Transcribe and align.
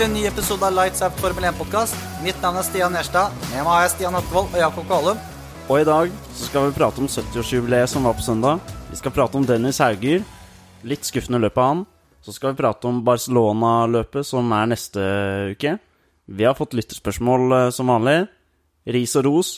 Til 0.00 0.08
en 0.08 0.14
ny 0.16 0.22
episode 0.24 0.64
av 0.64 0.72
Lights 0.72 1.02
Out 1.04 1.18
Formel 1.20 1.44
1-podkast. 1.50 1.92
Mitt 2.24 2.38
navn 2.40 2.56
er 2.56 2.64
Stian 2.64 2.94
Gjerstad. 2.96 3.34
Med 3.50 3.58
meg 3.58 3.66
har 3.68 3.82
jeg 3.84 3.90
Stian 3.92 4.14
Hattevold 4.16 4.46
og 4.48 4.56
Jakob 4.56 4.86
Kvalum. 4.88 5.18
Og 5.66 5.74
i 5.76 5.84
dag 5.84 6.14
så 6.38 6.46
skal 6.46 6.70
vi 6.70 6.76
prate 6.78 7.02
om 7.02 7.08
70-årsjubileet 7.12 7.90
som 7.92 8.06
var 8.08 8.14
på 8.16 8.24
søndag. 8.24 8.62
Vi 8.88 8.96
skal 8.96 9.12
prate 9.12 9.36
om 9.36 9.44
Dennis 9.44 9.76
Hauger. 9.84 10.22
Litt 10.88 11.04
skuffende 11.04 11.42
løp 11.42 11.60
av 11.60 11.68
han. 11.68 11.82
Så 12.24 12.32
skal 12.32 12.54
vi 12.54 12.62
prate 12.62 12.88
om 12.88 13.02
Barcelona-løpet, 13.04 14.24
som 14.24 14.48
er 14.56 14.70
neste 14.72 15.04
uke. 15.52 15.74
Vi 16.32 16.48
har 16.48 16.56
fått 16.56 16.78
lytterspørsmål 16.80 17.44
eh, 17.58 17.66
som 17.76 17.92
vanlig. 17.92 18.22
Ris 18.96 19.18
og 19.20 19.28
ros. 19.28 19.50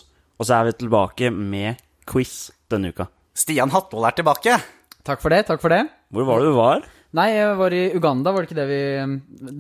Og 0.43 0.49
så 0.49 0.57
er 0.57 0.73
vi 0.73 0.81
tilbake 0.81 1.31
med 1.31 1.79
quiz 2.11 2.49
denne 2.67 2.91
uka. 2.91 3.07
Stian 3.39 3.71
Hatvold 3.71 4.11
er 4.11 4.19
tilbake. 4.19 4.59
Takk 5.07 5.23
for 5.23 5.31
det. 5.31 5.45
takk 5.47 5.63
for 5.63 5.71
det. 5.71 5.85
Hvor 6.11 6.27
var 6.27 6.43
det 6.43 6.51
du 6.51 6.59
var? 6.59 6.91
Nei, 7.13 7.27
jeg 7.35 7.57
var 7.59 7.75
i 7.77 7.83
Uganda, 7.93 8.33
var 8.33 8.45
det 8.45 8.49
ikke 8.49 8.61
det 8.63 8.69
vi, 8.71 8.83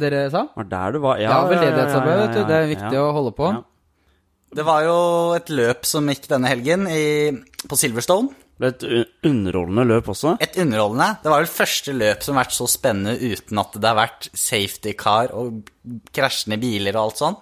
dere 0.00 0.22
sa? 0.32 0.46
Var 0.56 0.68
det 0.68 0.72
der 0.72 0.94
du 0.94 1.02
var? 1.04 1.18
Ja, 1.20 1.42
veldedighetsarbeid, 1.50 2.20
vet 2.22 2.36
du. 2.38 2.40
Det 2.48 2.56
er 2.56 2.70
viktig 2.70 2.96
ja. 2.96 3.02
å 3.04 3.12
holde 3.16 3.32
på. 3.36 3.50
Ja. 3.52 3.60
Det 4.52 4.64
var 4.68 4.84
jo 4.84 4.96
et 5.36 5.50
løp 5.52 5.84
som 5.88 6.08
gikk 6.12 6.28
denne 6.28 6.48
helgen 6.48 6.86
i, 6.88 7.04
på 7.68 7.78
Silverstone. 7.80 8.32
Et 8.62 8.84
underholdende 9.26 9.84
løp 9.88 10.10
også. 10.12 10.36
Et 10.44 10.56
underholdende. 10.62 11.16
Det 11.24 11.30
var 11.32 11.42
vel 11.42 11.50
første 11.50 11.94
løp 11.96 12.22
som 12.22 12.36
har 12.36 12.44
vært 12.44 12.56
så 12.56 12.68
spennende 12.70 13.16
uten 13.18 13.60
at 13.62 13.74
det 13.74 13.88
har 13.88 13.98
vært 13.98 14.28
safety 14.38 14.92
car 14.98 15.32
og 15.34 15.72
krasjende 16.14 16.60
biler 16.62 16.94
og 16.94 17.08
alt 17.08 17.22
sånn. 17.22 17.38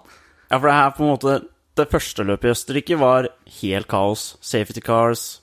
Ja, 0.47 0.57
for 0.57 0.67
det 0.67 0.77
her 0.79 0.95
på 0.97 1.05
en 1.05 1.13
måte 1.13 1.39
Det 1.79 1.87
første 1.87 2.25
løpet 2.27 2.49
i 2.49 2.51
Østerrike 2.51 2.95
var 2.99 3.29
helt 3.61 3.87
kaos. 3.87 4.25
Safety 4.43 4.81
cars, 4.83 5.39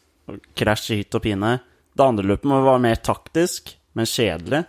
krasj 0.58 0.90
i 0.92 0.98
hytt 1.00 1.16
og 1.16 1.22
pine. 1.24 1.54
Det 1.96 2.04
andre 2.04 2.26
løpet 2.28 2.66
var 2.66 2.82
mer 2.84 3.00
taktisk, 3.00 3.72
men 3.98 4.08
kjedelig. 4.08 4.64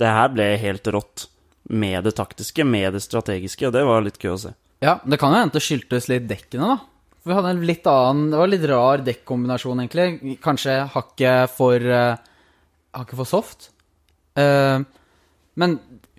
Det 0.00 0.10
her 0.10 0.32
ble 0.34 0.48
helt 0.60 0.90
rått. 0.94 1.28
Med 1.70 2.02
det 2.02 2.16
taktiske, 2.18 2.64
med 2.66 2.96
det 2.96 3.02
strategiske, 3.04 3.68
og 3.68 3.74
det 3.76 3.82
var 3.86 4.02
litt 4.02 4.18
gøy 4.18 4.32
å 4.32 4.38
se. 4.42 4.50
Ja, 4.82 4.96
det 5.04 5.20
kan 5.20 5.30
jo 5.30 5.42
hende 5.42 5.54
det 5.54 5.62
skyldtes 5.62 6.08
litt 6.10 6.26
dekkene, 6.26 6.72
da. 6.72 7.14
For 7.20 7.30
vi 7.30 7.36
hadde 7.36 7.50
en 7.52 7.66
litt 7.68 7.84
annen 7.86 8.30
Det 8.32 8.38
var 8.40 8.48
en 8.48 8.54
litt 8.54 8.64
rar 8.70 9.02
dekkombinasjon, 9.06 9.82
egentlig. 9.84 10.36
Kanskje 10.42 10.78
hakket 10.94 11.52
for 11.52 11.84
uh, 11.84 12.16
Hakket 12.96 13.20
for 13.20 13.28
soft. 13.28 13.68
Eh, 14.34 14.80
men 15.60 15.76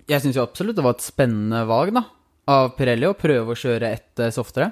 jeg 0.08 0.24
syns 0.24 0.38
jo 0.38 0.46
absolutt 0.46 0.78
det 0.78 0.86
var 0.86 0.96
et 0.96 1.04
spennende 1.04 1.66
valg, 1.68 1.94
da. 1.96 2.06
Av 2.52 2.72
Pirelli 2.78 3.10
å 3.10 3.18
prøve 3.18 3.54
å 3.54 3.60
kjøre 3.60 3.92
ett 3.92 4.22
eh, 4.24 4.32
softere. 4.32 4.72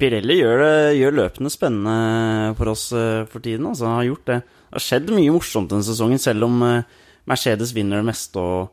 Pirelli 0.00 0.38
gjør, 0.40 0.62
det, 0.64 0.96
gjør 0.98 1.18
løpene 1.18 1.52
spennende 1.52 2.56
for 2.58 2.72
oss 2.72 2.88
eh, 2.96 3.22
for 3.28 3.44
tiden. 3.44 3.68
Altså, 3.70 3.88
Han 3.88 4.00
har 4.00 4.08
gjort 4.08 4.32
det. 4.32 4.40
Det 4.72 4.80
har 4.80 4.84
skjedd 4.86 5.10
mye 5.12 5.32
morsomt 5.34 5.68
denne 5.68 5.84
sesongen, 5.84 6.20
selv 6.20 6.48
om 6.48 6.62
eh, 6.64 7.02
Mercedes 7.28 7.74
vinner 7.76 8.00
det 8.00 8.08
meste 8.08 8.40
og, 8.40 8.70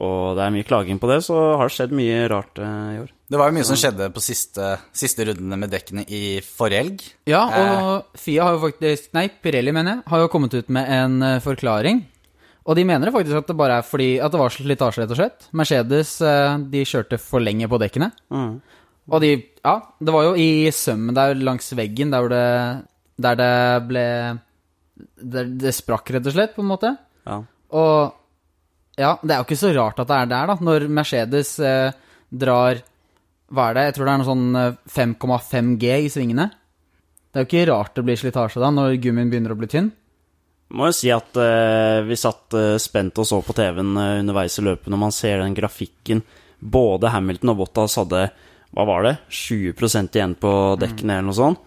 og 0.00 0.36
det 0.38 0.44
er 0.44 0.52
mye 0.54 0.66
klaging 0.68 1.00
på 1.02 1.10
det, 1.10 1.18
så 1.26 1.38
har 1.58 1.66
det 1.66 1.74
skjedd 1.74 1.94
mye 1.98 2.20
rart 2.30 2.60
eh, 2.62 2.92
i 2.94 3.00
år. 3.02 3.10
Det 3.30 3.38
var 3.38 3.50
jo 3.50 3.56
mye 3.58 3.66
som 3.66 3.78
skjedde 3.78 4.08
på 4.14 4.22
siste, 4.22 4.68
siste 4.96 5.26
rundene 5.26 5.58
med 5.58 5.70
dekkene 5.74 6.06
i 6.06 6.38
forrige 6.46 6.84
helg. 6.84 7.02
Ja, 7.30 7.42
og 7.50 8.18
Fia 8.18 8.46
har 8.46 8.56
jo 8.56 8.62
faktisk 8.64 9.12
Nei, 9.14 9.26
Pirelli, 9.42 9.74
mener 9.74 9.98
jeg, 9.98 10.06
har 10.10 10.24
jo 10.24 10.30
kommet 10.32 10.54
ut 10.54 10.70
med 10.72 10.90
en 10.96 11.20
eh, 11.26 11.42
forklaring. 11.44 12.04
Og 12.70 12.76
de 12.78 12.84
mener 12.86 13.08
det 13.08 13.14
faktisk 13.14 13.40
at 13.40 13.50
det 13.50 13.56
bare 13.58 13.80
er 13.80 13.86
fordi 13.86 14.10
at 14.22 14.30
det 14.30 14.40
var 14.40 14.54
slitasje, 14.54 15.02
rett 15.02 15.14
og 15.14 15.18
slett. 15.18 15.48
Mercedes 15.56 16.12
eh, 16.22 16.58
de 16.70 16.84
kjørte 16.86 17.18
for 17.22 17.42
lenge 17.42 17.66
på 17.70 17.80
dekkene. 17.82 18.12
Mm. 18.30 18.52
Og 19.10 19.24
de 19.26 19.32
Ja, 19.64 19.74
det 19.98 20.14
var 20.14 20.30
jo 20.30 20.36
i 20.38 20.70
sømmen 20.72 21.16
der 21.16 21.34
langs 21.34 21.74
veggen 21.76 22.14
der 22.14 22.28
det 22.30 22.46
Der 23.20 23.36
det 23.36 23.56
ble 23.90 24.04
Der 25.16 25.50
det 25.60 25.74
sprakk, 25.76 26.12
rett 26.14 26.26
og 26.26 26.36
slett, 26.36 26.54
på 26.56 26.64
en 26.64 26.70
måte. 26.70 26.94
Ja. 27.28 27.40
Og 27.76 28.16
ja, 29.00 29.14
det 29.22 29.32
er 29.32 29.40
jo 29.40 29.48
ikke 29.48 29.60
så 29.60 29.72
rart 29.76 30.00
at 30.02 30.08
det 30.10 30.16
er 30.16 30.30
der, 30.30 30.50
da. 30.50 30.56
Når 30.60 30.88
Mercedes 30.92 31.54
eh, 31.64 31.92
drar 32.30 32.82
Hva 33.50 33.70
er 33.70 33.76
det? 33.76 33.84
Jeg 33.88 33.94
tror 33.96 34.06
det 34.06 34.12
er 34.12 34.20
noe 34.20 34.28
sånn 34.28 34.58
eh, 34.60 34.80
5,5 34.94 35.70
G 35.80 35.94
i 36.06 36.10
svingene. 36.12 36.50
Det 37.30 37.38
er 37.38 37.46
jo 37.46 37.48
ikke 37.48 37.70
rart 37.70 37.96
det 37.96 38.04
blir 38.06 38.18
slitasje 38.18 38.62
da, 38.62 38.70
når 38.74 38.98
gummien 39.02 39.30
begynner 39.30 39.54
å 39.54 39.58
bli 39.58 39.70
tynn. 39.70 39.90
Må 40.74 40.90
jo 40.90 40.94
si 40.94 41.10
at 41.10 41.34
eh, 41.38 42.02
vi 42.06 42.18
satt 42.18 42.54
eh, 42.54 42.76
spent 42.82 43.18
og 43.18 43.26
så 43.26 43.40
på 43.42 43.54
TV-en 43.58 43.96
eh, 43.98 44.18
underveis 44.22 44.58
i 44.58 44.66
løpet 44.66 44.90
når 44.92 45.02
man 45.02 45.14
ser 45.14 45.42
den 45.42 45.56
grafikken. 45.56 46.22
Både 46.60 47.10
Hamilton 47.10 47.54
og 47.54 47.62
Bottas 47.62 47.96
hadde, 47.98 48.28
hva 48.70 48.86
var 48.86 49.06
det, 49.06 49.16
20% 49.34 50.18
igjen 50.18 50.36
på 50.38 50.52
dekkene 50.78 51.16
eller 51.16 51.30
noe 51.30 51.38
sånt. 51.38 51.66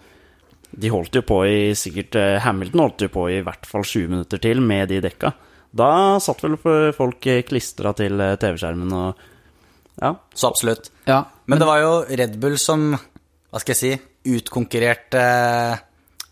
De 0.74 0.90
holdt 0.90 1.16
jo 1.16 1.22
på 1.26 1.40
i 1.46 1.58
sikkert 1.78 2.18
eh, 2.18 2.40
Hamilton 2.42 2.82
holdt 2.86 3.06
jo 3.06 3.12
på 3.14 3.28
i 3.30 3.42
hvert 3.46 3.68
fall 3.70 3.86
20 3.86 4.10
minutter 4.10 4.42
til 4.42 4.62
med 4.64 4.90
de 4.90 5.02
dekka. 5.06 5.34
Da 5.74 6.20
satt 6.22 6.42
vel 6.46 6.58
folk 6.94 7.30
klistra 7.50 7.94
til 7.98 8.22
eh, 8.22 8.38
TV-skjermen 8.42 8.98
og 8.98 9.30
Ja. 10.02 10.16
Så 10.34 10.50
absolutt. 10.50 10.90
Ja, 11.06 11.24
Men 11.46 11.60
det 11.62 11.68
var 11.70 11.80
jo 11.84 11.92
Red 12.10 12.40
Bull 12.42 12.58
som, 12.58 12.96
hva 12.98 13.60
skal 13.62 13.76
jeg 13.76 13.82
si, 13.82 13.92
utkonkurrerte 14.34 15.24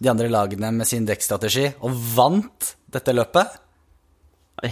de 0.02 0.10
andre 0.10 0.32
lagene 0.32 0.72
med 0.74 0.90
sin 0.90 1.06
dekkstrategi 1.06 1.68
og 1.86 1.94
vant 2.16 2.72
dette 2.92 3.14
løpet. 3.14 3.60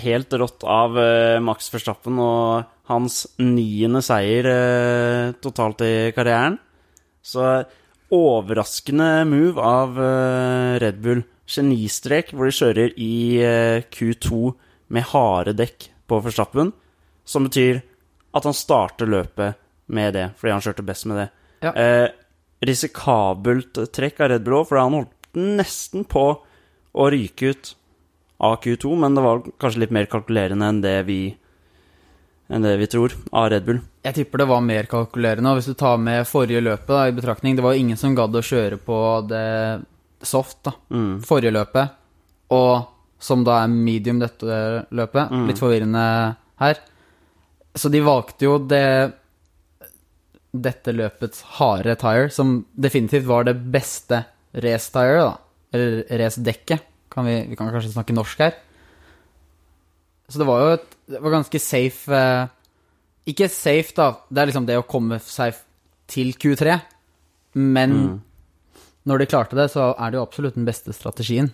Helt 0.01 0.33
rått 0.41 0.65
av 0.65 0.97
eh, 0.97 1.37
Max 1.41 1.69
Verstappen 1.73 2.17
og 2.21 2.65
hans 2.89 3.23
niende 3.41 4.01
seier 4.05 4.49
eh, 4.49 5.37
totalt 5.41 5.85
i 5.85 5.93
karrieren. 6.15 6.57
Så 7.21 7.45
overraskende 8.15 9.25
move 9.29 9.61
av 9.61 9.99
eh, 10.01 10.79
Red 10.81 11.01
Bull. 11.03 11.23
Genistrek 11.49 12.33
hvor 12.33 12.49
de 12.49 12.53
kjører 12.53 12.93
i 13.01 13.13
eh, 13.41 13.85
Q2 13.89 14.51
med 14.93 15.07
harde 15.11 15.55
dekk 15.57 15.89
på 16.09 16.19
Verstappen, 16.25 16.71
som 17.25 17.45
betyr 17.45 17.81
at 18.37 18.45
han 18.45 18.57
starter 18.57 19.09
løpet 19.09 19.57
med 19.89 20.13
det, 20.17 20.27
fordi 20.37 20.53
han 20.53 20.63
kjørte 20.65 20.85
best 20.85 21.07
med 21.09 21.23
det. 21.23 21.27
Ja. 21.65 21.73
Eh, 21.73 22.07
risikabelt 22.65 23.81
trekk 23.95 24.21
av 24.21 24.33
Red 24.33 24.45
Bull 24.45 24.59
òg, 24.61 24.69
for 24.69 24.81
han 24.81 24.97
holdt 24.97 25.37
nesten 25.37 26.05
på 26.09 26.25
å 26.93 27.09
ryke 27.13 27.53
ut 27.53 27.73
av 28.39 28.59
Q2, 28.63 28.95
men 28.97 29.17
det 29.17 29.25
var 29.25 29.43
kanskje 29.61 29.83
litt 29.85 29.93
mer 29.95 30.09
kalkulerende 30.09 30.69
enn 30.71 30.81
det 30.83 30.97
vi 31.09 31.21
enn 32.49 32.65
det 32.65 32.77
vi 32.81 32.87
tror 32.89 33.13
av 33.35 33.51
Red 33.53 33.65
Bull. 33.67 33.81
Jeg 34.05 34.15
tipper 34.15 34.43
det 34.43 34.49
var 34.49 34.61
mer 34.63 34.87
kalkulerende. 34.89 35.51
Og 35.51 35.59
hvis 35.59 35.69
du 35.71 35.77
tar 35.77 35.99
med 36.01 36.27
forrige 36.27 36.63
løpet 36.63 36.91
da, 36.91 37.05
i 37.07 37.15
betraktning 37.15 37.57
Det 37.57 37.65
var 37.65 37.75
jo 37.75 37.83
ingen 37.83 37.99
som 37.99 38.15
gadd 38.15 38.35
å 38.35 38.45
kjøre 38.45 38.79
på 38.83 38.99
det 39.29 39.47
soft, 40.25 40.61
da. 40.67 40.73
Mm. 40.91 41.19
Forrige 41.27 41.55
løpet. 41.55 41.97
Og 42.55 42.73
som 43.19 43.43
da 43.43 43.61
er 43.63 43.71
medium 43.71 44.21
dette 44.21 44.59
løpet. 44.95 45.33
Litt 45.49 45.59
forvirrende 45.59 46.05
her. 46.63 46.79
Så 47.75 47.91
de 47.91 48.03
valgte 48.03 48.47
jo 48.47 48.57
det 48.63 48.85
dette 50.49 50.95
løpets 50.95 51.43
harde 51.59 51.93
tire, 52.01 52.29
som 52.33 52.63
definitivt 52.73 53.27
var 53.29 53.45
det 53.45 53.53
beste 53.69 54.23
race-tire, 54.57 55.27
da. 55.27 55.35
Eller 55.75 55.99
race-dekket. 56.23 56.87
Kan 57.13 57.27
vi, 57.27 57.35
vi 57.51 57.57
kan 57.57 57.69
kanskje 57.69 57.91
snakke 57.93 58.15
norsk 58.15 58.41
her. 58.41 58.55
Så 60.29 60.41
det 60.41 60.47
var 60.47 60.61
jo 60.61 60.73
et 60.77 60.89
Det 61.09 61.19
var 61.25 61.33
ganske 61.33 61.59
safe 61.61 62.13
eh, 62.13 62.49
Ikke 63.29 63.49
safe, 63.51 63.93
da. 63.97 64.11
Det 64.29 64.41
er 64.41 64.49
liksom 64.49 64.65
det 64.69 64.79
å 64.79 64.87
komme 64.89 65.19
seg 65.23 65.57
til 66.09 66.33
Q3. 66.39 66.79
Men 67.59 67.95
når 69.09 69.21
de 69.21 69.29
klarte 69.29 69.57
det, 69.57 69.69
så 69.73 69.91
er 69.93 70.11
det 70.11 70.19
jo 70.19 70.25
absolutt 70.25 70.57
den 70.57 70.67
beste 70.67 70.93
strategien. 70.95 71.51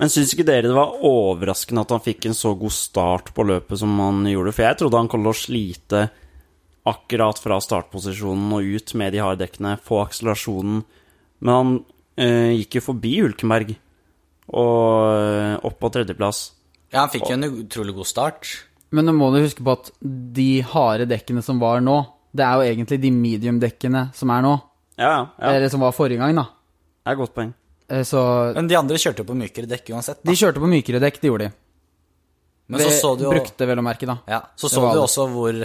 Men 0.00 0.10
syns 0.10 0.32
ikke 0.34 0.46
dere 0.48 0.66
det 0.66 0.74
var 0.74 0.96
overraskende 1.06 1.84
at 1.84 1.92
han 1.94 2.02
fikk 2.02 2.26
en 2.26 2.36
så 2.36 2.54
god 2.58 2.74
start 2.74 3.30
på 3.36 3.46
løpet 3.46 3.78
som 3.78 3.92
han 4.02 4.24
gjorde? 4.26 4.54
For 4.56 4.66
jeg 4.66 4.80
trodde 4.80 5.00
han 5.00 5.10
kom 5.12 5.22
til 5.22 5.30
å 5.30 5.38
slite 5.38 6.02
akkurat 6.88 7.38
fra 7.40 7.60
startposisjonen 7.62 8.50
og 8.58 8.74
ut 8.74 8.94
med 9.00 9.14
de 9.14 9.22
harde 9.22 9.44
dekkene, 9.44 9.78
få 9.80 10.02
akselerasjonen. 10.02 10.82
Men 11.44 11.54
han 11.54 11.72
øh, 12.20 12.50
gikk 12.58 12.80
jo 12.80 12.86
forbi 12.90 13.14
Hulkenberg 13.22 13.74
og 14.52 15.14
øh, 15.14 15.54
opp 15.70 15.78
på 15.80 15.92
tredjeplass. 15.94 16.44
Ja, 16.90 17.04
han 17.04 17.14
fikk 17.14 17.30
jo 17.30 17.38
en 17.38 17.48
utrolig 17.62 17.94
god 17.96 18.10
start. 18.10 18.50
Men 18.94 19.08
nå 19.08 19.14
må 19.16 19.32
du 19.34 19.40
huske 19.42 19.64
på 19.66 19.74
at 19.74 19.90
de 20.38 20.48
harde 20.70 21.08
dekkene 21.10 21.42
som 21.42 21.58
var 21.62 21.80
nå, 21.82 21.96
det 22.34 22.44
er 22.46 22.54
jo 22.60 22.66
egentlig 22.70 23.00
de 23.02 23.10
medium-dekkene 23.14 24.08
som 24.14 24.30
er 24.34 24.44
nå. 24.46 24.54
Ja, 24.98 25.08
ja. 25.10 25.20
ja. 25.40 25.52
Eller 25.56 25.70
som 25.72 25.82
var 25.82 25.94
forrige 25.96 26.20
gang, 26.22 26.34
da. 26.38 26.44
Det 27.02 27.10
er 27.10 27.16
et 27.16 27.22
godt 27.24 27.34
poeng. 27.34 27.50
Eh, 27.90 28.02
Så 28.06 28.20
Men 28.56 28.68
de 28.70 28.78
andre 28.78 28.98
kjørte 29.00 29.24
jo 29.24 29.28
på 29.32 29.36
mykere 29.38 29.70
dekk 29.70 29.90
uansett. 29.96 30.20
Da. 30.22 30.30
de 30.30 30.38
kjørte 30.38 30.62
på 30.62 30.70
mykere 30.70 31.02
dekk, 31.02 31.18
det 31.22 31.30
gjorde 31.32 31.48
de. 31.48 31.56
Men 32.70 32.80
så 32.80 32.88
Det 32.88 33.00
så 33.02 33.10
du 33.18 33.24
jo 33.26 33.32
Brukte 33.34 33.66
vel 33.68 33.82
å 33.82 33.84
merke, 33.84 34.06
da. 34.08 34.18
Ja, 34.30 34.38
så 34.56 34.70
så 34.72 34.80
du 34.94 35.00
også 35.02 35.26
hvor, 35.28 35.58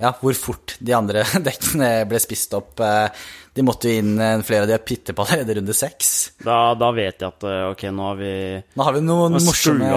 ja, 0.00 0.12
hvor 0.22 0.38
fort 0.38 0.76
de 0.80 0.94
andre 0.96 1.24
dekkene 1.50 1.90
ble 2.08 2.20
spist 2.22 2.54
opp. 2.56 2.80
Eh, 2.80 3.08
De 3.54 3.62
måtte 3.62 3.86
jo 3.90 4.00
inn 4.02 4.16
flere 4.42 4.64
av 4.64 4.70
de 4.72 4.78
pitte 4.82 5.12
på 5.14 5.22
allerede 5.26 5.58
runde 5.60 5.74
seks. 5.76 6.14
Da, 6.42 6.72
da 6.74 6.88
vet 6.96 7.20
jeg 7.22 7.28
at 7.28 7.44
eh, 7.50 7.66
ok, 7.74 7.84
nå 7.94 8.08
har 8.08 8.16
vi 8.22 8.32
Nå 8.74 8.86
har 8.88 8.96
vi 8.96 9.02
noen 9.04 9.36
morsomme 9.36 9.90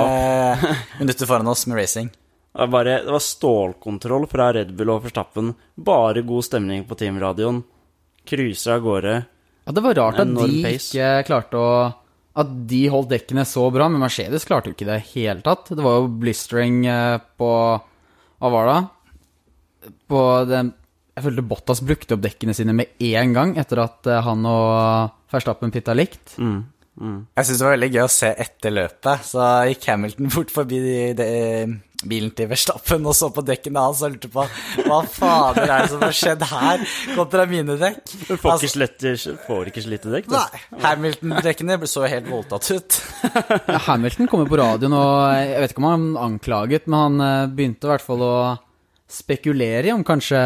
minutter 0.99 1.29
foran 1.29 1.47
oss 1.53 1.63
med 1.69 1.79
racing. 1.79 2.11
Det 2.57 2.65
var, 2.65 2.69
bare, 2.73 2.93
det 3.05 3.13
var 3.13 3.21
stålkontroll 3.21 4.23
fra 4.31 4.47
Red 4.55 4.71
Bull 4.73 4.89
og 4.89 5.03
Verstappen. 5.03 5.51
Bare 5.77 6.23
god 6.25 6.45
stemning 6.47 6.87
på 6.89 6.97
teamradioen. 6.97 7.59
Cruiser 8.25 8.79
av 8.79 8.81
gårde. 8.81 9.11
Ja, 9.67 9.75
det 9.77 9.83
var 9.85 9.97
rart 9.99 10.21
at 10.23 10.31
de 10.33 10.63
pace. 10.65 10.87
ikke 10.89 11.27
klarte 11.27 11.59
å 11.61 11.69
At 12.37 12.49
de 12.69 12.79
holdt 12.93 13.11
dekkene 13.13 13.45
så 13.45 13.67
bra, 13.73 13.85
men 13.89 14.01
Mercedes 14.01 14.45
klarte 14.49 14.71
jo 14.71 14.77
ikke 14.77 14.87
det 14.89 14.95
i 14.95 15.03
det 15.03 15.11
hele 15.13 15.45
tatt. 15.45 15.69
Det 15.69 15.85
var 15.85 15.99
jo 15.99 16.09
blistering 16.21 16.79
eh, 16.89 17.19
på 17.37 17.51
Hva 17.77 18.51
var 18.53 18.71
det? 18.71 18.79
på 20.09 20.21
den 20.49 20.73
Jeg 21.17 21.25
følte 21.27 21.45
Bottas 21.49 21.81
brukte 21.85 22.17
opp 22.17 22.25
dekkene 22.25 22.53
sine 22.57 22.73
med 22.77 22.97
én 23.01 23.37
gang 23.37 23.53
etter 23.57 23.81
at 23.85 24.09
eh, 24.09 24.21
han 24.25 24.45
og 24.49 25.13
Verstappen 25.33 25.73
pitta 25.73 25.93
likt. 25.97 26.35
Mm. 26.41 26.59
Mm. 26.97 27.17
Jeg 27.37 27.47
syns 27.47 27.59
det 27.59 27.65
var 27.67 27.75
veldig 27.75 27.89
gøy 27.93 28.03
å 28.03 28.13
se 28.13 28.29
etter 28.45 28.73
løpet. 28.73 29.27
Så 29.27 29.49
gikk 29.69 29.89
Hamilton 29.91 30.31
fort 30.33 30.53
forbi 30.53 30.79
de, 30.81 30.95
de, 31.17 31.27
bilen 32.09 32.31
til 32.37 32.49
Verstappen 32.49 33.05
og 33.09 33.15
så 33.17 33.29
på 33.33 33.43
dekkene 33.45 33.83
hans 33.87 34.01
og 34.05 34.15
lurte 34.15 34.29
på 34.33 34.45
hva 34.85 34.99
fader 35.09 35.65
er 35.65 35.85
det 35.85 35.91
som 35.93 36.05
har 36.05 36.15
skjedd 36.17 36.45
her 36.49 36.85
kontra 37.17 37.45
mine 37.49 37.77
dekk. 37.81 38.01
Du 38.13 38.33
får 38.35 38.53
Altså, 38.53 38.67
ikke, 38.67 38.73
slette, 38.75 39.35
får 39.47 39.71
ikke 39.71 39.85
slitte 39.85 40.13
dekk, 40.13 40.29
da? 40.33 40.45
Nei, 40.53 40.63
Hamilton-dekkene 40.85 41.79
så 41.89 42.05
helt 42.09 42.29
voldtatt 42.31 42.71
ut. 42.73 42.99
Ja, 43.67 43.79
Hamilton 43.89 44.29
kommer 44.29 44.49
på 44.49 44.59
radioen 44.59 44.93
og 44.97 45.13
Jeg 45.37 45.61
vet 45.61 45.73
ikke 45.73 45.83
om 45.83 45.89
han 45.89 46.09
anklaget, 46.21 46.89
men 46.89 46.99
han 46.99 47.23
eh, 47.23 47.53
begynte 47.53 47.87
i 47.87 47.91
hvert 47.93 48.05
fall 48.05 48.25
å 48.25 48.35
spekulere 49.07 49.87
i 49.87 49.93
om 49.93 50.03
kanskje 50.07 50.39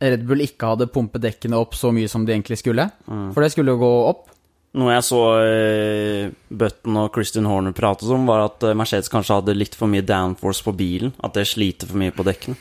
Red 0.00 0.24
Bull 0.28 0.42
ikke 0.44 0.72
hadde 0.72 0.88
pumpet 0.92 1.22
dekkene 1.24 1.58
opp 1.60 1.74
så 1.76 1.90
mye 1.92 2.08
som 2.08 2.24
de 2.24 2.32
egentlig 2.32 2.58
skulle. 2.60 2.86
For 3.04 3.44
det 3.44 3.50
skulle 3.52 3.74
jo 3.74 3.80
gå 3.82 3.90
opp. 4.08 4.29
Noe 4.78 4.92
jeg 4.94 5.02
så 5.02 5.20
eh, 5.42 6.32
Button 6.46 6.98
og 7.00 7.14
Christian 7.16 7.48
Horner 7.50 7.74
pratet 7.74 8.10
om, 8.14 8.26
var 8.28 8.44
at 8.44 8.62
eh, 8.68 8.76
Mercedes 8.78 9.10
kanskje 9.10 9.40
hadde 9.40 9.56
litt 9.56 9.74
for 9.74 9.90
mye 9.90 10.04
downforce 10.06 10.62
på 10.62 10.74
bilen. 10.78 11.10
At 11.26 11.34
det 11.34 11.48
sliter 11.50 11.90
for 11.90 11.98
mye 11.98 12.14
på 12.14 12.26
dekkene. 12.26 12.54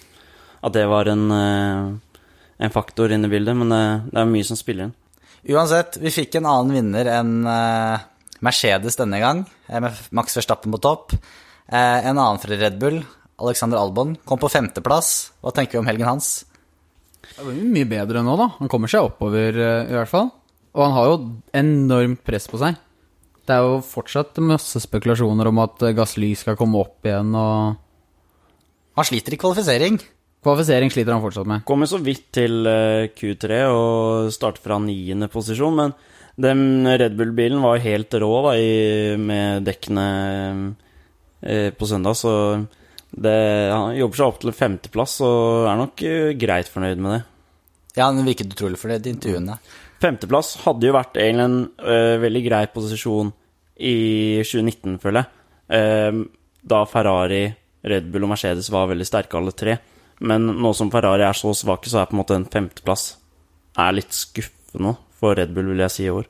At 0.66 0.74
det 0.74 0.88
var 0.90 1.12
en, 1.12 1.28
eh, 1.36 2.24
en 2.66 2.74
faktor 2.74 3.14
inne 3.14 3.30
i 3.30 3.34
bildet, 3.36 3.54
men 3.60 3.70
det, 3.70 3.84
det 4.10 4.24
er 4.24 4.32
mye 4.32 4.48
som 4.48 4.58
spiller 4.58 4.90
inn. 4.90 4.96
Uansett, 5.54 6.00
vi 6.02 6.12
fikk 6.12 6.40
en 6.40 6.50
annen 6.50 6.74
vinner 6.76 7.08
enn 7.14 7.36
Mercedes 8.44 8.98
denne 9.00 9.22
gang, 9.22 9.46
med 9.70 10.02
Max 10.16 10.36
Verstappen 10.36 10.74
på 10.74 10.82
topp. 10.84 11.14
Eh, 11.14 12.10
en 12.10 12.18
annen 12.18 12.42
fra 12.42 12.58
Red 12.58 12.82
Bull, 12.82 13.04
Alexander 13.40 13.80
Albon, 13.80 14.18
kom 14.26 14.42
på 14.42 14.50
femteplass. 14.52 15.30
Hva 15.46 15.54
tenker 15.56 15.78
vi 15.78 15.84
om 15.84 15.88
helgen 15.88 16.10
hans? 16.10 16.34
Det 17.22 17.46
var 17.46 17.54
mye 17.54 17.88
bedre 17.88 18.26
nå, 18.26 18.36
da. 18.40 18.50
Han 18.58 18.74
kommer 18.74 18.92
seg 18.92 19.12
oppover, 19.12 19.62
i 19.62 19.94
hvert 19.94 20.12
fall. 20.12 20.34
Og 20.76 20.86
han 20.86 20.96
har 20.96 21.10
jo 21.10 21.18
enormt 21.58 22.22
press 22.26 22.46
på 22.50 22.60
seg. 22.62 22.78
Det 23.50 23.56
er 23.56 23.66
jo 23.66 23.80
fortsatt 23.82 24.38
masse 24.46 24.78
spekulasjoner 24.84 25.50
om 25.50 25.62
at 25.64 25.80
gassly 25.82 25.96
Gasly 25.98 26.32
skal 26.38 26.58
komme 26.60 26.84
opp 26.84 27.06
igjen, 27.06 27.34
og 27.34 27.80
Han 29.00 29.08
sliter 29.08 29.34
i 29.34 29.40
kvalifisering. 29.40 29.98
Kvalifisering 30.44 30.92
sliter 30.92 31.16
han 31.16 31.24
fortsatt 31.24 31.48
med. 31.48 31.64
Kommer 31.68 31.88
så 31.88 31.98
vidt 32.04 32.30
til 32.36 32.68
eh, 32.68 33.10
Q3 33.16 33.60
og 33.72 34.30
starter 34.36 34.64
fra 34.64 34.78
niende 34.84 35.30
posisjon, 35.32 35.76
men 35.76 35.96
den 36.40 36.88
Red 36.88 37.18
Bull-bilen 37.20 37.64
var 37.64 37.82
helt 37.84 38.14
rå 38.22 38.32
da, 38.46 38.54
i, 38.60 39.16
med 39.20 39.66
dekkene 39.68 40.06
eh, 41.42 41.72
på 41.76 41.90
søndag, 41.90 42.16
så 42.20 42.34
det, 43.10 43.36
han 43.74 43.98
jobber 43.98 44.20
seg 44.20 44.30
opp 44.30 44.40
til 44.44 44.56
femteplass 44.56 45.20
og 45.26 45.68
er 45.72 45.80
nok 45.82 46.06
eh, 46.06 46.32
greit 46.40 46.70
fornøyd 46.72 47.02
med 47.04 47.18
det. 47.18 47.22
Ja, 47.98 48.08
han 48.08 48.24
virket 48.28 48.54
utrolig 48.54 48.80
fornøyd 48.80 49.08
i 49.08 49.16
intervjuene. 49.16 49.58
Femteplass 50.00 50.56
hadde 50.64 50.88
jo 50.88 50.96
vært 50.96 51.20
egentlig 51.20 51.46
en 51.46 51.60
uh, 51.84 52.16
veldig 52.22 52.44
grei 52.46 52.64
posisjon 52.72 53.32
i 53.80 53.96
2019, 54.46 55.00
føler 55.04 55.24
jeg. 55.24 55.32
Uh, 55.70 56.24
da 56.70 56.84
Ferrari, 56.90 57.46
Red 57.90 58.10
Bull 58.12 58.28
og 58.28 58.34
Mercedes 58.34 58.72
var 58.74 58.90
veldig 58.92 59.08
sterke, 59.08 59.40
alle 59.40 59.56
tre. 59.56 59.78
Men 60.20 60.50
nå 60.60 60.74
som 60.76 60.92
Ferrari 60.92 61.24
er 61.28 61.38
så 61.38 61.54
svake, 61.56 61.92
så 61.92 62.02
er 62.02 62.10
på 62.10 62.18
en 62.18 62.22
måte 62.22 62.36
en 62.36 62.48
femteplass 62.50 63.14
er 63.80 63.96
litt 63.96 64.16
skuffende 64.16 64.98
for 65.20 65.38
Red 65.40 65.54
Bull, 65.56 65.72
vil 65.72 65.84
jeg 65.86 65.96
si, 65.96 66.08
i 66.08 66.14
år. 66.14 66.28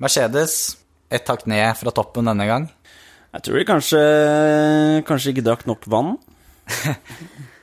Mercedes 0.00 0.58
ett 1.12 1.28
hakk 1.28 1.46
ned 1.50 1.72
fra 1.76 1.92
toppen 1.94 2.28
denne 2.28 2.46
gang. 2.48 2.68
Jeg 3.30 3.46
tror 3.46 3.60
de 3.60 3.66
kanskje, 3.68 4.02
kanskje 5.06 5.34
ikke 5.34 5.46
drakk 5.46 5.66
nok 5.68 5.86
vann. 5.90 6.16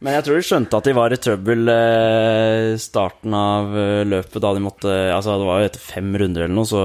Men 0.00 0.16
jeg 0.16 0.24
tror 0.26 0.38
de 0.38 0.48
skjønte 0.48 0.78
at 0.80 0.86
de 0.88 0.96
var 0.96 1.12
i 1.12 1.20
trøbbel 1.20 1.68
eh, 1.68 2.74
starten 2.80 3.34
av 3.36 3.74
eh, 3.76 4.02
løpet, 4.08 4.38
da 4.40 4.52
de 4.56 4.62
måtte 4.64 4.92
Altså, 5.12 5.34
det 5.36 5.48
var 5.48 5.60
jo 5.60 5.68
etter 5.68 5.82
fem 5.84 6.08
runder 6.22 6.46
eller 6.46 6.56
noe, 6.56 6.68
så 6.68 6.84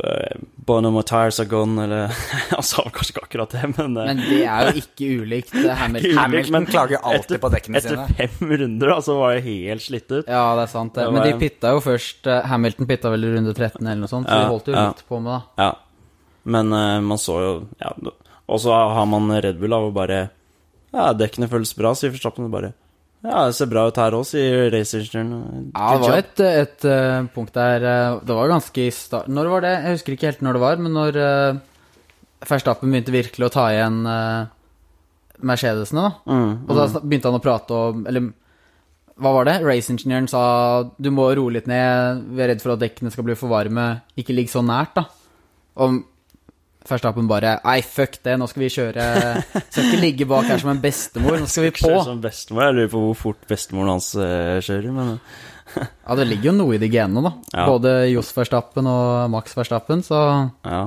eh, 0.00 0.38
Bono 0.66 1.02
tires 1.04 1.36
are 1.42 1.50
gone, 1.50 1.76
eller 1.84 2.14
Han 2.54 2.64
sa 2.64 2.80
vel 2.86 2.94
kanskje 2.96 3.12
ikke 3.12 3.24
akkurat 3.26 3.56
det, 3.58 3.68
men, 3.74 3.92
eh, 4.00 4.08
Men 4.08 4.22
det 4.24 4.38
er 4.48 4.70
jo 4.70 4.80
ikke 4.80 5.10
ulikt 5.20 5.52
Hamilton. 5.82 6.16
Hamilton 6.16 6.68
klager 6.70 7.02
alltid 7.02 7.26
etter, 7.36 7.42
på 7.44 7.50
dekkene 7.52 7.82
etter 7.82 7.98
sine. 7.98 8.06
fem 8.22 8.54
runder, 8.62 8.94
da, 8.94 8.96
så 9.04 9.18
var 9.20 9.36
jeg 9.36 9.44
helt 9.50 9.84
slitt 9.84 10.08
ut. 10.14 10.22
Ja, 10.24 10.46
det 10.56 10.64
er 10.64 10.72
sant. 10.72 10.96
det. 10.96 11.10
Men 11.12 11.28
de 11.28 11.34
pitta 11.44 11.74
jo 11.76 11.82
først 11.84 12.30
Hamilton 12.54 12.88
pitta 12.88 13.12
vel 13.12 13.28
i 13.28 13.34
runde 13.36 13.52
13 13.52 13.82
eller 13.82 14.00
noe 14.00 14.14
sånt, 14.14 14.30
så 14.32 14.40
Ja, 14.40 14.46
de 14.46 14.54
holdt 14.54 14.72
jo 14.72 14.78
ja. 14.78 14.86
litt 14.94 15.04
på 15.12 15.20
med, 15.20 15.34
da. 15.36 15.66
Ja. 15.66 15.70
Men 16.56 16.72
man 17.04 17.18
så 17.20 17.36
jo 17.42 17.52
ja, 17.82 17.90
Og 18.46 18.60
så 18.62 18.72
har 18.72 19.06
man 19.10 19.28
Red 19.42 19.58
Bull, 19.60 19.76
av 19.76 19.90
å 19.90 19.92
bare 19.92 20.28
Ja, 20.94 21.12
dekkene 21.16 21.48
føles 21.50 21.72
bra, 21.76 21.92
sier 21.98 22.12
Forstappen 22.14 22.50
Bare 22.52 22.72
Ja, 23.26 23.46
det 23.48 23.56
ser 23.58 23.70
bra 23.70 23.86
ut 23.88 23.98
her 23.98 24.14
òg, 24.16 24.26
sier 24.28 24.68
raceingeniøren. 24.72 25.70
Ja, 25.74 25.88
det 25.96 26.02
var 26.04 26.18
et, 26.20 26.42
et 26.46 26.86
et, 26.86 27.30
punkt 27.34 27.56
der 27.56 27.82
eh, 27.82 28.18
Det 28.22 28.36
var 28.38 28.52
ganske 28.52 28.84
i 28.84 28.92
start... 28.94 29.30
Når 29.32 29.50
var 29.50 29.66
det? 29.66 29.74
Jeg 29.82 29.98
husker 29.98 30.16
ikke 30.16 30.30
helt 30.30 30.44
når 30.46 30.58
det 30.58 30.62
var, 30.62 30.82
men 30.84 30.94
når 30.94 31.18
uh, 31.18 31.62
Verstappen 32.46 32.92
begynte 32.92 33.14
virkelig 33.14 33.48
å 33.48 33.52
ta 33.52 33.68
igjen 33.74 34.02
uh, 34.06 34.46
Mercedesene, 35.46 36.06
da. 36.06 36.32
Mm, 36.32 36.52
Og 36.64 36.78
da 36.78 36.88
begynte 37.02 37.32
han 37.32 37.38
å 37.40 37.44
prate 37.44 37.76
om 37.76 38.04
Eller 38.08 38.30
hva 39.16 39.32
var 39.32 39.46
det? 39.48 39.60
Raceingeniøren 39.64 40.28
sa 40.28 40.42
du 41.00 41.08
må 41.14 41.30
roe 41.36 41.54
litt 41.54 41.68
ned, 41.70 42.26
vi 42.36 42.42
er 42.44 42.52
redd 42.52 42.60
for 42.60 42.74
at 42.74 42.82
dekkene 42.82 43.08
skal 43.12 43.24
bli 43.24 43.36
for 43.38 43.48
varme, 43.48 43.86
ikke 44.20 44.36
ligg 44.36 44.50
så 44.52 44.60
nært, 44.60 44.92
da. 44.98 45.06
Og 45.80 46.02
Verstappen 46.90 47.28
bare 47.30 47.56
Nei, 47.64 47.80
fuck 47.82 48.18
det, 48.24 48.36
nå 48.40 48.48
skal 48.50 48.64
vi 48.64 48.70
kjøre 48.72 49.06
Skal 49.54 49.88
ikke 49.88 50.02
ligge 50.02 50.28
bak 50.30 50.48
her 50.50 50.62
som 50.62 50.72
en 50.72 50.82
bestemor, 50.82 51.38
nå 51.40 51.48
skal 51.50 51.68
vi 51.68 51.74
på. 51.78 51.92
Som 52.06 52.22
bestemor. 52.24 52.66
Jeg 52.68 52.76
lurer 52.78 52.92
på 52.92 53.02
hvor 53.08 53.18
fort 53.26 53.46
bestemoren 53.50 53.94
hans 53.96 54.12
eh, 54.18 54.58
kjører, 54.64 54.92
men 54.96 55.16
Ja, 55.76 56.14
det 56.18 56.28
ligger 56.30 56.52
jo 56.52 56.58
noe 56.60 56.76
i 56.76 56.80
de 56.82 56.88
genene, 56.92 57.24
da. 57.26 57.32
Ja. 57.52 57.66
Både 57.68 57.96
Johs 58.12 58.30
Verstappen 58.36 58.86
og 58.90 59.26
Max 59.34 59.56
Verstappen, 59.58 60.04
så 60.06 60.20
ja. 60.62 60.84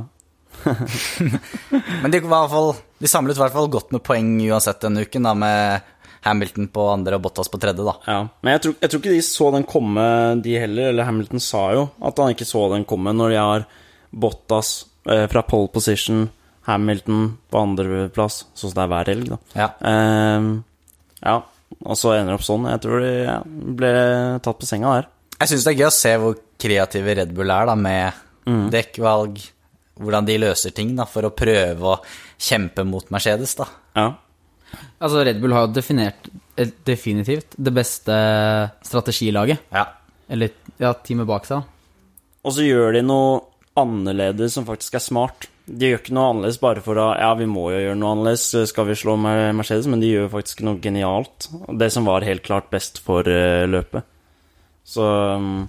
Men 2.01 2.11
de, 2.11 2.19
var 2.19 2.25
i 2.25 2.43
hvert 2.43 2.51
fall, 2.51 2.73
de 2.99 3.09
samlet 3.11 3.37
i 3.37 3.43
hvert 3.43 3.55
fall 3.55 3.69
godt 3.71 3.93
med 3.95 4.03
poeng 4.03 4.33
uansett 4.49 4.81
denne 4.83 5.05
uken, 5.05 5.27
da, 5.27 5.33
med 5.37 5.95
Hamilton 6.25 6.67
på 6.73 6.85
andre 6.91 7.15
og 7.19 7.23
Bottas 7.27 7.51
på 7.51 7.59
tredje, 7.61 7.85
da. 7.85 7.95
ja. 8.07 8.19
Men 8.43 8.57
jeg 8.57 8.63
tror, 8.65 8.75
jeg 8.81 8.91
tror 8.91 9.03
ikke 9.03 9.15
de 9.15 9.25
så 9.25 9.51
den 9.55 9.67
komme, 9.69 10.05
de 10.43 10.57
heller. 10.59 10.91
Eller 10.91 11.07
Hamilton 11.07 11.43
sa 11.43 11.63
jo 11.75 11.85
at 12.09 12.19
han 12.19 12.33
ikke 12.35 12.47
så 12.49 12.65
den 12.73 12.87
komme, 12.89 13.13
når 13.15 13.35
de 13.35 13.39
har 13.39 13.67
Bottas 14.09 14.73
fra 15.31 15.41
pole 15.47 15.71
position, 15.73 16.27
Hamilton 16.67 17.23
på 17.49 17.61
andreplass, 17.63 18.43
sånn 18.53 18.71
som 18.71 18.77
det 18.77 18.83
er 18.83 18.91
hver 18.93 19.11
helg, 19.13 19.29
da. 19.31 19.37
Ja. 19.57 19.69
Ehm, 19.89 20.49
ja, 21.23 21.37
og 21.79 21.97
så 21.97 22.13
ender 22.15 22.33
det 22.33 22.39
opp 22.39 22.45
sånn. 22.45 22.67
Jeg 22.69 22.83
tror 22.83 23.03
de 23.03 23.13
ja, 23.23 23.37
ble 23.79 23.93
tatt 24.45 24.59
på 24.59 24.69
senga 24.69 24.95
der. 24.99 25.09
Jeg 25.39 25.51
syns 25.53 25.65
det 25.65 25.73
er 25.73 25.79
gøy 25.79 25.87
å 25.87 25.95
se 25.95 26.15
hvor 26.21 26.39
kreative 26.59 27.15
Red 27.21 27.31
Bull 27.37 27.53
er 27.55 27.69
da, 27.71 27.75
med 27.79 28.25
dekkvalg, 28.73 29.39
hvordan 29.99 30.27
de 30.27 30.37
løser 30.41 30.73
ting 30.75 30.95
da, 30.97 31.05
for 31.09 31.27
å 31.27 31.33
prøve 31.35 31.93
å 31.93 31.99
kjempe 32.39 32.85
mot 32.87 33.09
Mercedes. 33.13 33.55
da. 33.59 33.67
Ja. 33.95 34.07
Altså, 34.99 35.23
Red 35.25 35.39
Bull 35.41 35.53
har 35.55 35.67
jo 35.67 35.73
definert 35.75 36.29
eh, 36.55 36.71
definitivt 36.85 37.55
det 37.57 37.73
beste 37.75 38.15
strategilaget. 38.85 39.65
Ja. 39.73 39.85
Eller 40.29 40.53
ja, 40.79 40.93
teamet 40.93 41.29
bak 41.29 41.47
seg. 41.49 41.63
Og 42.45 42.55
så 42.55 42.65
gjør 42.65 42.95
de 42.95 43.03
noe 43.03 43.39
annerledes 43.79 44.57
som 44.57 44.67
faktisk 44.67 44.99
er 44.99 45.03
smart. 45.03 45.49
De 45.69 45.91
gjør 45.91 46.01
ikke 46.01 46.15
noe 46.17 46.29
annerledes 46.33 46.61
bare 46.61 46.81
for 46.85 46.97
å 46.97 47.09
Ja, 47.19 47.33
vi 47.37 47.45
må 47.49 47.67
jo 47.73 47.81
gjøre 47.81 47.97
noe 47.99 48.13
annerledes, 48.15 48.47
skal 48.71 48.87
vi 48.89 48.97
slå 48.97 49.15
med 49.21 49.55
Mercedes? 49.57 49.89
Men 49.91 50.01
de 50.01 50.13
gjør 50.13 50.31
faktisk 50.33 50.63
noe 50.65 50.81
genialt. 50.81 51.49
Det 51.69 51.91
som 51.93 52.09
var 52.09 52.25
helt 52.27 52.45
klart 52.45 52.71
best 52.73 53.01
for 53.05 53.27
eh, 53.29 53.67
løpet. 53.69 54.07
Så 54.89 55.05
um, 55.05 55.67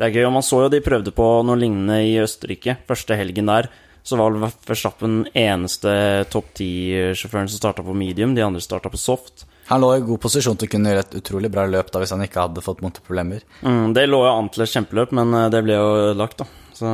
det 0.00 0.08
er 0.08 0.16
gøy. 0.16 0.26
Og 0.30 0.36
man 0.38 0.46
så 0.46 0.64
jo 0.64 0.72
de 0.72 0.82
prøvde 0.84 1.14
på 1.14 1.28
noe 1.46 1.60
lignende 1.60 2.00
i 2.06 2.16
Østerrike. 2.22 2.78
Første 2.88 3.18
helgen 3.18 3.50
der 3.52 3.70
så 4.02 4.18
var 4.18 4.34
Verstappen 4.66 5.20
eneste 5.30 5.92
topp 6.32 6.48
ti-sjåføren 6.58 7.50
som 7.50 7.60
starta 7.60 7.84
på 7.86 7.94
medium. 7.94 8.34
De 8.34 8.42
andre 8.42 8.62
starta 8.64 8.90
på 8.90 8.98
soft. 8.98 9.44
Han 9.70 9.84
lå 9.84 9.92
i 9.94 10.02
god 10.06 10.18
posisjon 10.24 10.58
til 10.58 10.66
å 10.66 10.72
kunne 10.72 10.90
gjøre 10.90 11.04
et 11.04 11.14
utrolig 11.20 11.50
bra 11.54 11.68
løp 11.70 11.92
da, 11.92 12.02
hvis 12.02 12.14
han 12.14 12.24
ikke 12.24 12.42
hadde 12.48 12.64
fått 12.64 12.82
motorproblemer. 12.82 13.44
Mm, 13.62 13.92
det 13.94 14.08
lå 14.08 14.24
jo 14.26 14.32
an 14.32 14.50
til 14.52 14.64
et 14.64 14.72
kjempeløp, 14.72 15.14
men 15.14 15.36
eh, 15.38 15.50
det 15.54 15.62
ble 15.64 15.78
jo 15.78 15.92
lagt, 16.18 16.42
da. 16.42 16.48
Så, 16.74 16.90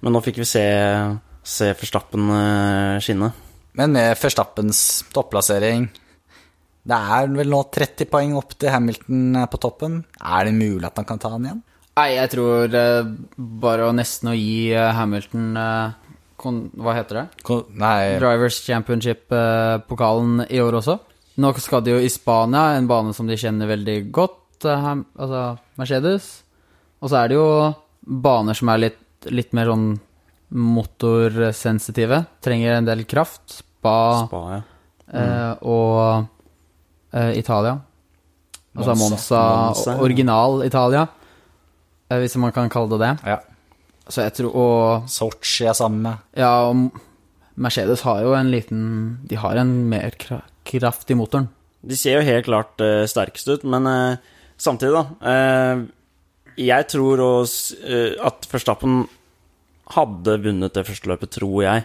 men 0.00 0.14
nå 0.14 0.22
fikk 0.24 0.40
vi 0.42 0.48
se, 0.48 0.64
se 1.46 1.70
Verstappen 1.78 2.32
eh, 2.32 2.98
skinne. 3.04 3.30
Men 3.76 3.92
med 3.92 4.16
Forstappens 4.16 4.78
topplassering 5.12 5.82
Det 6.86 6.96
er 6.96 7.26
vel 7.28 7.50
nå 7.52 7.58
30 7.74 8.08
poeng 8.08 8.32
opp 8.38 8.54
til 8.56 8.72
Hamilton 8.72 9.42
eh, 9.42 9.48
på 9.52 9.60
toppen. 9.62 10.00
Er 10.20 10.48
det 10.48 10.56
mulig 10.56 10.86
at 10.88 11.00
han 11.00 11.08
kan 11.08 11.20
ta 11.22 11.32
han 11.34 11.48
igjen? 11.48 11.62
Nei, 11.96 12.08
jeg 12.14 12.32
tror 12.34 12.76
eh, 12.80 13.10
bare 13.36 13.88
å 13.88 13.96
nesten 13.96 14.32
å 14.32 14.36
gi 14.36 14.72
Hamilton 14.72 15.60
kon, 16.40 16.62
Hva 16.76 16.96
heter 16.98 17.22
det? 17.22 17.26
Nei, 17.80 18.16
Drivers 18.22 18.60
Championship-pokalen 18.64 20.46
i 20.48 20.60
år 20.62 20.80
også. 20.80 20.98
Nå 21.40 21.52
skal 21.60 21.82
de 21.84 21.92
jo 21.92 22.00
i 22.00 22.08
Spania, 22.12 22.78
en 22.78 22.88
bane 22.88 23.12
som 23.16 23.28
de 23.28 23.36
kjenner 23.36 23.68
veldig 23.68 23.96
godt, 24.14 24.64
altså 24.64 25.42
Mercedes. 25.76 26.30
Og 27.04 27.10
så 27.12 27.20
er 27.20 27.28
det 27.28 27.36
jo 27.36 27.48
baner 28.06 28.56
som 28.56 28.70
er 28.72 28.86
litt, 28.86 29.02
litt 29.32 29.52
mer 29.56 29.70
sånn 29.72 29.88
motorsensitive. 30.56 32.22
Trenger 32.44 32.76
en 32.78 32.88
del 32.88 33.04
kraft. 33.08 33.58
Spa, 33.58 33.96
Spa, 34.26 34.40
ja. 34.54 34.62
eh, 35.12 35.52
og 35.66 36.26
eh, 37.14 37.32
Italia. 37.38 37.76
Altså 38.76 38.94
Monza. 39.00 39.42
Monza, 39.70 39.96
original 40.04 40.64
Italia, 40.66 41.06
eh, 42.10 42.18
hvis 42.20 42.36
man 42.42 42.52
kan 42.52 42.68
kalle 42.72 42.92
det 42.94 43.02
det. 43.04 43.12
Ja. 43.32 43.38
Så 44.06 44.22
jeg 44.22 44.36
tror 44.36 44.52
Og 44.54 45.08
Sochi 45.10 45.64
er 45.66 45.74
sammen 45.74 46.02
med. 46.04 46.18
ja, 46.38 46.68
og 46.68 47.00
Mercedes 47.56 48.02
har 48.04 48.20
jo 48.22 48.34
en 48.36 48.50
liten 48.52 48.82
De 49.26 49.34
har 49.40 49.56
en 49.56 49.88
mer 49.88 50.12
kra 50.20 50.42
kraft 50.66 51.10
i 51.10 51.16
motoren. 51.16 51.48
De 51.86 51.96
ser 51.96 52.18
jo 52.18 52.26
helt 52.26 52.44
klart 52.46 52.80
eh, 52.82 53.06
sterkest 53.06 53.48
ut, 53.48 53.64
men 53.64 53.86
eh, 53.86 54.16
samtidig, 54.58 54.92
da 54.94 55.30
eh, 55.30 55.82
Jeg 56.56 56.88
tror 56.88 57.20
også, 57.20 57.76
eh, 57.84 58.14
at 58.24 58.46
Førstappen 58.48 59.04
hadde 59.92 60.38
vunnet 60.42 60.74
det 60.74 60.86
første 60.86 61.10
løpet, 61.10 61.36
tror 61.36 61.62
jeg. 61.62 61.84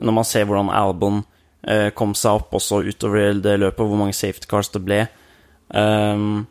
Når 0.00 0.14
man 0.16 0.24
ser 0.24 0.46
hvordan 0.48 0.70
Albon 0.72 1.24
eh, 1.66 1.90
kom 1.96 2.14
seg 2.16 2.40
opp 2.40 2.54
også 2.56 2.82
utover 2.86 3.34
det 3.42 3.58
løpet, 3.60 3.82
hvor 3.82 3.98
mange 3.98 4.16
safety 4.16 4.48
cars 4.48 4.70
det 4.72 4.82
ble. 4.84 5.02
Um, 5.72 6.46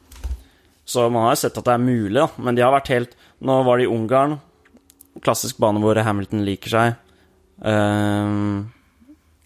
så 0.85 1.07
man 1.13 1.29
har 1.29 1.39
sett 1.39 1.57
at 1.57 1.65
det 1.65 1.73
er 1.73 1.83
mulig, 1.83 2.17
da. 2.19 2.27
Men 2.41 2.57
de 2.57 2.63
har 2.65 2.73
vært 2.73 2.91
helt 2.93 3.17
Nå 3.41 3.55
var 3.65 3.79
det 3.79 3.87
i 3.87 3.89
Ungarn. 3.89 4.35
Klassisk 5.25 5.57
bane 5.61 5.81
hvor 5.81 5.97
Hamilton 5.97 6.43
liker 6.45 6.73
seg. 6.75 6.99
Um, 7.65 8.69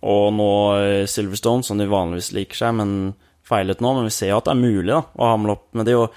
og 0.05 0.25
nå 0.35 0.49
eh, 0.77 1.05
Silverstone, 1.09 1.63
som 1.63 1.79
de 1.79 1.87
vanligvis 1.89 2.33
liker 2.35 2.59
seg, 2.59 2.75
men 2.77 2.89
feilet 3.47 3.79
nå. 3.79 3.93
Men 3.95 4.09
vi 4.09 4.15
ser 4.17 4.33
jo 4.33 4.41
at 4.41 4.49
det 4.49 4.55
er 4.55 4.59
mulig 4.65 4.91
da, 4.91 4.99
å 5.15 5.29
hamle 5.31 5.55
opp 5.55 5.69
med 5.77 5.87
det. 5.87 5.95
Og 5.95 6.11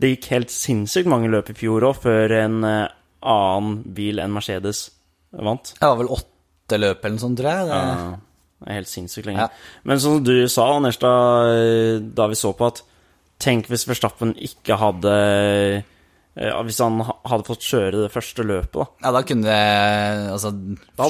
det 0.00 0.14
gikk 0.14 0.28
helt 0.32 0.52
sinnssykt 0.54 1.10
mange 1.10 1.30
løp 1.32 1.50
i 1.52 1.56
fjor 1.58 1.84
òg, 1.90 2.00
før 2.04 2.32
en 2.40 2.60
eh, 2.64 2.88
annen 3.22 3.80
bil 3.94 4.20
enn 4.22 4.32
Mercedes 4.34 4.86
vant. 5.32 5.74
Det 5.78 5.88
var 5.88 5.98
vel 6.00 6.12
åtte 6.12 6.78
løp 6.80 7.04
eller 7.04 7.16
noe 7.18 7.24
sånt, 7.26 7.38
tror 7.40 7.50
jeg. 7.52 7.68
Det, 7.68 7.80
Ja, 7.82 8.14
det 8.62 8.70
er 8.70 8.78
helt 8.78 8.92
sinnssykt 8.92 9.26
lenge. 9.26 9.46
Ja. 9.48 9.80
Men 9.88 10.00
som 10.02 10.20
du 10.24 10.34
sa, 10.48 10.68
Anders, 10.76 10.98
eh, 11.02 11.98
da 12.02 12.28
vi 12.30 12.38
så 12.38 12.54
på 12.56 12.70
at 12.72 12.82
Tenk 13.42 13.66
hvis 13.66 13.88
Verstappen 13.90 14.36
ikke 14.38 14.76
hadde 14.78 15.12
eh, 16.36 16.60
Hvis 16.62 16.78
han 16.78 17.00
hadde 17.02 17.46
fått 17.48 17.64
kjøre 17.66 18.04
det 18.04 18.12
første 18.14 18.44
løpet, 18.46 18.76
da. 18.78 18.84
ja, 19.02 19.10
da 19.16 19.22
kunne 19.26 19.48
det, 19.48 20.28
altså, 20.36 20.52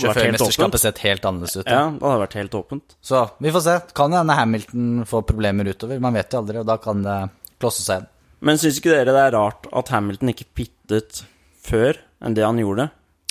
sjåførmesterskapet 0.01 0.81
sett 0.83 1.03
helt 1.05 1.29
annerledes 1.29 1.59
ut. 1.61 1.69
Ja, 1.69 1.83
det 1.93 2.01
hadde 2.09 2.23
vært 2.25 2.39
helt 2.41 2.57
åpent. 2.59 2.97
Så 3.05 3.21
vi 3.39 3.53
får 3.55 3.65
se. 3.67 3.77
Kan 3.95 4.17
hende 4.17 4.39
Hamilton 4.39 5.05
får 5.13 5.27
problemer 5.29 5.69
utover. 5.69 6.01
Man 6.03 6.17
vet 6.17 6.33
jo 6.33 6.41
aldri, 6.41 6.63
og 6.63 6.67
da 6.73 6.79
kan 6.83 7.05
det 7.05 7.19
klosse 7.63 7.85
seg 7.85 8.01
igjen. 8.01 8.09
Men 8.43 8.59
syns 8.59 8.81
ikke 8.81 8.93
dere 8.93 9.15
det 9.15 9.23
er 9.23 9.37
rart 9.37 9.69
at 9.71 9.93
Hamilton 9.95 10.33
ikke 10.33 10.49
pittet 10.59 11.23
før 11.63 12.01
enn 12.23 12.35
det 12.35 12.45
han 12.47 12.59
gjorde? 12.59 12.89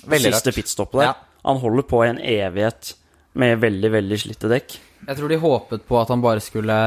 Veldig 0.07 0.33
Siste 0.33 0.53
pitstoppet 0.55 1.01
der. 1.01 1.11
Ja. 1.11 1.41
Han 1.49 1.59
holder 1.61 1.85
på 1.89 2.03
i 2.05 2.11
en 2.11 2.21
evighet 2.21 2.93
med 3.41 3.59
veldig, 3.61 3.91
veldig 3.95 4.19
slitte 4.19 4.49
dekk. 4.51 4.77
Jeg 5.07 5.17
tror 5.17 5.31
de 5.31 5.39
håpet 5.41 5.83
på 5.87 5.97
at 5.99 6.11
han 6.13 6.23
bare 6.23 6.43
skulle 6.43 6.77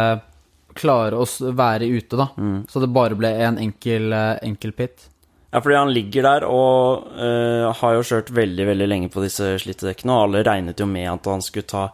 klare 0.74 1.18
å 1.18 1.26
være 1.54 1.86
ute, 1.86 2.18
da. 2.18 2.28
Så 2.70 2.82
det 2.82 2.90
bare 2.94 3.18
ble 3.18 3.30
en 3.46 3.58
enkel, 3.62 4.12
eh, 4.12 4.38
enkel 4.46 4.74
pit. 4.76 5.08
Ja, 5.54 5.60
fordi 5.62 5.76
han 5.78 5.92
ligger 5.94 6.26
der 6.26 6.44
og 6.50 7.12
uh, 7.14 7.70
har 7.78 7.94
jo 7.94 8.02
kjørt 8.02 8.32
veldig, 8.34 8.64
veldig 8.72 8.88
lenge 8.90 9.10
på 9.14 9.22
disse 9.22 9.52
slitte 9.62 9.86
dekkene, 9.86 10.10
og 10.10 10.24
alle 10.24 10.42
regnet 10.42 10.80
jo 10.82 10.88
med 10.90 11.06
at 11.12 11.28
han 11.30 11.44
skulle 11.46 11.70
ta 11.70 11.84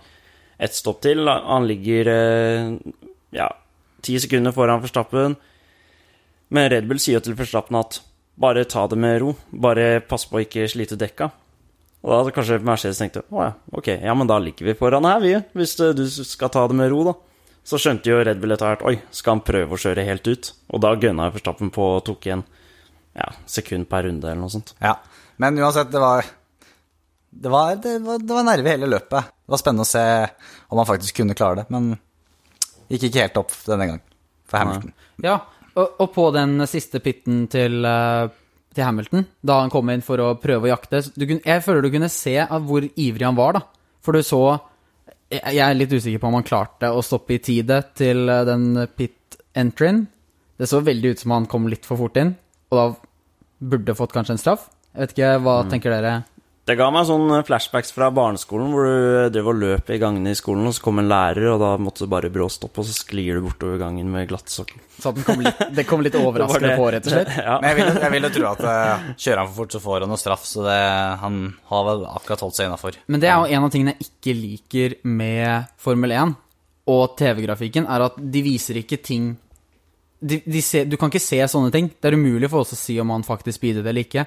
ett 0.57 0.73
stopp 0.73 1.03
til. 1.05 1.29
Han 1.29 1.69
ligger 1.69 2.09
uh, 2.09 2.79
ja, 3.37 3.51
ti 4.01 4.17
sekunder 4.23 4.57
foran 4.57 4.81
Verstappen. 4.81 5.37
Men 6.51 6.71
Red 6.73 6.89
Bull 6.91 7.01
sier 7.03 7.19
jo 7.19 7.25
til 7.25 7.37
Verstappen 7.39 7.79
at 7.79 8.01
bare 8.41 8.65
ta 8.69 8.87
det 8.91 8.99
med 8.99 9.21
ro, 9.23 9.35
bare 9.51 10.01
pass 10.07 10.27
på 10.27 10.39
å 10.39 10.45
ikke 10.45 10.69
slite 10.71 10.99
dekka. 10.99 11.31
Og 12.01 12.13
da 12.13 12.21
hadde 12.23 12.33
kanskje 12.33 12.61
Mercedes 12.65 13.01
tenkt 13.01 13.19
å 13.21 13.25
ja, 13.43 13.51
ok, 13.77 13.91
ja, 14.01 14.15
men 14.17 14.29
da 14.29 14.39
ligger 14.41 14.71
vi 14.71 14.77
foran 14.79 15.05
her, 15.05 15.21
vi, 15.21 15.35
hvis 15.59 15.75
eh, 15.85 15.93
du 15.97 16.07
skal 16.09 16.53
ta 16.53 16.65
det 16.71 16.79
med 16.79 16.89
ro, 16.93 17.03
da. 17.11 17.15
Så 17.67 17.77
skjønte 17.77 18.09
jo 18.09 18.23
Red 18.25 18.41
Bull 18.41 18.55
etter 18.55 18.71
hvert 18.71 18.87
oi, 18.89 18.95
skal 19.13 19.37
han 19.37 19.45
prøve 19.45 19.77
å 19.77 19.81
kjøre 19.81 20.07
helt 20.07 20.27
ut? 20.27 20.49
Og 20.73 20.81
da 20.81 20.95
gønna 20.97 21.29
jo 21.29 21.37
Verstappen 21.37 21.71
på 21.75 21.85
og 21.99 22.05
tok 22.09 22.25
igjen 22.27 22.47
ja, 23.19 23.29
sekund 23.51 23.89
per 23.91 24.07
runde 24.09 24.31
eller 24.31 24.41
noe 24.41 24.53
sånt. 24.53 24.73
Ja. 24.81 24.97
Men 25.41 25.61
uansett, 25.61 25.93
det 25.93 26.01
var 26.01 26.25
det 27.31 27.49
var, 27.53 27.77
det, 27.77 27.99
var, 27.99 28.19
det 28.19 28.35
var 28.35 28.47
nerve 28.49 28.67
i 28.69 28.73
hele 28.73 28.89
løpet. 28.91 29.29
Det 29.47 29.53
var 29.55 29.61
spennende 29.61 29.87
å 29.87 29.91
se 29.91 30.03
om 30.73 30.81
han 30.81 30.89
faktisk 30.89 31.21
kunne 31.21 31.37
klare 31.39 31.63
det, 31.63 31.67
men 31.71 31.93
gikk 32.91 33.07
ikke 33.11 33.27
helt 33.27 33.39
opp 33.45 33.55
denne 33.69 33.87
gang 33.93 34.01
for 34.51 34.59
Hamilton. 34.65 34.97
Ja, 35.23 35.37
og, 35.81 35.97
og 36.05 36.13
på 36.15 36.29
den 36.37 36.59
siste 36.71 37.01
pitten 37.03 37.47
til, 37.53 37.81
eh, 37.89 38.29
til 38.77 38.85
Hamilton, 38.87 39.25
da 39.43 39.61
han 39.65 39.73
kom 39.73 39.91
inn 39.91 40.05
for 40.07 40.21
å 40.23 40.31
prøve 40.41 40.69
å 40.69 40.73
jakte 40.75 41.01
du, 41.17 41.25
kunne- 41.27 41.43
Jeg 41.47 41.65
føler 41.67 41.83
du 41.83 41.91
kunne 41.97 42.11
se 42.13 42.37
hvor 42.69 42.87
ivrig 42.95 43.27
han 43.27 43.39
var, 43.39 43.59
da. 43.59 43.63
For 44.05 44.13
du 44.17 44.23
så 44.25 44.43
Jeg 45.31 45.43
jeg 45.55 45.63
er 45.63 45.75
litt 45.79 45.93
usikker 45.95 46.19
på 46.19 46.27
om 46.27 46.35
han 46.41 46.43
klarte 46.47 46.89
å 46.91 47.03
stoppe 47.07 47.37
i 47.37 47.39
tide 47.39 47.77
til 47.95 48.29
eh, 48.29 48.45
den 48.49 48.65
pit 48.99 49.37
entryen. 49.55 50.05
Det 50.59 50.67
så 50.69 50.81
veldig 50.83 51.13
ut 51.15 51.19
som 51.23 51.31
han 51.37 51.47
kom 51.47 51.69
litt 51.71 51.87
for 51.87 51.97
fort 51.97 52.17
inn, 52.21 52.33
og 52.71 52.77
da 52.77 53.69
burde 53.71 53.95
fått 53.97 54.13
kanskje 54.13 54.35
en 54.35 54.41
straff. 54.43 54.65
Jeg 54.95 55.01
vet 55.07 55.15
ikke, 55.15 55.31
Hva 55.45 55.55
tenker 55.71 55.91
dere? 55.95 56.17
Det 56.71 56.77
ga 56.79 56.87
meg 56.95 57.03
sånne 57.09 57.41
flashbacks 57.43 57.91
fra 57.91 58.13
barneskolen, 58.15 58.69
hvor 58.71 58.85
du 58.87 59.33
drev 59.35 59.49
og 59.51 59.57
løp 59.59 59.89
i 59.91 59.97
gangene 59.99 60.31
i 60.31 60.39
skolen, 60.39 60.69
og 60.71 60.75
så 60.77 60.85
kom 60.85 61.01
en 61.03 61.09
lærer, 61.11 61.49
og 61.51 61.59
da 61.59 61.71
måtte 61.83 62.07
du 62.07 62.13
bare 62.13 62.31
bråstoppe, 62.31 62.79
og 62.79 62.87
så 62.87 62.95
sklir 62.95 63.41
du 63.41 63.49
bortover 63.49 63.81
gangen 63.81 64.07
med 64.13 64.29
glattsokken. 64.31 64.79
Så 65.01 65.11
at 65.11 65.19
den 65.19 65.27
kom 65.27 65.43
litt, 65.43 65.65
det 65.75 65.85
kom 65.89 66.05
litt 66.07 66.15
overraskende 66.21 66.77
på, 66.79 66.87
rett 66.95 67.09
og 67.11 67.17
slett? 67.17 67.33
Ja. 67.41 67.57
Men 67.59 67.73
jeg 67.73 67.79
vil, 67.81 67.91
jeg 68.05 68.15
vil 68.15 68.27
jo 68.29 68.31
tro 68.37 68.47
at 68.53 68.63
eh, 68.71 69.11
kjører 69.17 69.41
han 69.41 69.51
for 69.51 69.57
fort, 69.59 69.75
så 69.75 69.83
får 69.83 70.05
han 70.05 70.13
noe 70.13 70.23
straff, 70.23 70.47
så 70.47 70.63
det, 70.69 70.79
han 71.25 71.43
har 71.73 71.87
vel 71.89 72.07
akkurat 72.13 72.47
holdt 72.47 72.61
seg 72.61 72.71
innafor. 72.71 72.99
Men 73.11 73.25
det 73.25 73.33
er 73.33 73.41
jo 73.41 73.59
en 73.59 73.67
av 73.67 73.75
tingene 73.75 73.97
jeg 73.97 74.11
ikke 74.13 74.39
liker 74.39 74.99
med 75.11 75.71
Formel 75.83 76.15
1 76.15 76.37
og 76.95 77.17
TV-grafikken, 77.19 77.91
er 77.91 78.07
at 78.07 78.21
de 78.21 78.45
viser 78.47 78.79
ikke 78.85 79.01
ting 79.03 79.33
de, 80.21 80.37
de 80.45 80.61
ser, 80.63 80.85
Du 80.85 80.99
kan 81.01 81.09
ikke 81.09 81.23
se 81.23 81.39
sånne 81.49 81.73
ting. 81.75 81.87
Det 81.97 82.11
er 82.11 82.19
umulig 82.21 82.51
for 82.53 82.63
oss 82.63 82.75
å 82.77 82.79
si 82.79 82.99
om 83.01 83.11
han 83.15 83.25
faktisk 83.25 83.57
speedet 83.59 83.83
eller 83.87 84.05
ikke. 84.05 84.27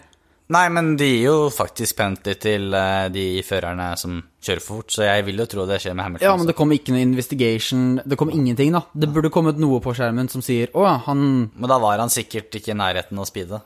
Nei, 0.51 0.67
men 0.69 0.97
de 0.99 1.05
gir 1.07 1.21
jo 1.29 1.35
faktisk 1.55 1.95
penalty 1.97 2.33
til 2.43 2.73
eh, 2.75 3.07
de 3.13 3.41
førerne 3.47 3.93
som 3.97 4.17
kjører 4.43 4.61
for 4.61 4.81
fort, 4.81 4.91
så 4.91 5.05
jeg 5.07 5.23
vil 5.25 5.39
jo 5.39 5.45
tro 5.49 5.63
det 5.65 5.77
skjer 5.81 5.95
med 5.95 6.03
Hamilton. 6.03 6.25
Ja, 6.27 6.33
men 6.37 6.49
det 6.49 6.55
kom 6.57 6.73
ikke 6.75 6.91
noe 6.91 7.01
investigation. 7.05 8.01
Det 8.03 8.17
kom 8.19 8.29
ingenting, 8.29 8.73
da. 8.75 8.81
Det 8.93 9.07
burde 9.15 9.31
kommet 9.33 9.57
noe 9.61 9.79
på 9.81 9.93
skjermen 9.95 10.27
som 10.29 10.43
sier 10.43 10.67
Å, 10.75 10.83
han 11.07 11.23
Men 11.55 11.69
da 11.71 11.77
var 11.81 12.03
han 12.03 12.11
sikkert 12.11 12.53
ikke 12.59 12.73
i 12.75 12.77
nærheten 12.77 13.17
av 13.17 13.23
å 13.23 13.29
speede. 13.29 13.61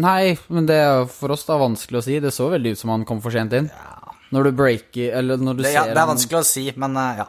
Nei, 0.00 0.32
men 0.48 0.64
det 0.66 0.78
er 0.80 1.04
for 1.12 1.34
oss 1.36 1.44
da 1.44 1.58
vanskelig 1.60 2.00
å 2.00 2.04
si. 2.06 2.16
Det 2.24 2.32
så 2.32 2.48
veldig 2.48 2.72
ut 2.72 2.80
som 2.80 2.94
han 2.94 3.04
kom 3.04 3.20
for 3.20 3.34
sent 3.34 3.52
inn. 3.58 3.68
Ja. 3.68 4.14
Når 4.32 4.48
du 4.48 4.52
breaker 4.56 5.12
Eller 5.18 5.36
når 5.36 5.58
du 5.58 5.62
Det, 5.66 5.74
ja, 5.74 5.82
det 5.84 5.92
er 5.92 6.00
han- 6.00 6.14
vanskelig 6.14 6.38
å 6.40 6.46
si, 6.48 6.64
men 6.80 6.96
eh, 6.96 7.18
ja. 7.20 7.26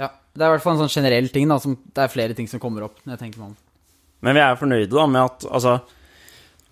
Ja, 0.00 0.08
Det 0.32 0.40
er 0.42 0.48
i 0.48 0.54
hvert 0.56 0.64
fall 0.64 0.78
en 0.80 0.86
sånn 0.88 0.94
generell 0.96 1.28
ting, 1.28 1.46
da. 1.52 1.58
Som, 1.60 1.76
det 1.92 2.02
er 2.06 2.08
flere 2.08 2.34
ting 2.34 2.48
som 2.48 2.58
kommer 2.58 2.88
opp 2.88 2.96
når 3.04 3.18
jeg 3.18 3.26
tenker 3.26 3.38
meg 3.44 3.50
om. 3.52 3.56
Men 4.24 4.34
vi 4.34 4.40
er 4.40 4.56
fornøyde 4.56 4.90
da 4.96 5.04
med 5.06 5.22
at 5.28 5.44
Altså, 5.52 5.76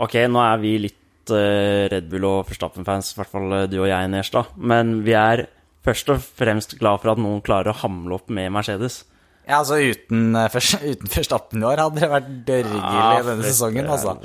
ok, 0.03 0.19
nå 0.31 0.43
er 0.43 0.61
vi 0.63 0.77
litt 0.87 1.33
uh, 1.33 1.87
Red 1.93 2.11
Bull 2.11 2.27
og 2.29 2.45
Forstappen-fans, 2.49 3.13
i 3.13 3.19
hvert 3.21 3.33
fall 3.33 3.57
eh, 3.61 3.67
du 3.71 3.79
og 3.83 3.89
jeg, 3.91 4.11
Nerstad. 4.13 4.53
Men 4.57 4.99
vi 5.07 5.17
er 5.19 5.47
først 5.85 6.13
og 6.13 6.23
fremst 6.25 6.77
glad 6.81 7.03
for 7.03 7.15
at 7.15 7.21
noen 7.21 7.43
klarer 7.45 7.73
å 7.73 7.81
hamle 7.85 8.19
opp 8.19 8.33
med 8.33 8.53
Mercedes. 8.55 9.03
Ja, 9.45 9.61
altså 9.61 9.79
uten, 9.79 10.35
eh, 10.41 10.51
først, 10.53 10.79
uten 10.93 11.13
Forstappen 11.13 11.65
i 11.65 11.69
år 11.69 11.85
hadde 11.85 12.03
det 12.03 12.13
vært 12.13 12.31
dørgelig 12.49 13.25
denne 13.31 13.49
sesongen, 13.49 13.91
altså. 13.91 14.19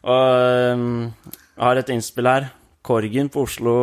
Og 0.00 0.78
um, 0.80 1.10
jeg 1.28 1.66
har 1.66 1.80
et 1.80 1.92
innspill 1.92 2.30
her. 2.30 2.48
Korgen 2.86 3.28
på 3.28 3.44
Oslo 3.44 3.74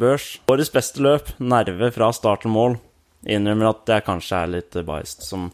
Børs. 0.00 0.38
Årets 0.48 0.72
beste 0.72 1.02
løp. 1.04 1.34
Nerve 1.44 1.90
fra 1.92 2.08
start 2.16 2.46
til 2.46 2.54
mål. 2.54 2.78
Innrømmer 3.28 3.68
at 3.68 3.92
jeg 3.92 4.04
kanskje 4.06 4.38
er 4.38 4.54
litt 4.54 4.78
biased, 4.88 5.20
som 5.22 5.44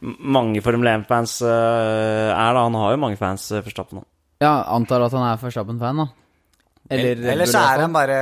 mange 0.00 0.62
Formel 0.64 0.88
1-fans 0.94 1.34
er. 1.42 2.30
da 2.32 2.62
Han 2.62 2.78
har 2.78 2.94
jo 2.94 3.02
mange 3.02 3.18
fans, 3.20 3.50
Forstappen. 3.66 4.06
Ja, 4.42 4.52
antar 4.70 5.02
at 5.06 5.14
han 5.16 5.24
er 5.26 5.38
Verstappen-fan, 5.40 6.02
da. 6.04 6.08
Eller, 6.94 7.18
Eller 7.34 7.48
så 7.50 7.58
er 7.60 7.82
han 7.84 7.92
bare 7.92 8.18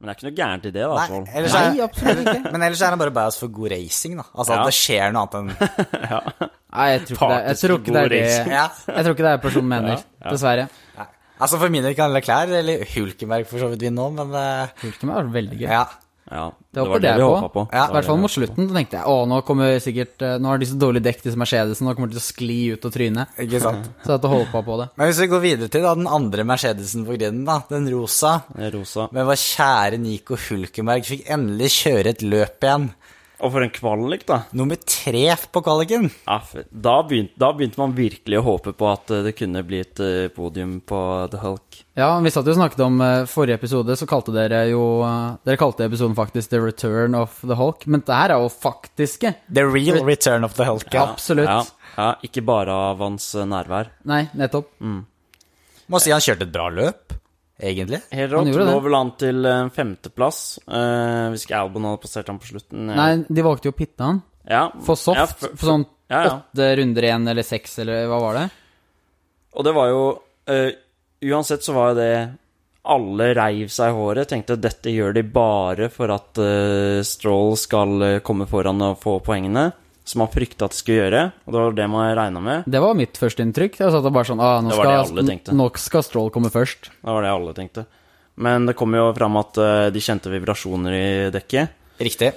Men 0.00 0.06
det 0.06 0.12
er 0.12 0.18
ikke 0.18 0.26
noe 0.28 0.36
gærent 0.38 0.66
i 0.68 0.72
det, 0.74 0.82
da. 0.86 1.06
Nei, 1.10 1.20
ellers 1.40 1.54
er, 1.58 1.70
Nei, 1.72 1.80
absolutt 1.84 2.20
ikke. 2.22 2.50
men 2.54 2.62
ellers 2.66 2.82
er 2.86 2.94
han 2.94 3.00
bare 3.00 3.14
bias 3.16 3.38
for 3.40 3.52
god 3.56 3.72
racing, 3.74 4.18
da. 4.20 4.26
Altså 4.34 4.52
Ja. 4.54 4.58
at 4.60 4.70
det 4.70 4.76
skjer 4.78 5.16
noe 5.16 5.24
annet 5.24 5.38
enn 5.40 5.48
Nei, 6.70 6.84
jeg 6.92 7.00
tror 7.08 7.16
ikke 7.16 7.30
det, 7.32 7.40
jeg 7.48 7.58
tror 7.62 7.80
ikke 7.80 7.94
det 7.96 8.02
er 8.04 8.12
det 8.14 8.20
Jeg 8.22 9.02
tror 9.04 9.16
ikke 9.16 9.26
det 9.26 9.32
er 9.32 9.42
personen 9.42 9.72
mener, 9.72 10.04
dessverre. 10.28 10.68
Altså 11.40 11.56
For 11.58 11.72
min 11.72 11.82
del 11.88 11.96
kan 11.96 12.12
Leclerc 12.12 12.52
eller 12.60 12.84
Hulkenberg 12.94 13.46
for 13.48 13.64
så 13.64 13.70
vidt 13.72 13.82
vinne 13.88 13.96
nå, 13.96 14.10
men 14.20 14.34
eh, 14.36 14.72
Hulkenberg 14.84 15.24
er 15.24 15.34
veldig 15.40 15.58
gøy. 15.62 15.68
ja. 15.72 15.82
Ja, 16.30 16.52
Det 16.72 16.84
var 16.86 17.00
det 17.02 17.12
vi 17.16 17.22
på. 17.24 17.28
håpet 17.34 17.52
på. 17.52 17.62
Ja. 17.74 17.84
I 17.88 17.94
hvert 17.96 18.06
fall 18.06 18.18
mot 18.22 18.30
slutten. 18.30 18.68
Da 18.70 18.76
tenkte 18.78 18.98
jeg 19.00 19.10
å, 19.10 19.16
nå 19.26 19.40
kommer 19.46 19.80
sikkert 19.82 20.22
eh, 20.22 20.36
Nå 20.38 20.52
har 20.52 20.60
de 20.62 20.68
så 20.70 20.76
dårlig 20.78 21.02
dekk, 21.02 21.24
disse 21.24 21.40
Mercedesene, 21.40 21.88
nå 21.88 21.94
kommer 21.98 22.12
de 22.12 22.16
til 22.18 22.22
å 22.22 22.26
skli 22.28 22.58
ut 22.76 22.86
og 22.86 22.94
tryne. 22.94 23.26
Ikke 23.42 23.62
sant. 23.64 23.88
Så 24.06 24.14
jeg 24.14 24.30
håpa 24.34 24.62
på 24.66 24.78
det. 24.78 24.86
Men 24.94 25.10
hvis 25.10 25.20
vi 25.24 25.28
går 25.32 25.42
videre 25.42 25.72
til 25.74 25.82
da, 25.86 25.96
den 25.98 26.06
andre 26.10 26.46
Mercedesen 26.46 27.06
på 27.08 27.16
griden, 27.18 27.42
da, 27.48 27.58
den 27.72 27.90
rosa 27.90 28.36
er 28.54 28.70
Rosa. 28.76 29.08
Men 29.16 29.26
vår 29.26 29.40
kjære 29.42 29.98
Nico 30.00 30.38
Hulkenberg 30.38 31.08
fikk 31.10 31.26
endelig 31.34 31.72
kjøre 31.80 32.14
et 32.14 32.22
løp 32.22 32.68
igjen. 32.68 32.90
Og 33.40 33.52
for 33.54 33.64
en 33.64 33.72
kvalik, 33.72 34.26
da. 34.28 34.42
Nummer 34.56 34.76
tre 34.76 35.24
på 35.52 35.62
kvaliken. 35.64 36.08
Ja, 36.26 36.38
da, 36.70 36.96
begynte, 37.08 37.32
da 37.40 37.50
begynte 37.56 37.80
man 37.80 37.94
virkelig 37.96 38.40
å 38.40 38.44
håpe 38.44 38.74
på 38.76 38.88
at 38.90 39.12
eh, 39.14 39.22
det 39.24 39.34
kunne 39.38 39.62
bli 39.66 39.80
et 39.80 40.02
eh, 40.04 40.28
podium 40.34 40.78
på 40.84 41.00
The 41.32 41.40
Hulk. 41.40 41.80
Ja, 41.98 42.10
vi 42.20 42.32
satt 42.32 42.48
jo 42.48 42.54
og 42.54 42.58
snakket 42.60 42.82
om 42.84 43.00
eh, 43.04 43.24
forrige 43.30 43.56
episode, 43.60 43.96
så 43.96 44.08
kalte 44.08 44.34
dere 44.34 44.62
jo 44.70 44.82
Dere 45.46 45.60
kalte 45.60 45.86
episoden 45.88 46.16
faktisk 46.18 46.52
The 46.52 46.60
Return 46.62 47.16
of 47.16 47.40
the 47.40 47.56
Hulk, 47.56 47.86
men 47.90 48.04
det 48.06 48.16
her 48.16 48.34
er 48.34 48.44
jo 48.44 48.50
faktiske. 48.52 49.34
The 49.48 49.64
real 49.68 50.02
return 50.04 50.44
of 50.44 50.56
the 50.60 50.68
Hulk. 50.68 50.90
Ja. 50.92 51.08
Absolutt. 51.08 51.48
Ja, 51.48 51.94
ja, 51.96 52.10
ikke 52.26 52.44
bare 52.46 52.74
av 52.90 53.00
hans 53.04 53.32
nærvær. 53.34 53.94
Nei, 54.08 54.26
nettopp. 54.36 54.72
Må 55.90 55.98
si 55.98 56.12
han 56.12 56.22
kjørte 56.22 56.46
et 56.46 56.52
bra 56.54 56.68
løp, 56.70 57.09
egentlig. 57.60 58.00
Helt 58.12 58.32
Han 58.32 58.50
rått. 58.52 58.66
Lå 58.70 58.80
vel 58.84 58.94
an 58.98 59.12
til 59.20 59.48
femteplass, 59.76 60.58
uh, 60.66 61.28
hvis 61.32 61.44
ikke 61.46 61.58
Albon 61.60 61.84
hadde 61.88 62.00
passert 62.02 62.28
ham 62.32 62.38
på 62.40 62.48
slutten. 62.50 62.86
Nei, 62.90 63.10
de 63.28 63.42
valgte 63.46 63.68
jo 63.70 63.74
å 63.74 63.78
pitte 63.78 64.04
han. 64.06 64.22
ja, 64.48 64.66
For 64.86 64.96
soft. 64.96 65.18
ja, 65.20 65.26
for- 65.26 65.56
for 65.56 65.66
sånn 65.74 65.86
ja, 66.10 66.20
ja. 66.24 66.30
åtte 66.40 66.70
runder 66.80 67.02
igjen, 67.06 67.28
eller 67.30 67.42
seks, 67.46 67.78
eller 67.84 68.06
hva 68.10 68.20
var 68.20 68.34
det? 68.40 68.46
Og 69.54 69.64
det 69.66 69.74
var 69.74 69.88
jo 69.92 70.02
uh, 70.50 70.70
Uansett 71.22 71.62
så 71.62 71.74
var 71.76 71.90
jo 71.90 71.98
det 72.00 72.12
Alle 72.90 73.26
reiv 73.36 73.68
seg 73.68 73.90
i 73.92 73.96
håret. 73.98 74.28
Tenkte 74.30 74.56
dette 74.56 74.88
gjør 74.90 75.12
de 75.18 75.22
bare 75.22 75.90
for 75.92 76.08
at 76.14 76.38
uh, 76.40 77.02
Stroll 77.04 77.52
skal 77.60 78.02
eh, 78.06 78.18
komme 78.24 78.46
foran 78.48 78.80
og 78.86 78.96
få 79.02 79.18
poengene. 79.20 79.66
Som 80.08 80.22
man 80.24 80.30
frykta 80.32 80.66
at 80.66 80.74
det 80.74 80.80
skulle 80.80 81.04
gjøre. 81.04 81.22
Og 81.46 81.54
det 81.54 81.60
var 81.60 81.74
det 81.76 81.86
man 81.92 82.12
regna 82.18 82.42
med. 82.42 82.68
Det 82.70 82.80
var 82.82 82.96
mitt 82.98 83.18
førsteinntrykk. 83.20 83.78
Jeg 83.82 83.94
satt 83.94 84.06
og 84.08 84.14
bare 84.16 84.28
sånn 84.30 84.42
ah, 84.42 84.58
nå, 84.64 84.72
skal, 84.74 85.54
nå 85.54 85.66
skal 85.78 86.04
Stroll 86.06 86.32
komme 86.34 86.50
først. 86.52 86.90
Det 86.96 87.14
var 87.14 87.26
det 87.26 87.32
alle 87.34 87.54
tenkte. 87.56 87.84
Men 88.40 88.66
det 88.66 88.76
kom 88.78 88.94
jo 88.96 89.10
fram 89.16 89.36
at 89.40 89.60
eh, 89.60 89.90
de 89.92 90.02
kjente 90.02 90.32
vibrasjoner 90.32 90.96
i 90.96 91.08
dekket. 91.34 91.76
Riktig. 92.00 92.32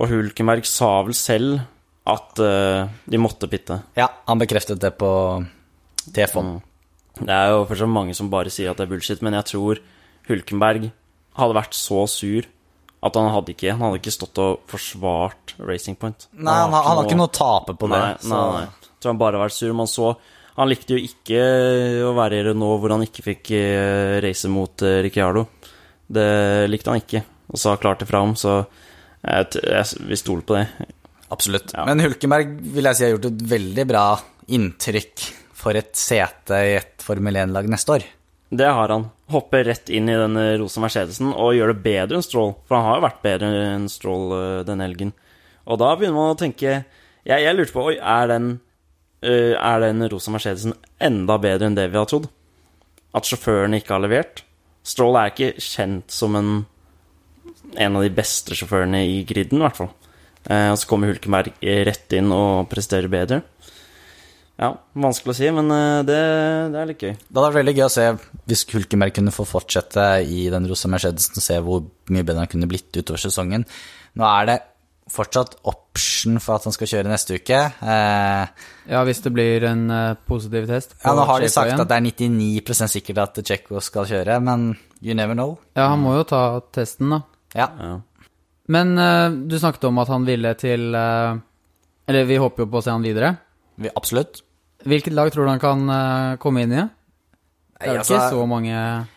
Og 0.00 0.08
Hulkenberg 0.08 0.64
sa 0.68 0.94
vel 1.04 1.16
selv 1.16 1.60
at 2.08 2.40
eh, 2.42 2.88
de 3.04 3.20
måtte 3.20 3.50
pitte. 3.52 3.82
Ja, 3.98 4.08
han 4.26 4.40
bekreftet 4.40 4.80
det 4.82 4.94
på 4.98 5.10
TFON. 6.08 6.56
Det 7.20 7.30
er 7.34 7.52
jo 7.52 7.66
fortsatt 7.68 7.92
mange 7.92 8.16
som 8.16 8.32
bare 8.32 8.50
sier 8.50 8.72
at 8.72 8.80
det 8.80 8.88
er 8.88 8.94
bullshit, 8.94 9.20
men 9.22 9.36
jeg 9.36 9.50
tror 9.52 9.82
Hulkenberg 10.30 10.88
hadde 11.38 11.56
vært 11.58 11.76
så 11.76 12.06
sur 12.10 12.48
at 13.02 13.16
han 13.18 13.30
hadde 13.34 13.50
ikke, 13.56 13.72
han 13.74 13.82
hadde 13.82 13.98
ikke 13.98 14.14
stått 14.14 14.38
og 14.38 14.60
forsvart 14.70 15.56
Racing 15.58 15.96
Point. 15.98 16.28
Nei, 16.38 16.54
han, 16.54 16.70
har- 16.76 16.84
han 16.86 17.00
har 17.00 17.08
ikke 17.08 17.18
noe 17.18 17.30
å 17.30 17.34
tape 17.34 17.74
på 17.80 17.88
det. 17.90 17.98
Nei, 17.98 18.30
nei, 18.30 18.44
nei. 18.60 18.62
Jeg 18.86 19.02
tror 19.02 19.10
han 19.14 19.18
bare 19.24 19.38
har 19.40 19.48
vært 19.48 19.56
sur. 19.58 19.72
Man 19.74 19.90
så 19.90 20.12
Han 20.52 20.68
likte 20.68 20.92
jo 20.92 21.00
ikke 21.00 21.38
å 22.04 22.10
være 22.14 22.36
i 22.38 22.42
Renault 22.50 22.78
hvor 22.82 22.92
han 22.92 23.02
ikke 23.06 23.22
fikk 23.24 23.50
eh, 23.56 24.18
race 24.20 24.50
mot 24.52 24.82
eh, 24.84 24.98
Ricciardo. 25.06 25.46
Det 26.12 26.26
likte 26.68 26.92
han 26.92 27.00
ikke, 27.00 27.22
og 27.48 27.56
sa 27.62 27.72
klart 27.80 28.02
ifra 28.04 28.20
om, 28.20 28.34
så 28.36 28.58
jeg, 29.24 29.46
jeg, 29.64 30.02
vi 30.10 30.18
stoler 30.20 30.44
på 30.44 30.58
det. 30.58 30.66
Absolutt. 31.32 31.72
Ja. 31.72 31.86
Men 31.88 32.04
Hulkenberg 32.04 32.52
vil 32.74 32.84
jeg 32.90 32.98
si 32.98 33.06
har 33.06 33.14
gjort 33.14 33.30
et 33.30 33.46
veldig 33.54 33.86
bra 33.88 34.04
inntrykk 34.52 35.24
for 35.62 35.78
et 35.80 35.94
sete 35.96 36.58
i 36.68 36.74
et 36.76 37.00
Formel 37.06 37.38
1-lag 37.46 37.70
neste 37.72 37.96
år. 37.96 38.04
Det 38.52 38.68
har 38.68 38.92
han. 38.92 39.06
Hopper 39.32 39.64
rett 39.64 39.88
inn 39.88 40.10
i 40.12 40.18
den 40.18 40.36
eh, 40.36 40.58
rosa 40.60 40.82
Mercedesen 40.84 41.30
og 41.32 41.54
gjør 41.56 41.72
det 41.72 41.84
bedre 41.86 42.18
enn 42.18 42.26
Stroll. 42.26 42.52
For 42.68 42.76
han 42.76 42.88
har 42.88 42.98
jo 42.98 43.06
vært 43.06 43.22
bedre 43.24 43.52
enn 43.72 43.88
Stroll 43.88 44.34
eh, 44.36 44.64
denne 44.68 44.84
helgen. 44.84 45.14
Og 45.64 45.80
da 45.80 45.94
begynner 45.96 46.18
man 46.18 46.34
å 46.34 46.38
tenke 46.38 46.82
Jeg, 47.22 47.38
jeg 47.38 47.54
lurte 47.54 47.72
på 47.72 47.84
Oi, 47.86 47.94
er 47.96 48.28
den, 48.28 48.48
eh, 49.24 49.54
er 49.56 49.84
den 49.86 50.04
rosa 50.12 50.34
Mercedesen 50.34 50.76
enda 51.00 51.38
bedre 51.40 51.70
enn 51.70 51.78
det 51.78 51.88
vi 51.92 52.00
har 52.00 52.10
trodd? 52.10 52.28
At 53.16 53.28
sjåførene 53.28 53.80
ikke 53.80 53.96
har 53.96 54.04
levert? 54.04 54.44
Stroll 54.84 55.16
er 55.16 55.32
ikke 55.32 55.54
kjent 55.62 56.12
som 56.12 56.36
en 56.36 56.52
en 57.76 57.96
av 57.96 58.04
de 58.04 58.12
beste 58.12 58.56
sjåførene 58.56 59.02
i 59.08 59.20
griden, 59.28 59.60
i 59.60 59.64
hvert 59.64 59.78
fall. 59.78 59.90
Eh, 60.44 60.70
og 60.72 60.78
så 60.80 60.88
kommer 60.90 61.12
Hulkenberg 61.12 61.54
rett 61.86 62.16
inn 62.16 62.32
og 62.34 62.68
presterer 62.72 63.10
bedre. 63.12 63.42
Ja, 64.62 64.68
vanskelig 65.02 65.32
å 65.32 65.38
si, 65.40 65.48
men 65.56 65.70
eh, 65.74 66.00
det, 66.06 66.18
det 66.70 66.78
er 66.82 66.90
litt 66.92 67.00
gøy. 67.02 67.14
Det 67.18 67.34
hadde 67.34 67.46
vært 67.48 67.58
veldig 67.60 67.72
gøy 67.80 67.86
å 67.88 67.92
se 67.96 68.04
hvis 68.52 68.66
Hulkenberg 68.70 69.14
kunne 69.16 69.32
få 69.34 69.46
fortsette 69.48 70.04
i 70.22 70.44
den 70.52 70.68
rosa 70.70 70.90
Mercedesen, 70.92 71.40
og 71.40 71.46
se 71.48 71.56
hvor 71.66 71.80
mye 72.14 72.26
bedre 72.28 72.44
han 72.44 72.50
kunne 72.52 72.68
blitt 72.70 72.94
utover 73.00 73.18
sesongen. 73.24 73.64
Nå 74.20 74.28
er 74.28 74.46
det 74.52 74.58
fortsatt 75.12 75.56
option 75.68 76.38
for 76.40 76.54
at 76.60 76.68
han 76.68 76.72
skal 76.76 76.88
kjøre 76.92 77.10
neste 77.10 77.40
uke. 77.40 77.58
Eh, 77.82 78.68
Ja, 78.92 79.02
hvis 79.08 79.20
det 79.24 79.32
blir 79.34 79.66
en 79.68 79.82
eh, 79.90 80.14
positiv 80.28 80.68
test. 80.70 80.94
ja, 81.02 81.12
nå 81.18 81.24
har 81.28 81.42
de 81.42 81.50
sagt 81.52 81.72
igjen. 81.72 81.82
at 81.82 81.90
det 81.90 81.98
er 81.98 82.06
99% 82.06 82.92
sikkert 82.94 83.18
at 83.24 83.42
Tsjekko 83.42 83.82
skal 83.82 84.06
kjøre, 84.08 84.38
men 84.46 84.70
you 85.02 85.16
never 85.18 85.34
know. 85.34 85.56
Ja, 85.76 85.88
han 85.92 86.00
må 86.04 86.14
jo 86.20 86.24
ta 86.30 86.44
testen, 86.72 87.10
da. 87.16 87.22
Ja. 87.58 87.66
Ja. 87.82 87.96
Men 88.72 88.94
eh, 88.96 89.26
du 89.50 89.58
snakket 89.58 89.84
om 89.90 89.98
at 90.00 90.08
han 90.14 90.24
ville 90.24 90.54
til 90.56 90.94
eh, 90.94 91.34
Eller 92.08 92.24
vi 92.30 92.38
håper 92.40 92.62
jo 92.64 92.70
på 92.70 92.78
å 92.78 92.84
se 92.86 92.94
han 92.94 93.02
videre. 93.04 93.34
Vi, 93.82 93.90
absolutt. 93.98 94.40
Hvilket 94.88 95.14
lag 95.14 95.30
tror 95.32 95.46
du 95.46 95.50
han 95.52 95.62
kan 95.62 95.82
eh, 95.94 96.36
komme 96.42 96.64
inn 96.66 96.72
i? 96.74 96.82
Det 97.82 97.88
er 97.90 97.98
altså- 97.98 98.14
ikke 98.14 98.30
så 98.30 98.46
mange 98.46 98.74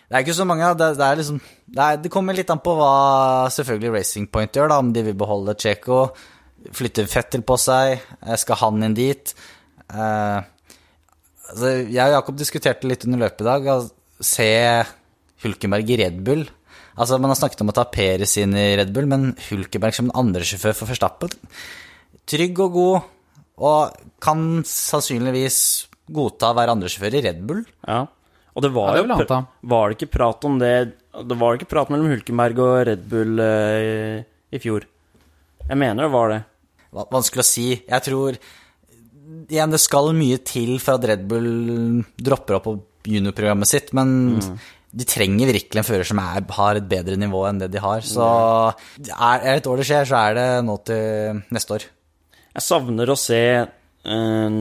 Det 0.10 0.15
er 0.17 0.23
ikke 0.25 0.34
så 0.38 0.45
mange. 0.49 0.69
Det, 0.78 0.88
det, 0.97 1.10
liksom, 1.19 1.39
det, 1.67 1.84
er, 1.86 1.97
det 2.01 2.12
kommer 2.13 2.34
litt 2.38 2.49
an 2.54 2.62
på 2.65 2.73
hva 2.78 2.93
selvfølgelig 3.54 3.93
Racing 3.93 4.28
Point 4.32 4.51
gjør, 4.58 4.69
da, 4.69 4.80
om 4.82 4.91
de 4.93 5.04
vil 5.06 5.17
beholde 5.17 5.56
Tsjeko. 5.58 5.99
Flytter 6.73 7.06
Fettel 7.10 7.43
på 7.45 7.58
seg? 7.62 7.99
eh, 8.25 8.36
Skal 8.41 8.56
han 8.62 8.84
inn 8.84 8.97
dit? 8.97 9.34
Eh, 9.93 10.41
altså, 11.51 11.71
jeg 11.89 12.01
og 12.10 12.15
Jakob 12.19 12.38
diskuterte 12.41 12.89
litt 12.89 13.06
under 13.06 13.25
løpet 13.25 13.41
i 13.41 13.49
dag. 13.51 13.67
Altså, 13.75 13.91
Se 14.25 14.49
Hulkenberg 15.43 15.89
i 15.91 15.97
Red 16.04 16.21
Bull. 16.23 16.45
Altså, 16.97 17.19
Man 17.19 17.30
har 17.34 17.36
snakket 17.38 17.62
om 17.62 17.69
å 17.69 17.75
ta 17.75 17.84
Peres 17.91 18.38
inn 18.41 18.56
i 18.56 18.75
Red 18.80 18.93
Bull, 18.95 19.06
men 19.12 19.34
Hulkenberg 19.49 19.93
som 19.93 20.10
en 20.10 20.15
andresjåfør 20.25 20.73
for 20.78 20.88
Verstappen 20.88 21.34
Trygg 22.25 22.58
og 22.63 22.71
god, 22.73 23.01
og 23.58 23.96
kan 24.24 24.63
sannsynligvis 24.68 25.60
godta 26.15 26.52
å 26.52 26.58
være 26.58 26.76
andresjåfør 26.76 27.18
i 27.18 27.24
Red 27.26 27.41
Bull. 27.48 27.63
Ja. 27.88 28.04
Og 28.56 28.63
det 28.63 28.72
var 28.76 28.96
Ja, 28.96 29.04
det 29.04 29.28
jo. 29.28 29.39
Var 29.68 29.89
det 29.89 29.98
ikke 29.98 30.13
prat 30.13 30.46
om 30.48 30.60
det 30.62 30.74
Det 31.28 31.38
var 31.39 31.58
ikke 31.58 31.68
prat 31.72 31.89
mellom 31.91 32.12
Hulkenberg 32.13 32.60
og 32.63 32.76
Red 32.88 33.02
Bull 33.12 33.39
eh, 33.44 34.22
i 34.52 34.62
fjor? 34.63 34.86
Jeg 35.65 35.80
mener 35.82 36.06
det 36.06 36.13
var 36.13 36.32
det. 36.32 36.44
Vanskelig 36.96 37.44
å 37.44 37.48
si. 37.48 37.68
Jeg 37.82 38.06
tror 38.06 38.38
Igjen, 39.50 39.74
det 39.74 39.82
skal 39.82 40.13
mye 40.15 40.38
til 40.46 40.78
for 40.80 41.00
at 41.00 41.08
Red 41.10 41.26
Bull 41.30 42.04
dropper 42.22 42.60
opp 42.60 42.68
på 42.68 42.76
juniorprogrammet 43.10 43.70
sitt, 43.70 43.89
men 43.98 44.38
de 44.96 45.08
trenger 45.10 45.50
virkelig 45.50 45.82
en 45.82 45.88
fører 45.88 46.08
som 46.08 46.22
er, 46.22 46.46
har 46.56 46.80
et 46.80 46.88
bedre 46.89 47.18
nivå 47.20 47.41
enn 47.50 47.60
det 47.62 47.72
de 47.74 47.82
har. 47.82 48.06
Så 48.06 48.26
er 49.02 49.41
er 49.41 49.58
det 49.58 49.58
et 49.63 49.70
år 49.72 49.82
det 49.82 49.88
skjer, 49.89 50.08
så 50.10 50.22
er 50.22 50.38
det 50.38 50.48
nå 50.65 50.78
til 50.88 51.41
neste 51.58 51.78
år. 51.78 51.88
Jeg 52.56 52.63
savner 52.63 53.12
å 53.12 53.18
se 53.20 53.41
eh, 53.60 54.60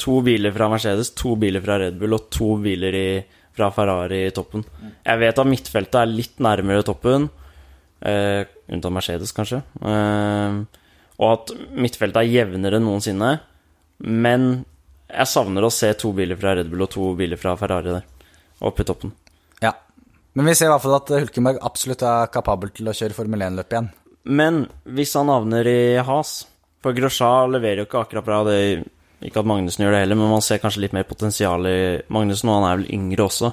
to 0.00 0.18
biler 0.24 0.54
fra 0.54 0.68
Mercedes, 0.72 1.12
to 1.18 1.34
biler 1.40 1.62
fra 1.64 1.78
Red 1.82 1.98
Bull 2.00 2.16
og 2.16 2.28
to 2.32 2.54
biler 2.62 2.96
i, 2.96 3.06
fra 3.52 3.68
Ferrari 3.74 4.24
i 4.26 4.34
toppen. 4.34 4.64
Jeg 5.04 5.20
vet 5.20 5.40
at 5.42 5.50
midtfeltet 5.50 5.98
er 6.00 6.10
litt 6.10 6.40
nærmere 6.42 6.86
toppen, 6.86 7.28
eh, 8.00 8.48
unntatt 8.72 8.96
Mercedes, 8.96 9.34
kanskje. 9.36 9.60
Eh, 9.84 10.60
og 11.20 11.26
at 11.28 11.52
midtfeltet 11.76 12.22
er 12.22 12.32
jevnere 12.32 12.80
enn 12.80 12.88
noensinne. 12.88 13.34
Men 14.08 14.46
jeg 15.12 15.28
savner 15.28 15.66
å 15.66 15.72
se 15.72 15.92
to 16.00 16.14
biler 16.16 16.40
fra 16.40 16.56
Red 16.56 16.70
Bull 16.72 16.86
og 16.86 16.94
to 16.94 17.10
biler 17.18 17.40
fra 17.40 17.52
Ferrari 17.60 17.92
der, 17.92 18.06
oppe 18.64 18.82
i 18.82 18.88
toppen. 18.88 19.12
Ja. 19.62 19.74
Men 20.32 20.48
vi 20.48 20.56
ser 20.56 20.70
i 20.70 20.72
hvert 20.72 20.86
fall 20.86 20.96
at 20.96 21.12
Hulkenberg 21.12 21.60
absolutt 21.60 22.06
er 22.08 22.32
kapabel 22.32 22.72
til 22.72 22.88
å 22.88 22.96
kjøre 22.96 23.18
Formel 23.18 23.44
1-løp 23.44 23.76
igjen. 23.76 23.90
Men 24.24 24.62
hvis 24.88 25.12
han 25.18 25.28
havner 25.28 25.68
i 25.68 25.82
has 26.06 26.46
For 26.82 26.92
Grosjean 26.96 27.52
leverer 27.54 27.82
jo 27.82 27.86
ikke 27.88 28.00
akkurat 28.04 28.26
bra. 28.26 28.40
Det 28.48 28.58
ikke 29.22 29.38
at 29.38 29.46
Magnussen 29.46 29.84
gjør 29.84 29.94
det 29.94 30.00
heller, 30.02 30.18
men 30.18 30.32
man 30.32 30.42
ser 30.42 30.58
kanskje 30.58 30.80
litt 30.82 30.94
mer 30.96 31.04
potensial 31.06 31.62
i 31.70 31.76
Magnussen, 32.10 32.48
og 32.50 32.56
han 32.58 32.68
er 32.72 32.80
vel 32.80 32.88
yngre 32.96 33.28
også. 33.28 33.52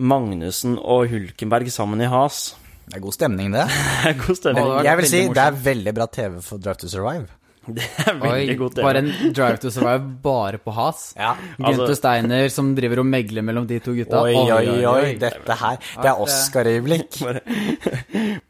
Magnussen 0.00 0.78
og 0.80 1.06
Hulkenberg 1.12 1.68
sammen 1.70 2.00
i 2.02 2.08
has 2.10 2.54
Det 2.88 2.96
er 2.98 3.02
god 3.04 3.14
stemning, 3.14 3.52
det. 3.54 3.66
Det 4.02 4.10
er 4.10 4.18
god 4.26 4.36
stemning. 4.40 4.64
det 4.78 4.84
Jeg 4.88 4.96
vil 5.00 5.06
si 5.10 5.20
morsomt. 5.22 5.36
det 5.38 5.44
er 5.44 5.58
veldig 5.70 5.94
bra 6.00 6.06
TV 6.16 6.40
for 6.42 6.58
Drive 6.64 6.80
to 6.82 6.88
Survive. 6.90 7.26
Det 7.76 7.84
er 8.04 8.18
veldig 8.20 8.54
Oi, 8.54 8.56
god 8.60 8.74
bare 8.80 9.00
TV. 9.00 9.12
en 9.28 9.36
drive 9.38 9.60
to 9.62 9.70
survive 9.72 10.08
bare 10.24 10.58
på 10.60 10.74
has. 10.76 11.04
Ja. 11.20 11.30
Gunther 11.56 11.84
Altså- 11.86 11.94
Steiner 12.00 12.48
som 12.52 12.74
driver 12.76 13.00
og 13.04 13.06
megler 13.08 13.44
mellom 13.46 13.68
de 13.70 13.78
to 13.84 13.94
gutta. 13.96 14.20
Oi, 14.24 14.34
oi, 14.34 14.84
oi, 14.90 15.14
dette 15.20 15.56
her. 15.62 15.78
Det 16.02 16.10
er 16.10 16.20
Oscar-øyeblikk. 16.26 17.20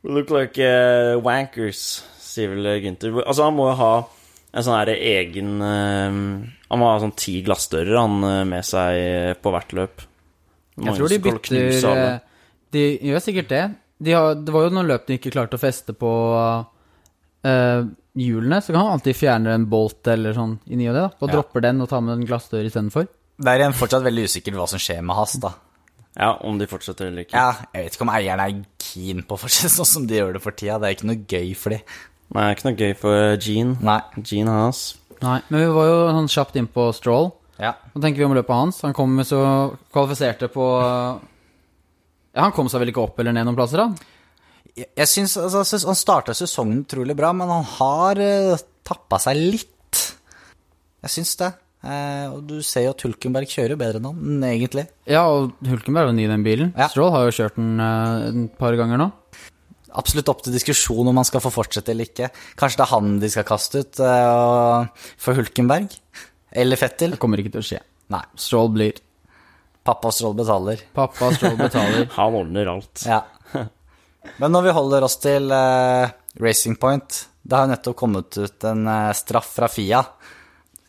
Look 0.03 0.31
like 0.35 0.59
uh, 0.59 1.19
wankers, 1.23 2.03
sier 2.35 2.53
vel 2.53 2.69
Gunther. 2.83 3.15
Altså, 3.25 3.47
han 3.47 3.57
må 3.57 3.71
jo 3.71 3.79
ha 3.81 3.95
en 4.55 4.63
sånn 4.67 4.77
her 4.79 4.93
egen 4.95 5.55
eh, 5.67 6.19
Han 6.71 6.81
må 6.81 6.91
ha 6.91 7.01
sånn 7.03 7.17
ti 7.19 7.41
glassdører 7.47 7.97
han 7.99 8.21
eh, 8.29 8.43
med 8.49 8.67
seg 8.67 9.41
på 9.43 9.55
hvert 9.55 9.75
løp. 9.79 10.05
Jeg 10.75 10.99
tror 10.99 11.11
de 11.11 11.19
bytter 11.23 11.91
eh, 11.91 12.15
De 12.75 12.85
gjør 13.11 13.23
sikkert 13.23 13.51
det. 13.51 13.65
De 14.05 14.15
har, 14.15 14.39
det 14.39 14.55
var 14.55 14.67
jo 14.67 14.75
noen 14.75 14.91
løp 14.91 15.07
de 15.07 15.19
ikke 15.19 15.33
klarte 15.35 15.59
å 15.59 15.63
feste 15.63 15.95
på 15.97 16.11
uh, 17.47 17.85
hjulene, 18.19 18.59
så 18.61 18.73
kan 18.75 18.83
han 18.83 18.97
alltid 18.97 19.17
fjerne 19.17 19.53
en 19.55 19.69
bolt 19.71 20.11
eller 20.11 20.35
sånn 20.37 20.57
i 20.67 20.79
ny 20.81 20.89
og 20.91 20.97
det. 20.97 21.05
da, 21.05 21.13
Og 21.21 21.29
Ja. 21.29 21.37
dropper 21.37 21.63
den 21.63 21.81
og 21.81 21.89
tar 21.89 22.03
med 22.03 22.19
en 22.19 22.27
glassdør 22.27 22.67
istedenfor. 22.67 23.07
Det 23.39 23.53
er 23.53 23.63
igjen 23.63 23.79
fortsatt 23.79 24.05
veldig 24.05 24.27
usikkert 24.27 24.59
hva 24.59 24.67
som 24.69 24.83
skjer 24.83 25.01
med 25.07 25.17
Has, 25.17 25.39
da. 25.41 25.55
Ja, 26.15 26.33
om 26.47 26.59
de 26.59 26.67
fortsetter 26.71 27.09
eller 27.09 27.25
ikke. 27.25 27.39
Ja, 27.39 27.67
jeg 27.75 27.87
vet 27.87 27.97
ikke 27.97 28.07
om 28.07 28.13
eierne 28.15 28.45
er 28.47 28.59
keen 28.79 29.25
på 29.27 29.35
å 29.35 29.41
fortsette 29.41 29.73
sånn 29.75 29.89
som 29.91 30.07
de 30.07 30.21
gjør 30.21 30.37
det 30.37 30.43
for 30.45 30.55
tida. 30.55 30.77
Det 30.79 30.91
er 30.91 30.99
ikke 30.99 31.09
noe 31.11 31.25
gøy 31.27 31.55
for 31.59 31.75
de. 31.75 31.81
Nei, 32.35 32.51
ikke 32.55 32.69
noe 32.71 32.79
gøy 32.79 32.95
for 32.99 33.37
Gene. 33.43 33.77
Nei. 33.85 34.01
Gene 34.25 34.55
Haas. 34.57 34.85
Nei, 35.25 35.39
men 35.49 35.63
vi 35.63 35.73
var 35.77 35.89
jo 35.89 35.99
sånn 36.17 36.33
kjapt 36.33 36.57
inn 36.61 36.69
på 36.71 36.89
Stroll. 36.97 37.31
Ja. 37.61 37.75
Hva 37.93 38.03
tenker 38.03 38.23
vi 38.23 38.27
om 38.27 38.35
løpet 38.35 38.57
hans? 38.57 38.81
Han 38.83 38.97
kom 38.97 39.15
så 39.27 39.41
kvalifiserte 39.95 40.49
på 40.51 40.65
Ja, 42.35 42.41
han 42.43 42.55
kom 42.57 42.71
seg 42.71 42.83
vel 42.83 42.91
ikke 42.91 43.05
opp 43.05 43.21
eller 43.23 43.37
ned 43.37 43.47
noen 43.47 43.59
plasser, 43.59 43.85
da? 43.85 44.15
Jeg, 44.75 44.89
jeg 44.99 45.11
syns 45.11 45.37
altså, 45.39 45.63
synes 45.69 45.85
Han 45.87 45.99
starta 45.99 46.35
sesongen 46.35 46.83
utrolig 46.83 47.15
bra, 47.19 47.31
men 47.37 47.53
han 47.53 47.69
har 47.77 48.19
uh, 48.19 48.65
tappa 48.87 49.21
seg 49.23 49.39
litt. 49.39 50.01
Jeg 51.05 51.15
syns 51.15 51.37
det. 51.39 51.53
Uh, 51.85 52.33
og 52.33 52.39
du 52.49 52.57
ser 52.65 52.87
jo 52.87 52.95
at 52.95 53.03
Hulkenberg 53.05 53.51
kjører 53.51 53.79
bedre 53.79 54.01
enn 54.01 54.09
han, 54.09 54.45
egentlig. 54.49 54.87
Ja, 55.07 55.27
og 55.29 55.53
Hulkenberg 55.69 56.09
er 56.09 56.15
jo 56.15 56.17
ny 56.17 56.25
i 56.25 56.33
den 56.33 56.47
bilen. 56.47 56.73
Ja. 56.75 56.89
Stroll 56.91 57.13
har 57.15 57.29
jo 57.29 57.37
kjørt 57.39 57.61
den 57.61 57.77
uh, 57.79 58.25
et 58.33 58.59
par 58.59 58.77
ganger 58.81 58.99
nå. 58.99 59.11
Absolutt 60.01 60.31
opp 60.33 60.43
til 60.45 60.55
diskusjon 60.55 61.11
om 61.11 61.21
han 61.21 61.27
skal 61.27 61.43
få 61.45 61.53
fortsette 61.55 61.93
eller 61.93 62.09
ikke. 62.09 62.31
Kanskje 62.59 62.81
det 62.81 62.87
er 62.87 62.93
han 62.93 63.19
de 63.23 63.31
skal 63.31 63.47
kaste 63.49 63.85
ut 63.85 64.01
uh, 64.03 64.87
for 65.21 65.39
Hulkenberg? 65.39 65.95
Eller 66.55 66.81
Fettel? 66.81 67.15
Det 67.15 67.21
kommer 67.23 67.43
ikke 67.43 67.55
til 67.55 67.63
å 67.63 67.69
skje. 67.69 67.81
Nei. 68.15 68.23
Stroll 68.39 68.73
blir 68.75 68.99
Pappa 69.85 70.11
Stroll 70.15 70.35
betaler. 70.39 70.83
Pappa 70.97 71.31
Stroll 71.37 71.57
betaler. 71.61 72.09
Han 72.19 72.39
ordner 72.41 72.73
alt. 72.73 73.05
Ja. 73.07 73.23
Men 74.41 74.55
når 74.55 74.67
vi 74.67 74.77
holder 74.79 75.07
oss 75.07 75.19
til 75.21 75.53
uh, 75.53 76.09
Racing 76.41 76.79
Point 76.81 77.19
Det 77.45 77.53
har 77.53 77.67
jo 77.67 77.75
nettopp 77.75 77.99
kommet 78.01 78.39
ut 78.41 78.67
en 78.71 78.87
uh, 78.89 79.13
straff 79.15 79.53
fra 79.59 79.69
Fia. 79.69 80.01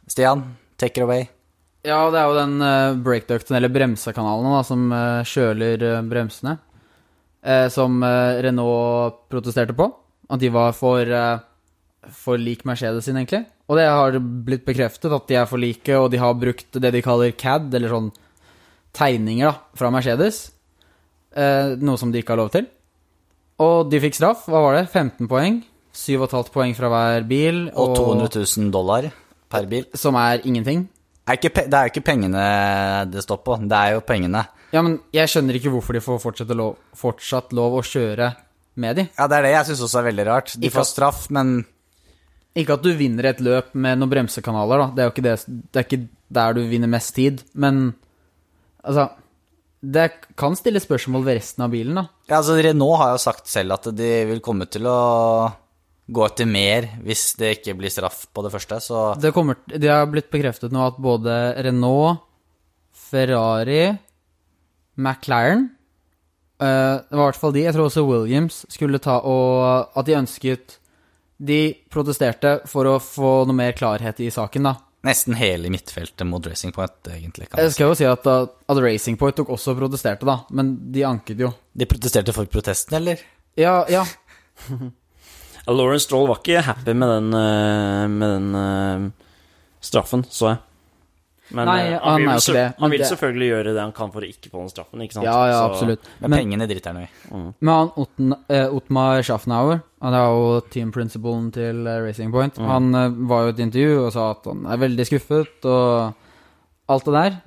Stian, 0.08 0.46
take 0.80 1.02
it 1.02 1.04
away. 1.04 1.26
Ja, 1.86 2.00
det 2.10 2.18
er 2.18 2.30
jo 2.30 2.38
den 2.38 2.56
uh, 2.63 2.98
breakducten, 3.06 3.58
eller 3.58 3.74
bremsekanalen, 3.74 4.48
da, 4.56 4.62
som 4.65 4.86
uh, 4.89 5.28
kjøler 5.28 5.84
eh, 5.86 6.06
bremsene. 6.10 6.56
Eh, 7.45 7.67
som 7.73 8.01
eh, 8.03 8.41
Renault 8.45 9.25
protesterte 9.31 9.75
på. 9.77 9.89
At 10.29 10.41
de 10.41 10.49
var 10.53 10.73
for, 10.77 11.05
eh, 11.05 12.10
for 12.13 12.41
lik 12.41 12.65
Mercedes 12.65 13.05
sin, 13.05 13.19
egentlig. 13.21 13.45
Og 13.69 13.79
det 13.79 13.86
har 13.89 14.17
blitt 14.19 14.65
bekreftet 14.65 15.13
at 15.13 15.27
de 15.29 15.38
er 15.39 15.47
for 15.49 15.62
like, 15.62 15.89
og 15.97 16.10
de 16.13 16.21
har 16.21 16.38
brukt 16.38 16.81
det 16.81 16.91
de 16.93 17.03
kaller 17.05 17.34
CAD, 17.38 17.71
eller 17.73 17.93
sånn 17.93 18.12
tegninger 18.95 19.49
da, 19.49 19.55
fra 19.77 19.91
Mercedes. 19.93 20.43
Noe 21.36 21.99
som 21.99 22.13
de 22.13 22.21
ikke 22.21 22.31
har 22.31 22.39
lov 22.39 22.53
til. 22.53 22.67
Og 23.60 23.89
de 23.91 23.99
fikk 23.99 24.15
straff. 24.15 24.45
Hva 24.47 24.62
var 24.63 24.77
det? 24.77 24.86
15 24.88 25.27
poeng. 25.27 25.58
7,5 25.95 26.51
poeng 26.53 26.75
fra 26.77 26.91
hver 26.91 27.25
bil. 27.27 27.60
Og 27.73 27.95
200 27.97 28.29
000 28.38 28.71
dollar 28.71 29.10
per 29.51 29.67
bil. 29.71 29.88
Som 29.95 30.15
er 30.19 30.45
ingenting. 30.47 30.86
Det 31.25 31.34
er, 31.34 31.39
ikke, 31.39 31.65
det 31.65 31.73
er 31.73 31.88
jo 31.88 31.91
ikke 31.93 32.05
pengene 32.05 32.41
det 33.10 33.23
står 33.25 33.39
på, 33.41 33.55
det 33.65 33.77
er 33.79 33.95
jo 33.95 34.01
pengene. 34.05 34.43
Ja, 34.73 34.82
men 34.82 34.97
jeg 35.15 35.30
skjønner 35.32 35.58
ikke 35.60 35.71
hvorfor 35.73 35.95
de 35.97 36.01
får 36.04 36.19
fortsatt 36.23 36.51
lov, 36.58 36.78
fortsatt 36.97 37.54
lov 37.56 37.78
å 37.80 37.84
kjøre 37.86 38.32
med 38.82 38.97
de. 38.99 39.06
Ja, 39.17 39.28
det 39.32 39.38
er 39.38 39.45
det 39.47 39.54
jeg 39.54 39.67
syns 39.69 39.84
også 39.88 40.01
er 40.01 40.08
veldig 40.10 40.25
rart. 40.28 40.54
De 40.56 40.67
Ikke 40.67 40.80
får 40.82 40.89
straff, 40.91 41.25
men 41.36 41.58
Ikke 42.56 42.78
at 42.78 42.84
du 42.84 42.93
vinner 42.95 43.28
et 43.28 43.41
løp 43.43 43.73
med 43.75 43.99
noen 43.99 44.12
bremsekanaler, 44.12 44.80
da. 44.80 44.88
Det 44.95 45.04
er 45.04 45.08
jo 45.10 45.13
ikke, 45.13 45.23
det, 45.25 45.62
det 45.71 45.80
er 45.82 45.86
ikke 45.88 46.01
der 46.39 46.56
du 46.56 46.62
vinner 46.71 46.91
mest 46.91 47.12
tid. 47.15 47.43
Men 47.54 47.93
altså 48.84 49.10
Det 49.86 50.06
kan 50.39 50.56
stille 50.58 50.80
spørsmål 50.82 51.25
ved 51.28 51.38
resten 51.39 51.65
av 51.65 51.73
bilen, 51.75 51.99
da. 51.99 52.08
ja, 52.30 52.39
altså, 52.39 52.56
Renault 52.58 52.97
har 53.01 53.12
jo 53.13 53.21
sagt 53.21 53.51
selv 53.51 53.75
at 53.75 53.89
de 53.95 54.12
vil 54.32 54.41
komme 54.41 54.65
til 54.71 54.88
å 54.89 54.97
gå 56.06 56.21
etter 56.25 56.45
mer 56.45 56.88
hvis 57.04 57.36
det 57.39 57.51
ikke 57.60 57.75
blir 57.80 57.89
straff 57.93 58.25
på 58.34 58.43
det 58.45 58.51
første, 58.54 58.80
så 58.82 59.04
Det, 59.19 59.32
kommer, 59.34 59.58
De 59.67 59.88
har 59.89 60.06
blitt 60.10 60.32
bekreftet 60.34 60.73
nå 60.73 60.84
at 60.86 60.97
både 61.01 61.36
Renault, 61.65 62.23
Ferrari, 62.93 63.97
McLaren 64.95 65.69
Uh, 66.55 67.03
Det 67.03 67.17
var 67.17 67.25
i 67.25 67.31
hvert 67.34 67.39
fall 67.41 67.51
de. 67.51 67.65
Jeg 67.65 67.75
tror 67.75 67.89
også 67.89 68.05
Williams 68.08 68.62
skulle 68.71 69.01
ta 69.03 69.17
og 69.27 69.91
At 69.91 70.08
de 70.08 70.15
ønsket 70.15 70.77
De 71.36 71.60
protesterte 71.91 72.62
for 72.71 72.88
å 72.88 72.93
få 73.03 73.31
noe 73.43 73.58
mer 73.58 73.75
klarhet 73.75 74.21
i 74.23 74.29
saken, 74.31 74.69
da. 74.69 74.77
nesten 75.05 75.36
hele 75.36 75.67
midtfeltet 75.69 76.23
mot 76.25 76.47
Racing 76.47 76.71
Point, 76.73 76.95
egentlig. 77.12 77.49
kan 77.51 77.60
Jeg 77.60 77.73
skal 77.75 77.91
jo 77.91 77.97
si 77.99 78.08
at, 78.08 78.23
at 78.25 78.79
Racing 78.81 79.19
Point 79.19 79.36
tok 79.38 79.51
også 79.53 79.75
protesterte, 79.77 80.25
da. 80.25 80.38
Men 80.55 80.71
de 80.95 81.03
anket 81.05 81.43
jo. 81.43 81.51
De 81.75 81.86
protesterte 81.86 82.34
for 82.34 82.47
protesten, 82.49 82.95
eller? 82.97 83.19
Ja, 83.60 83.84
ja. 83.91 84.05
Lauren 85.67 85.77
Lawrence 85.77 86.08
Stroll 86.08 86.29
var 86.31 86.39
ikke 86.39 86.63
happy 86.63 86.95
med 86.95 87.12
den, 87.12 87.29
eh, 87.38 88.08
med 88.15 88.34
den 88.38 88.58
eh, 88.63 89.05
straffen, 89.84 90.23
så 90.31 90.53
jeg. 90.53 90.63
Men 91.53 91.67
Nei, 91.69 91.81
eh, 91.93 91.99
han 92.01 92.15
vil, 92.17 92.27
er 92.29 92.34
jo 92.34 92.41
ikke 92.41 92.53
det, 92.58 92.75
Han 92.79 92.91
vil 92.91 93.01
selvfølgelig 93.05 93.47
gjøre 93.51 93.73
det 93.75 93.81
han 93.84 93.91
kan 93.93 94.12
for 94.12 94.25
å 94.25 94.29
ikke 94.29 94.49
få 94.49 94.62
den 94.63 94.69
straffen, 94.71 95.01
ikke 95.05 95.13
sant? 95.13 95.25
Ja, 95.27 95.36
ja, 95.45 95.60
Så- 95.60 95.67
absolutt. 95.73 96.08
Men, 96.19 96.29
Men, 96.31 96.39
pengene 96.39 96.67
driter 96.67 96.93
han 96.93 97.03
i. 97.03 97.10
men 97.62 97.73
han 97.73 97.91
Otten, 98.01 98.34
eh, 98.49 98.65
Ottmar 98.73 99.21
Schaffnauer, 99.21 99.84
han 100.01 100.13
er 100.13 100.25
jo 100.25 100.60
team 100.73 100.91
principalen 100.91 101.51
til 101.53 101.86
eh, 101.88 101.99
Racing 102.01 102.31
Point, 102.34 102.58
han 102.58 102.95
eh, 102.95 103.10
var 103.29 103.43
jo 103.43 103.47
i 103.47 103.53
et 103.53 103.60
intervju 103.67 104.05
og 104.08 104.12
sa 104.13 104.31
at 104.31 104.43
han 104.49 104.65
er 104.65 104.77
veldig 104.88 105.05
skuffet 105.05 105.65
og 105.65 106.13
alt 106.89 107.05
det 107.05 107.13
der. 107.13 107.38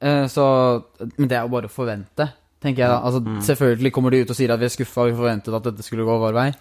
Eh, 0.00 0.24
så 0.30 0.84
Men 1.18 1.28
det 1.28 1.36
er 1.38 1.42
jo 1.42 1.48
bare 1.48 1.66
å 1.66 1.74
forvente, 1.74 2.30
tenker 2.62 2.78
jeg 2.86 2.88
da. 2.94 3.02
Altså, 3.02 3.24
Selvfølgelig 3.42 3.92
kommer 3.92 4.10
de 4.14 4.22
ut 4.22 4.30
og 4.30 4.36
sier 4.36 4.52
at 4.54 4.60
vi 4.60 4.66
er 4.66 4.76
skuffa, 4.76 5.10
vi 5.10 5.18
forventet 5.18 5.52
at 5.54 5.64
dette 5.64 5.82
skulle 5.82 6.06
gå 6.06 6.18
vår 6.22 6.32
vei. 6.32 6.52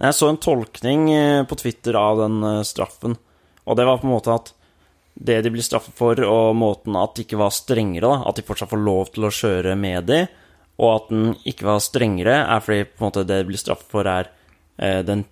Jeg 0.00 0.14
så 0.14 0.28
en 0.30 0.36
tolkning 0.38 1.06
på 1.46 1.56
Twitter 1.58 1.94
av 1.94 2.18
den 2.18 2.64
straffen, 2.64 3.16
og 3.66 3.76
det 3.76 3.86
var 3.86 3.98
på 3.98 4.04
en 4.08 4.14
måte 4.18 4.34
at 4.34 4.52
det 5.20 5.40
de 5.44 5.52
blir 5.52 5.64
straffet 5.64 5.96
for, 5.96 6.20
og 6.24 6.54
måten 6.56 6.96
at 6.96 7.16
det 7.16 7.26
ikke 7.26 7.40
var 7.42 7.52
strengere, 7.52 8.08
da, 8.08 8.28
at 8.30 8.38
de 8.38 8.44
fortsatt 8.46 8.70
får 8.72 8.80
lov 8.80 9.10
til 9.14 9.26
å 9.28 9.34
kjøre 9.34 9.74
med 9.76 10.08
de, 10.08 10.20
og 10.80 10.94
at 10.94 11.10
den 11.12 11.34
ikke 11.50 11.68
var 11.68 11.82
strengere, 11.84 12.38
er 12.48 12.64
fordi 12.64 12.86
på 12.88 13.02
en 13.02 13.10
måte 13.10 13.26
det 13.28 13.42
de 13.42 13.48
blir 13.50 13.60
straffet 13.60 13.92
for, 13.92 14.08
er 14.08 14.30
eh, 14.80 15.02
den 15.04 15.26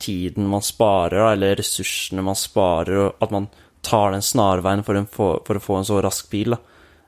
tiden 0.00 0.48
man 0.48 0.64
sparer, 0.64 1.16
da, 1.16 1.30
eller 1.32 1.56
ressursene 1.60 2.24
man 2.24 2.36
sparer, 2.36 3.06
og 3.06 3.24
at 3.24 3.32
man 3.32 3.48
tar 3.86 4.12
den 4.12 4.24
snarveien 4.24 4.84
for, 4.84 5.00
for, 5.12 5.40
for 5.46 5.56
å 5.56 5.64
få 5.64 5.78
en 5.80 5.88
så 5.88 6.00
rask 6.04 6.28
bil. 6.32 6.52
Da. 6.52 6.60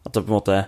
At 0.07 0.17
det 0.17 0.25
på 0.25 0.33
en 0.33 0.39
måte 0.39 0.63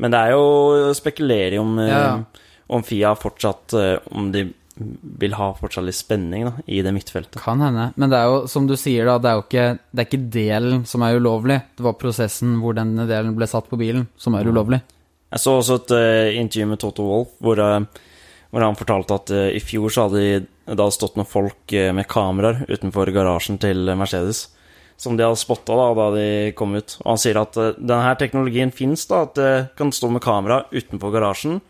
Men 0.00 0.14
det 0.14 0.20
er 0.22 0.30
jo 0.32 0.92
spekulering 0.96 1.60
om, 1.60 1.74
eh, 1.82 1.90
Ja, 1.90 1.98
ja. 2.06 2.44
om 2.72 2.82
Fia 2.82 3.10
fortsatt 3.14 3.74
eh, 3.76 3.98
Om 4.16 4.30
de 4.32 4.46
vil 4.76 5.36
ha 5.38 5.50
fortsatt 5.56 5.86
litt 5.86 5.96
spenning 5.96 6.44
da, 6.48 6.52
i 6.68 6.82
det 6.84 6.92
midtfeltet. 6.92 7.38
Kan 7.40 7.62
hende. 7.64 7.88
Men 7.96 8.12
det 8.12 8.18
er 8.18 8.28
jo, 8.28 8.40
som 8.50 8.66
du 8.68 8.74
sier, 8.78 9.08
da, 9.08 9.16
det 9.22 9.30
er 9.30 9.38
jo 9.38 9.44
ikke, 9.46 9.68
det 9.90 10.02
er 10.02 10.08
ikke 10.08 10.26
delen 10.34 10.82
som 10.88 11.04
er 11.06 11.16
ulovlig. 11.16 11.60
Det 11.78 11.86
var 11.86 11.96
prosessen 12.00 12.58
hvor 12.60 12.76
denne 12.76 13.06
delen 13.08 13.36
ble 13.38 13.48
satt 13.48 13.70
på 13.70 13.78
bilen, 13.80 14.06
som 14.20 14.36
er 14.36 14.48
ulovlig. 14.48 14.82
Jeg 15.32 15.42
så 15.42 15.56
også 15.58 15.78
et 15.80 15.94
uh, 15.96 16.34
intervju 16.42 16.68
med 16.70 16.80
Toto 16.80 17.06
Wolff 17.08 17.32
hvor, 17.42 17.58
uh, 17.58 18.04
hvor 18.52 18.62
han 18.62 18.76
fortalte 18.78 19.16
at 19.16 19.32
uh, 19.34 19.48
i 19.50 19.62
fjor 19.64 19.90
så 19.92 20.06
hadde 20.06 20.44
det 20.44 20.76
hadde 20.76 20.92
stått 20.94 21.16
noen 21.18 21.28
folk 21.30 21.72
med 21.94 22.08
kameraer 22.10 22.64
utenfor 22.66 23.10
garasjen 23.14 23.58
til 23.62 23.86
Mercedes. 23.94 24.48
Som 24.98 25.14
de 25.14 25.22
hadde 25.22 25.38
spotta 25.38 25.76
da, 25.78 25.84
da 25.94 26.06
de 26.16 26.24
kom 26.58 26.72
ut. 26.74 26.96
Og 27.04 27.12
han 27.12 27.20
sier 27.22 27.38
at 27.38 27.54
denne 27.78 28.14
teknologien 28.18 28.72
fins, 28.74 29.04
at 29.14 29.36
det 29.38 29.52
kan 29.78 29.92
stå 29.94 30.10
med 30.10 30.24
kamera 30.24 30.64
utenfor 30.72 31.14
garasjen. 31.14 31.60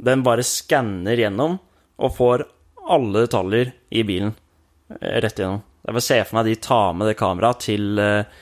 Den 0.00 0.24
bare 0.24 0.46
skanner 0.46 1.20
gjennom 1.20 1.58
og 2.00 2.14
får 2.16 2.46
alle 2.90 3.26
detaljer 3.26 3.72
i 3.90 4.04
bilen 4.06 4.32
eh, 4.32 5.20
rett 5.22 5.38
igjennom. 5.38 5.62
Jeg 5.86 5.96
vil 5.96 6.04
se 6.04 6.18
for 6.24 6.38
meg 6.38 6.50
de 6.50 6.58
tar 6.60 6.96
med 6.96 7.08
det 7.08 7.16
kameraet 7.18 7.62
til, 7.64 7.86
eh, 7.98 8.40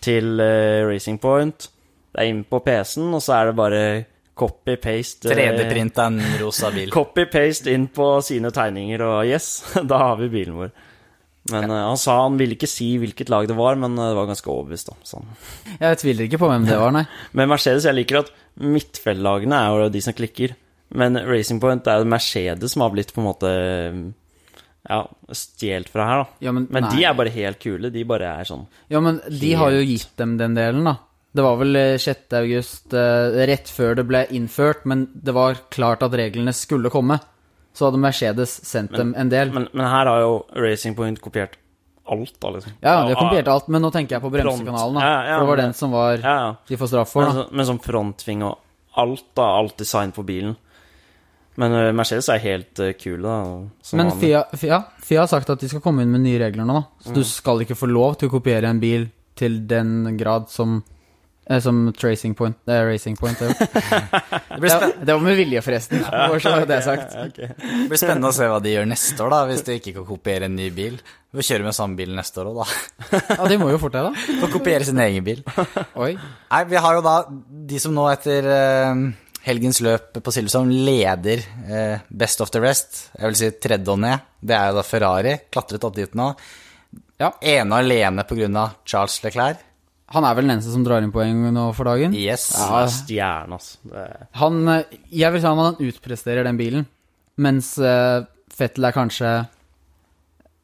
til 0.00 0.40
uh, 0.40 0.88
Racing 0.88 1.20
Point. 1.20 1.68
Det 2.10 2.22
er 2.22 2.30
inn 2.30 2.44
på 2.48 2.62
PC-en, 2.64 3.10
og 3.14 3.22
så 3.22 3.36
er 3.36 3.50
det 3.50 3.58
bare 3.58 3.82
copy-paste 4.40 5.28
3D-printa 5.28 6.06
en 6.08 6.20
rosa 6.40 6.70
bil. 6.74 6.92
Copy-paste 6.96 7.72
inn 7.74 7.90
på 7.92 8.12
sine 8.24 8.52
tegninger, 8.54 9.04
og 9.04 9.28
yes, 9.28 9.50
da 9.90 10.00
har 10.08 10.22
vi 10.22 10.30
bilen 10.32 10.56
vår. 10.58 10.72
Men 11.50 11.68
eh, 11.68 11.84
han 11.90 12.00
sa 12.00 12.16
han 12.22 12.40
ville 12.40 12.56
ikke 12.56 12.70
si 12.70 12.94
hvilket 13.00 13.30
lag 13.32 13.48
det 13.50 13.58
var, 13.58 13.76
men 13.80 13.98
det 13.98 14.10
var 14.16 14.28
ganske 14.30 14.50
overbevist. 14.50 14.90
da. 14.90 14.96
Så. 15.04 15.22
Jeg 15.76 16.00
tviler 16.02 16.26
ikke 16.26 16.40
på 16.40 16.50
hvem 16.50 16.66
det 16.68 16.80
var, 16.80 16.96
nei. 16.96 17.04
Men 17.36 17.52
Mercedes, 17.52 17.88
jeg 17.88 17.96
liker 17.96 18.22
at 18.24 18.34
midtfeltlagene 18.60 19.60
er 19.60 19.84
jo 19.84 19.92
de 19.92 20.02
som 20.04 20.16
klikker. 20.16 20.56
Men 20.90 21.18
Racing 21.26 21.60
Point 21.62 21.86
er 21.86 22.02
jo 22.02 22.08
Mercedes 22.10 22.74
som 22.74 22.82
har 22.82 22.90
blitt 22.94 23.12
på 23.14 23.22
en 23.22 23.28
måte 23.28 23.50
ja, 24.88 25.00
stjålet 25.28 25.88
fra 25.92 26.06
her, 26.08 26.22
da. 26.22 26.26
Ja, 26.46 26.52
men, 26.56 26.66
Men 26.70 26.88
de 26.90 27.04
er 27.04 27.14
bare 27.14 27.32
helt 27.34 27.60
kule. 27.62 27.92
De 27.92 28.02
bare 28.08 28.32
er 28.40 28.48
sånn 28.48 28.66
Ja, 28.90 29.02
men 29.04 29.20
de 29.28 29.52
har 29.60 29.74
jo 29.74 29.84
gitt 29.84 30.12
dem 30.20 30.36
den 30.40 30.56
delen, 30.58 30.86
da. 30.88 30.96
Det 31.30 31.44
var 31.46 31.60
vel 31.60 31.76
eh, 31.78 31.96
6. 32.00 32.32
august, 32.40 32.94
eh, 32.96 33.44
rett 33.46 33.70
før 33.70 33.94
det 34.00 34.04
ble 34.08 34.24
innført, 34.34 34.82
men 34.90 35.06
det 35.14 35.34
var 35.36 35.60
klart 35.70 36.02
at 36.02 36.16
reglene 36.18 36.54
skulle 36.56 36.90
komme. 36.90 37.20
Så 37.70 37.86
hadde 37.86 38.00
Mercedes 38.02 38.56
sendt 38.66 38.96
dem 38.98 39.12
en 39.14 39.30
del. 39.30 39.52
men, 39.54 39.68
men 39.70 39.86
her 39.86 40.10
har 40.10 40.24
jo 40.24 40.32
Racing 40.58 40.96
Point 40.98 41.20
kopiert 41.22 41.54
alt, 42.10 42.34
da, 42.42 42.50
liksom. 42.50 42.72
ja, 42.80 42.94
de 43.06 43.12
har 43.14 43.20
kopiert 43.20 43.48
alt, 43.52 43.68
men 43.70 43.84
nå 43.84 43.92
tenker 43.94 44.16
jeg 44.16 44.24
på 44.24 44.32
bremsekanalen, 44.34 44.96
da. 44.98 45.04
Ja, 45.06 45.20
ja, 45.28 45.36
for 45.36 45.44
det 45.44 45.50
var 45.52 45.60
den 45.62 45.76
som 45.78 45.94
var 45.94 46.24
de 46.66 46.78
får 46.80 46.90
straff 46.90 47.12
for, 47.14 47.28
Men, 47.28 47.36
da. 47.38 47.44
men 47.60 47.68
som 47.68 47.78
frontving 47.84 48.42
og 48.48 48.58
alt, 48.98 49.28
da. 49.38 49.46
Alt 49.60 49.76
design 49.78 50.10
på 50.16 50.24
bilen. 50.26 50.56
Men 51.60 51.74
eh, 51.76 51.90
Mercedes 51.96 52.30
er 52.32 52.40
helt 52.44 52.72
kul, 52.74 52.94
kule, 53.02 53.22
da. 53.26 53.34
som 53.84 54.00
Men. 54.00 54.12
Fia, 54.20 54.44
Fia, 54.56 54.82
Fia 55.04 55.24
har 55.24 55.30
sagt 55.32 55.50
at 55.52 55.60
de 55.60 55.68
skal 55.68 55.82
komme 55.84 56.04
inn 56.06 56.12
med 56.14 56.24
nye 56.24 56.40
regler 56.40 56.64
nå, 56.68 56.78
da. 56.80 56.86
Så 57.04 57.10
Mm. 57.12 57.18
du 57.18 57.24
skal 57.28 57.64
ikke 57.66 57.76
få 57.78 57.90
lov 57.90 58.16
til 58.20 58.30
å 58.30 58.34
kopiere 58.38 58.70
en 58.70 58.80
bil 58.80 59.10
til 59.36 59.60
den 59.68 60.16
grad 60.20 60.48
som 60.52 60.80
Eh, 61.50 61.58
Som 61.60 61.92
tracing 61.92 62.34
point, 62.34 62.56
eh, 62.68 62.84
racing 62.86 63.16
point. 63.16 63.38
Det, 64.60 64.68
Det 64.68 64.92
det, 65.06 65.12
var 65.12 65.20
med 65.20 65.36
vilje, 65.36 65.62
forresten. 65.62 66.02
Bare 66.10 66.38
så 66.40 66.52
det 66.68 66.76
er 66.76 66.84
sagt. 66.84 67.14
det 67.36 67.88
blir 67.90 67.98
spennende 67.98 68.30
å 68.30 68.34
se 68.36 68.46
hva 68.46 68.60
de 68.62 68.74
gjør 68.74 68.86
neste 68.90 69.24
år, 69.24 69.32
da, 69.34 69.40
hvis 69.48 69.64
de 69.66 69.78
ikke 69.80 69.94
kan 69.96 70.06
kopiere 70.06 70.46
en 70.46 70.54
ny 70.54 70.68
bil. 70.74 71.00
Vi 71.34 71.42
kjører 71.46 71.66
med 71.66 71.74
samme 71.74 71.96
bil 71.98 72.12
neste 72.14 72.42
år 72.42 72.52
òg, 72.52 72.60
da. 72.60 73.22
Ja, 73.34 73.48
de 73.50 73.58
må 73.58 73.70
jo 73.72 73.80
fort 73.82 73.96
det, 73.96 74.04
da. 74.06 74.36
Få 74.44 74.50
kopiere 74.52 74.86
sin 74.86 75.00
egen 75.02 75.26
bil. 75.26 75.42
Oi. 75.96 76.12
Nei, 76.52 76.62
vi 76.70 76.84
har 76.84 76.98
jo 76.98 77.02
da 77.06 77.16
de 77.72 77.82
som 77.82 77.96
nå 77.96 78.06
etter 78.12 78.46
eh, 78.54 79.02
helgens 79.46 79.80
løp 79.84 80.18
på 80.22 80.32
Silverstone 80.34 80.82
leder 80.86 81.42
eh, 81.68 82.02
Best 82.08 82.42
of 82.44 82.52
the 82.54 82.60
Rest, 82.62 83.06
jeg 83.16 83.30
vil 83.30 83.38
si 83.38 83.50
tredje 83.62 83.92
og 83.92 84.00
ned. 84.02 84.26
Det 84.40 84.56
er 84.56 84.70
jo 84.70 84.78
da 84.80 84.84
Ferrari, 84.86 85.36
klatret 85.52 85.86
opp 85.86 85.96
dit 85.96 86.14
nå. 86.18 86.30
Ja. 87.20 87.32
Ene 87.40 87.76
og 87.76 87.84
alene 87.84 88.24
pga. 88.28 88.66
Charles 88.88 89.18
Leclerc. 89.24 89.66
Han 90.10 90.26
er 90.26 90.34
vel 90.34 90.48
den 90.48 90.56
eneste 90.56 90.72
som 90.74 90.82
drar 90.82 91.04
inn 91.04 91.12
poeng 91.14 91.44
nå 91.54 91.68
for 91.76 91.86
dagen. 91.86 92.14
Yes. 92.18 92.48
Ja, 92.58 92.82
stjerne, 92.90 93.60
altså. 93.60 93.78
Det, 93.86 94.06
Han, 94.40 94.60
eh, 94.72 95.00
jeg 95.22 95.32
vil 95.34 95.42
si 95.42 95.46
han, 95.46 95.64
han 95.68 95.82
utpresterer 95.86 96.46
den 96.48 96.58
bilen, 96.60 96.86
mens 97.40 97.76
eh, 97.78 98.26
Fettel 98.60 98.88
er 98.88 98.96
kanskje 98.96 99.34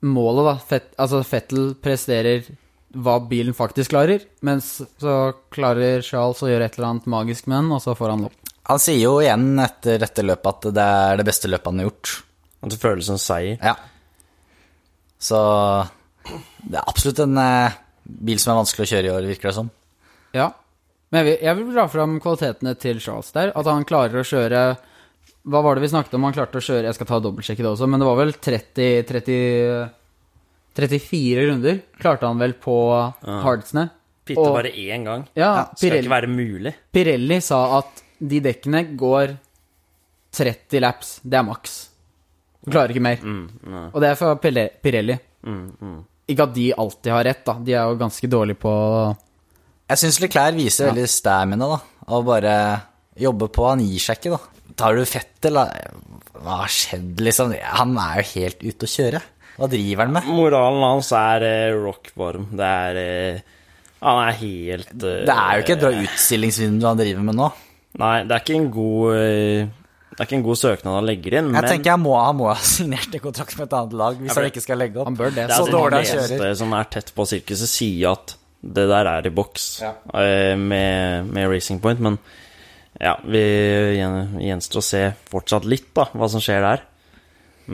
målet, 0.07 0.49
da. 0.51 0.57
Fett, 0.73 0.91
altså, 1.01 1.23
Fettel 1.25 1.71
presterer 1.81 2.49
hva 2.97 3.19
bilen 3.29 3.55
faktisk 3.57 3.93
klarer, 3.93 4.25
mens 4.47 4.81
så 5.01 5.15
klarer 5.53 6.03
Charles 6.05 6.43
å 6.43 6.51
gjøre 6.51 6.69
et 6.69 6.77
eller 6.79 6.91
annet 6.91 7.09
magisk 7.13 7.49
med 7.51 7.59
den, 7.61 7.73
og 7.77 7.83
så 7.85 7.95
får 7.99 8.15
han 8.15 8.27
opp. 8.29 8.46
Han 8.67 8.81
sier 8.83 8.99
jo 8.99 9.19
igjen 9.23 9.61
etter 9.63 10.01
dette 10.03 10.25
løpet 10.27 10.67
at 10.69 10.75
det 10.75 10.87
er 11.01 11.21
det 11.21 11.27
beste 11.29 11.51
løpet 11.51 11.71
han 11.71 11.83
har 11.83 11.89
gjort. 11.91 12.15
at 12.63 12.73
det 12.73 12.81
føles 12.83 13.07
som 13.07 13.19
seier. 13.21 13.59
Ja. 13.63 13.77
Så 15.23 15.39
det 16.67 16.79
er 16.81 16.87
absolutt 16.87 17.21
en 17.23 17.39
eh, 17.39 17.77
bil 18.03 18.41
som 18.43 18.53
er 18.55 18.61
vanskelig 18.63 18.87
å 18.87 18.91
kjøre 18.91 19.09
i 19.09 19.13
år, 19.15 19.29
virker 19.31 19.51
det 19.51 19.57
som. 19.59 19.71
Ja. 20.35 20.51
Men 21.11 21.23
jeg 21.23 21.29
vil, 21.29 21.37
jeg 21.47 21.59
vil 21.61 21.75
dra 21.77 21.85
fram 21.89 22.17
kvalitetene 22.23 22.75
til 22.83 22.99
Charles 23.03 23.31
der. 23.37 23.53
At 23.55 23.71
han 23.71 23.87
klarer 23.87 24.21
å 24.21 24.27
kjøre 24.27 24.63
Hva 25.47 25.61
var 25.63 25.79
det 25.79 25.85
vi 25.85 25.93
snakket 25.93 26.17
om? 26.19 26.25
Han 26.27 26.35
klarte 26.35 26.59
å 26.59 26.65
kjøre 26.67 26.89
Jeg 26.89 26.97
skal 26.99 27.07
ta 27.07 27.21
dobbeltsjekke 27.23 27.63
det 27.63 27.71
også, 27.71 27.87
men 27.87 28.03
det 28.03 28.09
var 28.09 28.19
vel 28.19 28.33
30, 28.35 29.07
30 29.07 29.93
34 30.77 31.45
runder 31.49 31.79
klarte 32.03 32.27
han 32.29 32.43
vel 32.43 32.53
på 32.61 32.75
hardsene. 33.25 33.87
Pitte 34.27 34.43
bare 34.53 34.73
én 34.75 35.07
gang. 35.07 35.23
Ja, 35.39 35.71
Skal 35.71 35.87
Pirelli, 35.87 36.03
ikke 36.05 36.13
være 36.13 36.29
mulig. 36.29 36.73
Pirelli 36.93 37.39
sa 37.41 37.61
at 37.79 38.03
de 38.21 38.41
dekkene 38.45 38.85
går 38.99 39.37
30 40.37 40.81
laps. 40.85 41.21
Det 41.25 41.39
er 41.39 41.47
maks. 41.47 41.77
Du 42.67 42.73
klarer 42.75 42.93
ikke 42.95 43.05
mer. 43.05 43.21
Mm, 43.23 43.91
Og 43.95 44.01
det 44.03 44.09
er 44.11 44.19
fra 44.19 44.35
Pille- 44.43 44.71
Pirelli. 44.83 45.17
Ikke 46.27 46.43
at 46.49 46.55
de 46.57 46.73
alltid 46.75 47.13
har 47.13 47.25
rett, 47.29 47.45
da. 47.47 47.55
De 47.63 47.73
er 47.77 47.87
jo 47.87 47.99
ganske 48.01 48.29
dårlige 48.29 48.59
på 48.59 48.73
Jeg 49.89 49.99
syns 50.03 50.19
Leclerc 50.21 50.57
viser 50.57 50.89
veldig 50.91 51.07
stamina, 51.09 51.69
da. 51.77 51.79
Av 52.09 52.25
bare 52.27 52.55
jobbe 53.17 53.49
på. 53.55 53.69
Han 53.71 53.81
gir 53.87 54.03
seg 54.03 54.19
ikke, 54.19 54.35
da. 54.35 54.73
Tar 54.77 54.97
du 54.99 55.05
Fettel, 55.07 55.55
da 55.55 55.71
Hva 56.43 56.59
har 56.65 56.69
skjedd, 56.73 57.21
liksom? 57.23 57.55
Han 57.79 57.95
er 58.03 58.19
jo 58.21 58.27
helt 58.35 58.65
ute 58.67 58.89
å 58.89 58.91
kjøre. 58.91 59.23
Hva 59.57 59.69
driver 59.73 60.05
han 60.05 60.13
med? 60.19 60.27
Moralen 60.37 60.83
hans 60.85 61.13
er 61.17 61.47
eh, 61.47 61.73
rock 61.79 62.11
bottom. 62.19 62.51
Det 62.59 62.67
er 62.67 62.99
eh, 63.01 63.39
Han 64.03 64.19
er 64.27 64.35
helt 64.43 64.91
eh, 64.93 65.23
Det 65.25 65.33
er 65.33 65.55
jo 65.57 65.63
ikke 65.65 65.77
et 65.79 65.85
bra 65.87 65.93
utstillingsvindu 66.03 66.85
han 66.91 66.99
driver 67.01 67.25
med 67.31 67.39
nå. 67.39 67.47
Nei, 68.01 68.17
det 68.29 68.35
er 68.37 68.43
ikke 68.45 68.57
en 68.59 68.71
god 68.75 69.15
eh, 69.17 69.69
Det 70.13 70.19
er 70.21 70.27
ikke 70.29 70.37
en 70.39 70.45
god 70.45 70.59
søknad 70.61 70.97
han 70.99 71.07
legger 71.09 71.37
inn, 71.39 71.47
Jeg 71.49 71.55
men 71.57 71.69
tenker 71.71 71.91
jeg 71.95 72.01
må, 72.03 72.13
Han 72.21 72.37
må 72.41 72.49
ha 72.51 72.57
signert 72.77 73.15
en 73.17 73.23
kontrakt 73.25 73.57
med 73.59 73.69
et 73.71 73.77
annet 73.79 73.95
lag 74.01 74.19
hvis 74.21 74.37
han 74.37 74.49
ikke 74.51 74.65
skal 74.65 74.81
legge 74.83 75.01
opp. 75.01 75.09
Han 75.11 75.17
bør 75.21 75.31
det. 75.33 75.47
det 75.47 75.55
er 75.55 75.63
så 75.63 75.71
dårlig 75.73 76.01
han 76.03 76.11
kjører. 76.11 76.43
Det 76.45 76.51
som 76.61 76.75
er 76.77 76.91
tett 76.97 77.13
på 77.17 77.27
sirkuset, 77.31 77.71
sier 77.73 78.13
at 78.17 78.37
det 78.67 78.87
der 78.91 79.07
er 79.13 79.27
i 79.29 79.33
boks 79.37 79.67
Ja. 79.85 79.93
eh, 80.19 80.57
med, 80.59 81.29
med 81.33 81.49
Racing 81.53 81.81
Point, 81.85 82.01
men 82.03 82.17
ja, 83.01 83.13
vi 83.29 83.43
gjen- 84.01 84.39
gjenstår 84.41 84.81
å 84.81 84.87
se 84.87 85.03
fortsatt 85.31 85.67
litt, 85.69 85.91
da, 85.95 86.07
hva 86.17 86.29
som 86.33 86.41
skjer 86.43 86.65
der. 86.65 86.83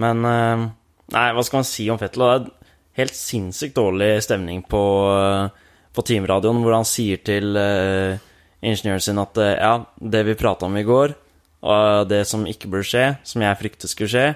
Men 0.02 0.24
eh, 0.26 0.64
Nei, 1.12 1.28
hva 1.36 1.42
skal 1.44 1.60
man 1.62 1.68
si 1.68 1.84
om 1.92 1.98
Fettel? 2.00 2.22
Det 2.24 2.50
er 2.50 3.02
helt 3.02 3.16
sinnssykt 3.16 3.74
dårlig 3.76 4.10
stemning 4.24 4.62
på, 4.66 4.80
på 5.94 6.04
teamradioen, 6.08 6.60
hvor 6.64 6.74
han 6.78 6.86
sier 6.88 7.20
til 7.24 7.56
eh, 7.60 8.16
ingeniøren 8.62 9.02
sin 9.02 9.20
at 9.22 9.38
eh, 9.42 9.56
ja, 9.58 9.74
det 9.98 10.24
vi 10.28 10.38
prata 10.38 10.68
om 10.68 10.78
i 10.78 10.86
går, 10.86 11.14
og 11.62 12.08
det 12.10 12.24
som 12.30 12.46
ikke 12.48 12.70
burde 12.70 12.88
skje, 12.88 13.04
som 13.26 13.44
jeg 13.44 13.60
fryktet 13.60 13.92
skulle 13.92 14.10
skje 14.10 14.30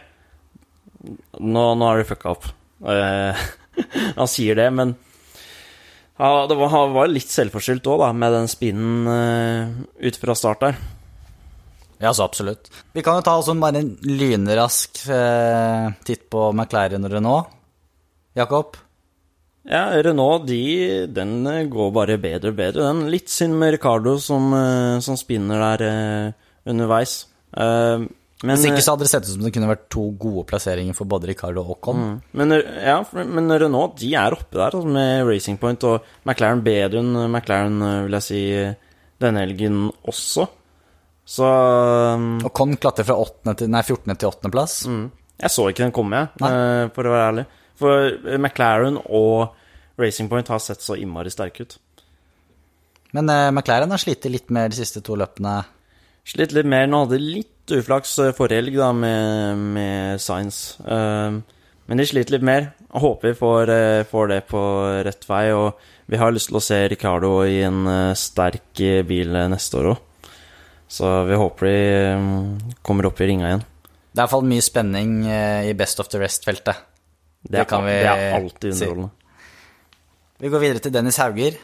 Nå, 1.07 1.63
nå 1.79 1.87
har 1.87 2.01
du 2.01 2.07
fucka 2.09 2.33
opp. 2.33 2.47
Eh, 2.83 3.43
han 4.19 4.31
sier 4.31 4.59
det, 4.59 4.67
men 4.75 4.97
ja, 6.17 6.47
det 6.49 6.57
var, 6.57 6.73
var 6.95 7.11
litt 7.13 7.31
selvforskyldt 7.31 7.87
òg, 7.93 8.01
da, 8.01 8.09
med 8.17 8.33
den 8.33 8.49
spinnen 8.49 9.05
uh, 9.05 9.75
ut 10.01 10.17
fra 10.17 10.35
start 10.39 10.63
der. 10.65 10.79
Ja, 12.01 12.13
så 12.17 12.25
absolutt. 12.25 12.71
Vi 12.97 13.05
kan 13.05 13.19
jo 13.19 13.25
ta 13.25 13.37
også 13.37 13.55
bare 13.61 13.83
en 13.83 13.93
lynrask 14.01 15.03
uh, 15.13 15.93
titt 16.09 16.25
på 16.33 16.49
McLaren 16.55 17.05
Renault. 17.13 17.53
Jakob? 18.37 18.81
Ja, 19.67 19.89
Renault, 20.03 20.45
de, 20.47 21.07
den 21.11 21.41
eh, 21.51 21.65
går 21.71 21.89
bare 21.95 22.19
bedre 22.23 22.53
og 22.53 22.59
bedre. 22.59 22.87
Den 22.87 23.09
Litt 23.11 23.33
synd 23.33 23.57
med 23.59 23.75
Ricardo 23.75 24.15
som, 24.23 24.53
eh, 24.55 24.99
som 25.03 25.19
spinner 25.19 25.63
der 25.63 25.87
eh, 25.87 26.47
underveis. 26.71 27.25
Men, 27.57 28.53
Hvis 28.53 28.67
ikke 28.69 28.83
så 28.85 28.93
hadde 28.93 29.07
det 29.07 29.11
sett 29.11 29.25
ut 29.25 29.33
som 29.33 29.45
det 29.47 29.53
kunne 29.55 29.71
vært 29.71 29.87
to 29.91 30.03
gode 30.21 30.45
plasseringer 30.51 30.95
for 30.95 31.09
både 31.09 31.31
Ricardo 31.31 31.63
og 31.63 31.71
Haakon 31.71 32.03
Mm. 32.03 32.17
Men, 32.37 32.53
ja, 32.85 32.99
men 33.25 33.55
Renault 33.63 33.97
de 34.03 34.11
er 34.15 34.37
oppe 34.37 34.59
der 34.59 34.77
altså, 34.77 34.85
med 34.93 35.25
Racing 35.27 35.57
Point, 35.59 35.87
og 35.89 36.05
McLaren 36.29 36.61
bedre 36.67 37.01
enn 37.01 37.17
McLaren, 37.31 37.81
vil 38.05 38.19
jeg 38.19 38.27
si, 38.27 38.43
denne 39.25 39.41
helgen 39.41 39.87
også. 40.05 40.45
Så 41.27 41.49
um, 42.15 42.37
Ocon 42.47 42.77
klatrer 42.79 43.09
fra 43.09 43.17
8. 43.19 43.57
til, 43.57 43.73
nei, 43.73 43.83
14. 43.83 44.13
til 44.15 44.29
8. 44.29 44.53
plass. 44.53 44.77
mm, 44.87 45.07
Jeg 45.43 45.55
så 45.57 45.71
ikke 45.73 45.87
den 45.87 45.97
komme, 45.97 46.21
jeg, 46.37 46.93
for 46.95 47.09
å 47.09 47.17
være 47.17 47.31
ærlig. 47.33 47.47
For 47.81 48.11
eh, 48.13 48.39
McLaren 48.39 49.01
og 49.05 49.57
Racing 50.01 50.31
Point 50.33 50.51
har 50.53 50.63
sett 50.63 50.85
så 50.85 50.99
innmari 50.99 51.33
sterke 51.33 51.67
ut. 51.67 51.79
Men 53.17 53.31
eh, 53.33 53.51
McLaren 53.53 53.93
har 53.93 54.03
slitt 54.03 54.29
litt 54.29 54.53
mer 54.53 54.73
de 54.73 54.81
siste 54.81 55.03
to 55.05 55.17
løpene. 55.19 55.59
Slitt 56.27 56.55
litt 56.57 56.67
mer. 56.69 56.89
Nå 56.91 57.05
hadde 57.05 57.21
de 57.21 57.35
litt 57.39 57.77
uflaks 57.77 58.17
eh, 58.25 58.35
forrige 58.37 58.65
helg 58.65 58.81
da, 58.81 58.91
med, 58.97 59.67
med 59.77 60.23
Science. 60.23 60.75
Um, 60.83 61.45
men 61.87 62.01
de 62.01 62.07
sliter 62.09 62.35
litt 62.35 62.47
mer. 62.47 62.73
Jeg 62.83 63.03
håper 63.03 63.31
vi 63.31 63.39
får, 63.39 63.71
eh, 63.71 64.07
får 64.11 64.29
det 64.33 64.41
på 64.51 64.63
rett 65.07 65.29
vei. 65.29 65.45
Og 65.55 65.79
vi 66.11 66.19
har 66.19 66.35
lyst 66.35 66.51
til 66.51 66.59
å 66.59 66.65
se 66.65 66.81
Ricardo 66.91 67.33
i 67.47 67.61
en 67.67 67.87
eh, 67.87 68.17
sterk 68.19 68.83
eh, 68.83 69.05
bil 69.07 69.35
eh, 69.35 69.49
neste 69.53 69.79
år 69.81 69.93
òg. 69.93 70.03
Så 70.89 71.07
vi 71.27 71.39
håper 71.39 71.67
de 71.67 71.79
eh, 72.01 72.75
kommer 72.83 73.07
opp 73.09 73.23
i 73.23 73.31
ringa 73.31 73.53
igjen. 73.53 73.65
Det 74.11 74.23
er 74.23 74.25
iallfall 74.25 74.47
mye 74.51 74.65
spenning 74.65 75.17
eh, 75.31 75.71
i 75.71 75.77
Best 75.79 76.03
of 76.03 76.11
the 76.11 76.19
Rest-feltet. 76.23 76.83
Det, 77.51 77.65
kan 77.71 77.85
vi 77.87 77.95
det 78.03 78.11
er 78.11 78.37
alltid 78.37 78.77
si. 78.77 78.89
Vi 80.43 80.51
går 80.53 80.63
videre 80.63 80.83
til 80.85 80.93
Dennis 80.93 81.19
Hauger. 81.23 81.57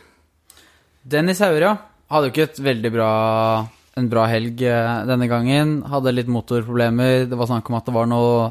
Dennis 1.03 1.43
Hauger, 1.45 1.67
ja. 1.67 1.73
Hadde 2.13 2.29
jo 2.29 2.33
ikke 2.35 2.47
et 2.49 2.61
veldig 2.63 2.93
bra, 2.95 3.13
en 4.01 4.09
bra 4.13 4.27
helg 4.31 4.63
eh, 4.65 4.91
denne 5.09 5.29
gangen. 5.31 5.79
Hadde 5.89 6.15
litt 6.15 6.31
motorproblemer. 6.33 7.27
Det 7.29 7.39
var 7.39 7.51
snakk 7.51 7.71
om 7.71 7.79
at 7.79 7.89
det 7.89 7.97
var 7.97 8.09
noe 8.11 8.51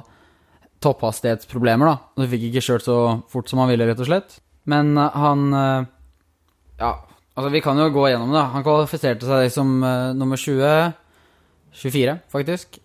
topphastighetsproblemer, 0.82 1.92
da. 1.92 2.24
Du 2.24 2.30
fikk 2.30 2.50
ikke 2.50 2.66
kjørt 2.66 2.88
så 2.88 2.98
fort 3.32 3.50
som 3.50 3.62
han 3.62 3.72
ville, 3.72 3.88
rett 3.90 4.02
og 4.02 4.10
slett. 4.10 4.40
Men 4.70 4.94
eh, 4.98 5.22
han 5.26 5.48
eh, 5.58 5.90
Ja, 6.82 6.96
altså, 7.36 7.50
vi 7.54 7.64
kan 7.66 7.80
jo 7.82 7.92
gå 7.94 8.10
gjennom 8.12 8.34
det. 8.36 8.48
Han 8.56 8.66
kvalifiserte 8.66 9.30
seg 9.30 9.54
som 9.54 9.80
nummer 10.18 10.38
20 10.38 10.98
24, 11.72 12.18
faktisk. 12.32 12.82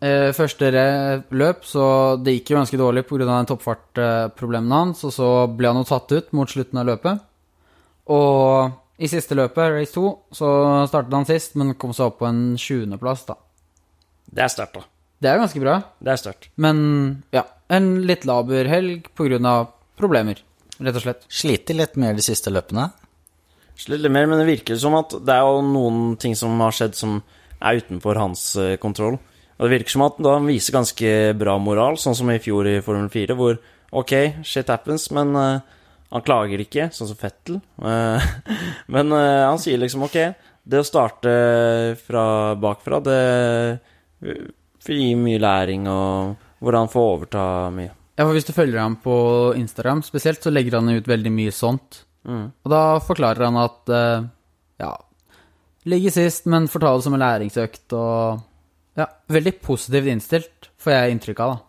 Eh, 0.00 0.30
første 0.32 0.70
løp, 1.36 1.64
så 1.68 2.16
det 2.24 2.38
gikk 2.38 2.52
jo 2.54 2.60
ganske 2.60 2.78
dårlig 2.80 3.02
pga. 3.08 3.44
toppfartproblemene 3.50 4.78
hans. 4.78 5.04
Og 5.04 5.12
så 5.12 5.28
ble 5.56 5.68
han 5.68 5.82
jo 5.82 5.88
tatt 5.88 6.12
ut 6.12 6.32
mot 6.32 6.48
slutten 6.48 6.80
av 6.80 6.86
løpet. 6.88 7.20
Og 8.08 8.72
i 9.00 9.08
siste 9.08 9.36
løpet, 9.36 9.74
race 9.76 9.92
2, 9.94 10.06
så 10.32 10.48
startet 10.88 11.12
han 11.16 11.28
sist, 11.28 11.54
men 11.56 11.74
kom 11.74 11.92
seg 11.96 12.10
opp 12.10 12.18
på 12.20 12.28
en 12.28 12.56
20.-plass, 12.56 13.26
da. 13.28 13.36
Det 14.30 14.42
er 14.44 14.52
sterkt, 14.52 14.74
da. 14.76 14.82
Det 15.20 15.28
er 15.28 15.40
ganske 15.40 15.60
bra, 15.60 15.82
Det 16.00 16.12
er 16.12 16.16
sterkt. 16.16 16.48
men 16.56 17.22
ja, 17.32 17.44
en 17.68 18.06
litt 18.08 18.24
laber 18.24 18.64
helg 18.64 19.08
pga. 19.14 19.68
problemer, 19.96 20.40
rett 20.80 20.96
og 20.96 21.02
slett. 21.02 21.24
Sliter 21.28 21.74
litt 21.76 21.96
mer 21.96 22.14
de 22.14 22.22
siste 22.24 22.50
løpene. 22.50 22.90
Sliter 23.76 24.02
litt 24.04 24.12
mer, 24.12 24.26
men 24.26 24.38
det 24.40 24.46
virker 24.48 24.76
som 24.80 24.94
at 24.94 25.10
det 25.10 25.34
er 25.34 25.44
jo 25.44 25.60
noen 25.60 26.16
ting 26.16 26.34
som 26.34 26.58
har 26.60 26.72
skjedd 26.72 26.94
som 26.96 27.22
er 27.60 27.80
utenfor 27.82 28.16
hans 28.16 28.56
eh, 28.56 28.76
kontroll. 28.76 29.18
Og 29.60 29.68
det 29.68 29.74
virker 29.74 29.92
som 29.92 30.06
at 30.06 30.16
da 30.24 30.38
han 30.38 30.48
viser 30.48 30.72
ganske 30.72 31.08
bra 31.36 31.58
moral, 31.60 31.98
sånn 32.00 32.16
som 32.16 32.30
i 32.32 32.40
fjor 32.40 32.64
i 32.64 32.78
Formel 32.80 33.10
4, 33.12 33.34
hvor 33.36 33.58
ok, 34.00 34.14
shit 34.46 34.70
happens, 34.72 35.10
men 35.12 35.34
uh, 35.36 35.82
han 36.14 36.24
klager 36.24 36.62
ikke, 36.64 36.86
sånn 36.96 37.10
som 37.10 37.18
Fettel. 37.20 37.58
Uh, 37.76 38.16
men 38.94 39.12
uh, 39.12 39.50
han 39.50 39.60
sier 39.60 39.82
liksom 39.82 40.06
ok, 40.08 40.16
det 40.64 40.80
å 40.80 40.86
starte 40.86 41.34
fra 42.06 42.24
bakfra, 42.56 43.02
det 43.04 43.20
gir 44.88 45.20
mye 45.20 45.44
læring, 45.44 45.84
og 45.92 46.64
hvordan 46.64 46.88
får 46.92 47.12
overta 47.18 47.44
mye. 47.76 47.92
Ja, 48.16 48.24
for 48.24 48.32
Hvis 48.36 48.48
du 48.48 48.56
følger 48.56 48.80
ham 48.80 48.96
på 49.04 49.14
Instagram 49.60 50.00
spesielt, 50.04 50.40
så 50.40 50.52
legger 50.52 50.80
han 50.80 50.88
ut 50.88 51.08
veldig 51.08 51.32
mye 51.36 51.52
sånt. 51.52 52.06
Mm. 52.24 52.46
Og 52.64 52.72
da 52.72 52.84
forklarer 53.04 53.44
han 53.48 53.60
at 53.60 53.92
ja, 54.80 54.90
Ligge 55.88 56.12
sist, 56.12 56.44
men 56.52 56.68
får 56.68 56.82
ta 56.82 56.90
det 56.92 57.04
som 57.06 57.14
en 57.16 57.22
læringsøkt 57.22 57.94
og 57.96 58.42
Ja, 58.98 59.06
veldig 59.30 59.58
positivt 59.62 60.10
innstilt, 60.10 60.70
får 60.80 60.96
jeg 60.96 61.16
inntrykk 61.16 61.42
av, 61.44 61.52
da. 61.56 61.66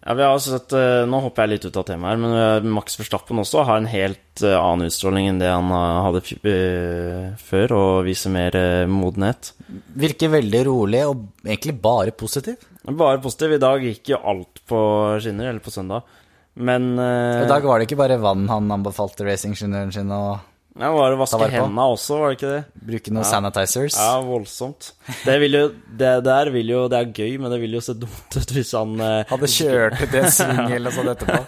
Ja, 0.00 0.14
vi 0.16 0.24
har 0.24 0.38
sett, 0.40 0.72
eh, 0.72 1.04
Nå 1.04 1.18
hopper 1.20 1.44
jeg 1.44 1.52
litt 1.58 1.66
ut 1.68 1.76
av 1.76 1.84
temaet 1.84 2.14
her, 2.14 2.20
men 2.22 2.72
Max 2.72 2.96
Verstappen 2.96 3.40
også 3.42 3.66
har 3.68 3.80
en 3.80 3.90
helt 3.90 4.42
eh, 4.42 4.56
annen 4.56 4.88
utstråling 4.88 5.28
enn 5.28 5.40
det 5.42 5.50
han 5.52 5.68
eh, 5.76 5.98
hadde 6.06 7.34
før, 7.44 7.74
og 7.76 8.06
viser 8.08 8.32
mer 8.32 8.56
modenhet. 8.88 9.52
Virker 10.00 10.32
veldig 10.32 10.62
rolig 10.70 11.04
og 11.04 11.26
egentlig 11.44 11.76
bare 11.84 12.16
positiv. 12.16 12.64
Bare 12.88 13.20
positiv. 13.20 13.54
I 13.54 13.60
dag 13.60 13.84
gikk 13.84 14.14
jo 14.14 14.22
alt 14.32 14.62
på 14.66 14.80
skinner, 15.20 15.50
eller 15.52 15.60
på 15.60 15.74
søndag. 15.74 16.16
Men 16.60 16.96
I 16.98 17.46
dag 17.48 17.64
var 17.64 17.78
det 17.78 17.86
ikke 17.86 18.00
bare 18.00 18.18
vann 18.20 18.48
han 18.50 18.72
anbefalte 18.74 19.24
racingingeniøren 19.24 19.92
sin 19.94 20.10
å 20.12 20.40
ja, 20.78 20.90
var 20.94 21.10
det 21.10 21.18
vaske 21.18 21.48
hendene 21.50 21.84
også, 21.92 22.18
var 22.20 22.30
det 22.30 22.36
ikke 22.38 22.50
det? 22.52 22.60
bruke 22.90 23.12
noen 23.12 23.24
Ja. 23.24 23.30
sanitizers. 23.30 23.96
Ja, 23.98 24.20
voldsomt. 24.22 24.92
Det, 25.24 25.34
jo, 25.50 25.62
det 25.98 26.12
der 26.24 26.50
vil 26.54 26.68
jo 26.70 26.84
Det 26.88 26.98
er 27.00 27.10
gøy, 27.12 27.38
men 27.42 27.50
det 27.50 27.60
vil 27.60 27.74
jo 27.74 27.80
se 27.84 27.94
dumt 27.98 28.36
ut 28.38 28.52
hvis 28.54 28.70
han 28.78 28.94
eh, 29.00 29.24
Hadde 29.28 29.50
kjørt 29.50 29.98
ut 30.00 30.14
en 30.14 30.30
sving 30.36 30.74
eller 30.76 30.94
sånn 30.94 31.10
etterpå. 31.10 31.40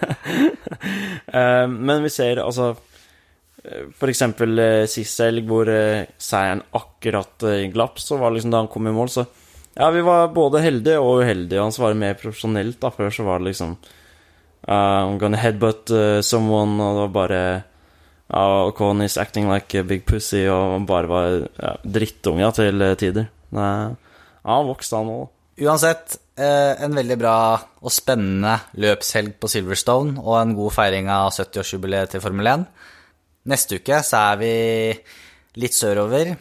uh, 1.32 1.66
men 1.88 2.02
vi 2.02 2.10
ser 2.12 2.42
altså 2.42 2.72
eh, 3.64 3.86
For 3.98 4.10
eksempel 4.12 4.58
eh, 4.58 4.86
sist 4.90 5.22
helg, 5.22 5.46
hvor 5.48 5.70
eh, 5.70 6.04
seieren 6.18 6.64
akkurat 6.76 7.46
eh, 7.48 7.68
glapp, 7.72 8.02
så 8.02 8.18
var 8.20 8.30
det 8.32 8.40
liksom 8.40 8.52
da 8.56 8.64
han 8.64 8.70
kom 8.72 8.90
i 8.90 8.94
mål, 8.96 9.08
så 9.14 9.26
Ja, 9.78 9.88
vi 9.94 10.02
var 10.04 10.28
både 10.34 10.60
heldige 10.60 10.98
og 11.00 11.22
uheldige. 11.22 11.62
Han 11.62 11.72
svarer 11.72 11.96
mer 11.96 12.18
profesjonelt, 12.20 12.76
da. 12.82 12.90
Før 12.92 13.08
så 13.14 13.24
var 13.24 13.38
det 13.40 13.46
liksom 13.54 13.70
uh, 14.68 15.08
I'm 15.08 15.16
gonna 15.22 15.38
headbutt 15.40 15.88
uh, 15.96 16.20
someone, 16.20 16.76
og 16.76 16.98
det 16.98 17.04
var 17.06 17.14
bare 17.16 17.40
Ocon 18.32 19.04
is 19.04 19.18
acting 19.20 19.48
like 19.50 19.74
a 19.76 19.84
big 19.84 20.06
pussy, 20.08 20.46
og 20.48 20.86
bare 20.88 21.10
var 21.10 21.34
ja, 21.44 21.74
drittunge 21.84 22.48
til 22.56 22.84
eh, 22.84 22.96
tider. 22.96 23.28
Nei, 23.52 23.72
ja, 23.92 24.48
han 24.48 24.68
vokste, 24.70 25.00
han 25.00 25.10
òg. 25.12 25.26
Uansett, 25.62 26.16
eh, 26.40 26.72
en 26.82 26.96
veldig 26.96 27.18
bra 27.20 27.36
og 27.82 27.92
spennende 27.92 28.54
løpshelg 28.80 29.36
på 29.36 29.50
Silverstone 29.52 30.16
og 30.22 30.38
en 30.40 30.54
god 30.56 30.72
feiring 30.72 31.10
av 31.12 31.28
70-årsjubileet 31.36 32.14
til 32.14 32.24
Formel 32.24 32.48
1. 32.54 32.64
Neste 33.52 33.82
uke 33.82 34.00
så 34.06 34.22
er 34.32 34.40
vi 34.40 34.54
litt 35.60 35.76
sørover. 35.76 36.32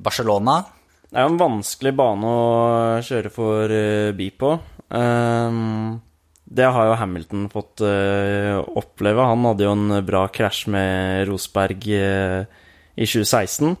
Barcelona. 0.00 0.62
Det 1.10 1.20
er 1.20 1.28
jo 1.28 1.34
en 1.34 1.42
vanskelig 1.44 1.92
bane 1.94 2.30
å 2.30 3.02
kjøre 3.06 3.30
for 3.30 3.70
uh, 3.70 4.14
bi 4.16 4.30
på. 4.34 4.56
Ehm, 4.94 5.92
det 6.54 6.66
har 6.70 6.88
jo 6.88 6.98
Hamilton 6.98 7.48
fått 7.50 7.82
uh, 7.82 8.60
oppleve. 8.78 9.26
Han 9.26 9.46
hadde 9.48 9.66
jo 9.66 9.72
en 9.74 9.98
bra 10.06 10.26
krasj 10.32 10.68
med 10.70 11.26
Rosberg 11.28 11.88
uh, 11.90 12.44
i 12.94 13.08
2016. 13.08 13.74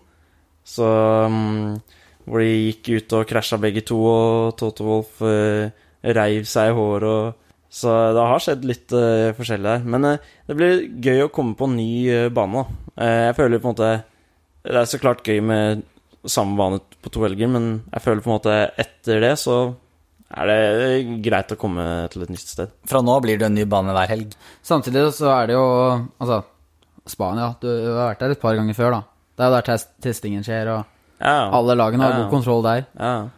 Så 0.64 0.88
um, 1.28 1.76
Hvor 2.24 2.40
de 2.40 2.50
gikk 2.50 2.90
ut 2.96 3.16
og 3.18 3.28
krasja 3.30 3.60
begge 3.62 3.84
to, 3.86 4.00
og 4.00 4.56
Toto 4.58 4.86
Wolff 4.88 5.22
uh, 5.22 5.70
reiv 6.04 6.48
seg 6.50 6.72
i 6.72 6.76
håret 6.76 7.08
og 7.08 7.40
Så 7.74 7.90
det 8.14 8.24
har 8.30 8.42
skjedd 8.42 8.66
litt 8.68 8.92
forskjellig 9.34 9.66
der. 9.66 9.86
Men 9.90 10.04
det 10.14 10.54
blir 10.54 10.84
gøy 11.02 11.24
å 11.24 11.30
komme 11.34 11.56
på 11.58 11.66
en 11.66 11.74
ny 11.74 12.28
bane, 12.30 12.60
da. 12.60 13.08
Jeg 13.26 13.34
føler 13.34 13.58
på 13.58 13.66
en 13.66 13.74
måte 13.74 13.88
Det 14.62 14.76
er 14.78 14.86
så 14.86 15.00
klart 15.02 15.26
gøy 15.26 15.40
med 15.42 15.82
samme 16.22 16.54
bane 16.54 16.78
på 17.02 17.10
to 17.10 17.24
helger, 17.26 17.50
men 17.50 17.66
jeg 17.90 18.04
føler 18.04 18.22
på 18.22 18.30
en 18.30 18.36
måte 18.36 18.54
etter 18.78 19.18
det 19.24 19.32
så 19.42 19.56
er 20.36 20.46
det 20.50 21.22
greit 21.22 21.52
å 21.54 21.56
komme 21.60 21.84
til 22.12 22.22
et 22.22 22.30
nytt 22.34 22.48
sted. 22.48 22.72
Fra 22.90 23.00
nå 23.02 23.20
blir 23.22 23.38
det 23.38 23.46
en 23.46 23.54
ny 23.54 23.64
bane 23.70 23.92
hver 23.94 24.08
helg. 24.10 24.34
Samtidig 24.62 25.06
så 25.14 25.30
er 25.42 25.46
det 25.46 25.54
jo 25.58 25.64
Altså, 26.20 26.42
Spania, 27.06 27.54
du 27.60 27.68
har 27.68 28.10
vært 28.14 28.18
der 28.24 28.30
et 28.34 28.40
par 28.40 28.56
ganger 28.56 28.74
før, 28.74 28.90
da. 28.96 29.00
Det 29.36 29.44
er 29.44 29.50
jo 29.50 29.54
der 29.58 29.66
test 29.68 29.88
testingen 30.00 30.44
skjer, 30.46 30.70
og 30.78 30.84
Ja, 31.20 31.50
alle 31.52 31.74
lagene 31.76 32.02
har 32.02 32.10
Ja. 32.12 32.22
god 32.24 32.30
kontroll 32.30 32.62
der. 32.62 32.86
ja. 32.98 33.28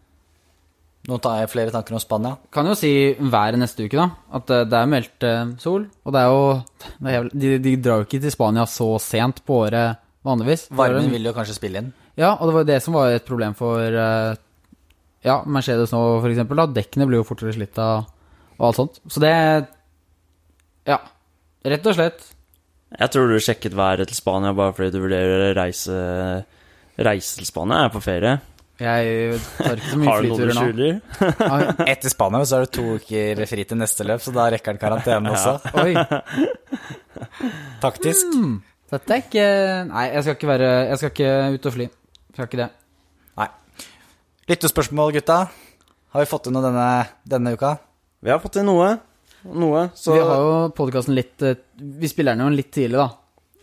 Nå 1.07 1.21
tar 1.23 1.37
jeg 1.39 1.51
flere 1.53 1.71
tanker 1.71 1.95
om 1.95 2.01
Spania. 2.03 2.33
Kan 2.51 2.67
jo 2.67 2.75
si 2.75 3.15
været 3.15 3.55
neste 3.61 3.85
uke, 3.87 3.95
da. 3.95 4.09
At 4.35 4.51
eh, 4.51 4.65
det 4.65 4.73
er 4.75 4.87
meldt 4.91 5.23
eh, 5.23 5.53
sol. 5.63 5.85
Og 6.05 6.13
det 6.13 6.19
er 6.21 6.27
jo 6.27 6.65
det 6.99 7.07
er 7.07 7.15
jævlig- 7.23 7.39
de, 7.41 7.59
de 7.63 7.75
drar 7.77 8.01
jo 8.01 8.07
ikke 8.09 8.21
til 8.25 8.31
Spania 8.35 8.65
så 8.67 8.89
sent 8.99 9.45
på 9.47 9.61
året 9.69 9.97
vanligvis. 10.27 10.67
Varmen 10.75 11.09
vil 11.13 11.23
jo 11.29 11.33
kanskje 11.33 11.55
spille 11.55 11.79
inn. 11.79 11.93
Ja, 12.19 12.33
og 12.35 12.49
det 12.49 12.55
var 12.57 12.65
jo 12.65 12.71
det 12.73 12.83
som 12.83 12.95
var 12.95 13.13
et 13.15 13.25
problem 13.25 13.55
for 13.55 13.79
eh, 13.79 14.35
Ja, 15.27 15.41
Mercedes 15.51 15.91
nå, 15.95 16.01
for 16.23 16.31
eksempel. 16.31 16.61
Da. 16.63 16.67
Dekkene 16.81 17.07
blir 17.11 17.19
jo 17.21 17.27
fortere 17.27 17.53
slitt 17.57 17.79
av 17.83 18.05
og 18.57 18.67
alt 18.71 18.79
sånt. 18.79 19.01
Så 19.11 19.21
det 19.21 19.33
Ja. 20.87 21.01
Rett 21.67 21.87
og 21.91 21.97
slett. 21.99 22.21
Jeg 22.97 23.11
tror 23.11 23.27
du 23.33 23.41
sjekket 23.43 23.75
været 23.75 24.07
til 24.07 24.17
Spania 24.17 24.53
bare 24.55 24.73
fordi 24.73 24.93
du 24.95 25.01
vurderer 25.03 25.49
å 25.51 25.55
reise, 25.59 25.97
reise 27.03 27.41
til 27.41 27.49
Spania. 27.49 27.81
Jeg 27.83 27.91
er 27.91 27.95
på 27.97 28.03
ferie. 28.05 28.37
Jeg 28.79 29.41
tar 29.57 29.81
ikke 29.81 29.91
så 29.91 29.99
mye 30.01 30.09
Har 30.13 30.23
du 30.23 30.29
noe 30.29 30.37
du 30.39 30.45
flyturer 30.45 30.55
nå. 30.55 30.63
skjuler? 30.63 31.01
Ah, 31.51 31.85
Etter 31.91 32.13
Spania 32.13 32.45
så 32.47 32.61
er 32.61 32.67
det 32.69 32.73
to 32.77 32.85
uker 33.01 33.43
fri 33.51 33.65
til 33.67 33.81
neste 33.83 34.07
løp, 34.07 34.21
så 34.23 34.35
da 34.37 34.47
rekker 34.55 34.77
han 34.77 34.81
karantene 34.85 35.33
også. 35.35 35.55
Oi. 35.83 35.95
Taktisk. 37.83 38.37
Dette 38.93 39.17
er 39.17 39.23
ikke 39.25 39.47
Nei, 39.91 40.05
jeg 40.15 40.23
skal 40.23 40.37
ikke 40.37 40.49
være 40.53 40.69
Jeg 40.93 40.99
skal 41.01 41.11
ikke 41.11 41.31
ut 41.57 41.67
og 41.67 41.75
fly. 41.75 41.87
Jeg 41.91 42.37
Skal 42.37 42.47
ikke 42.51 42.61
det. 42.63 42.69
Lyttespørsmål, 44.47 45.13
gutta. 45.17 45.37
Har 46.15 46.23
vi 46.23 46.29
fått 46.31 46.47
inn 46.49 46.55
noe 46.57 46.63
denne, 46.65 46.87
denne 47.27 47.53
uka? 47.57 47.73
Vi 48.23 48.31
har 48.31 48.39
fått 48.43 48.55
til 48.59 48.67
noe. 48.69 48.93
Noe. 49.47 49.87
Så 49.99 50.15
Vi 50.15 50.23
har 50.23 50.43
jo 50.43 50.53
podkasten 50.75 51.15
litt 51.15 51.43
eh, 51.47 51.59
Vi 51.79 52.09
spiller 52.11 52.35
den 52.35 52.47
jo 52.49 52.57
litt 52.57 52.71
tidlig, 52.75 52.99
da. 52.99 53.09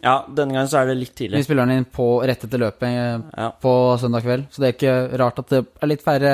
ja, 0.04 0.14
denne 0.28 0.54
gangen 0.56 0.70
så 0.72 0.82
er 0.82 0.92
det 0.92 0.98
litt 1.00 1.14
tidlig. 1.18 1.40
Vi 1.42 1.48
spiller 1.48 1.68
den 1.68 1.82
inn 1.82 1.88
på, 1.92 2.08
rett 2.28 2.44
etter 2.46 2.62
løpet 2.62 2.88
eh, 2.90 3.24
Ja. 3.40 3.50
på 3.64 3.74
søndag 4.00 4.24
kveld. 4.28 4.46
Så 4.52 4.64
det 4.64 4.70
er 4.70 4.76
ikke 4.78 4.96
rart 5.24 5.40
at 5.44 5.52
det 5.56 5.62
er 5.84 5.92
litt 5.92 6.04
færre, 6.06 6.34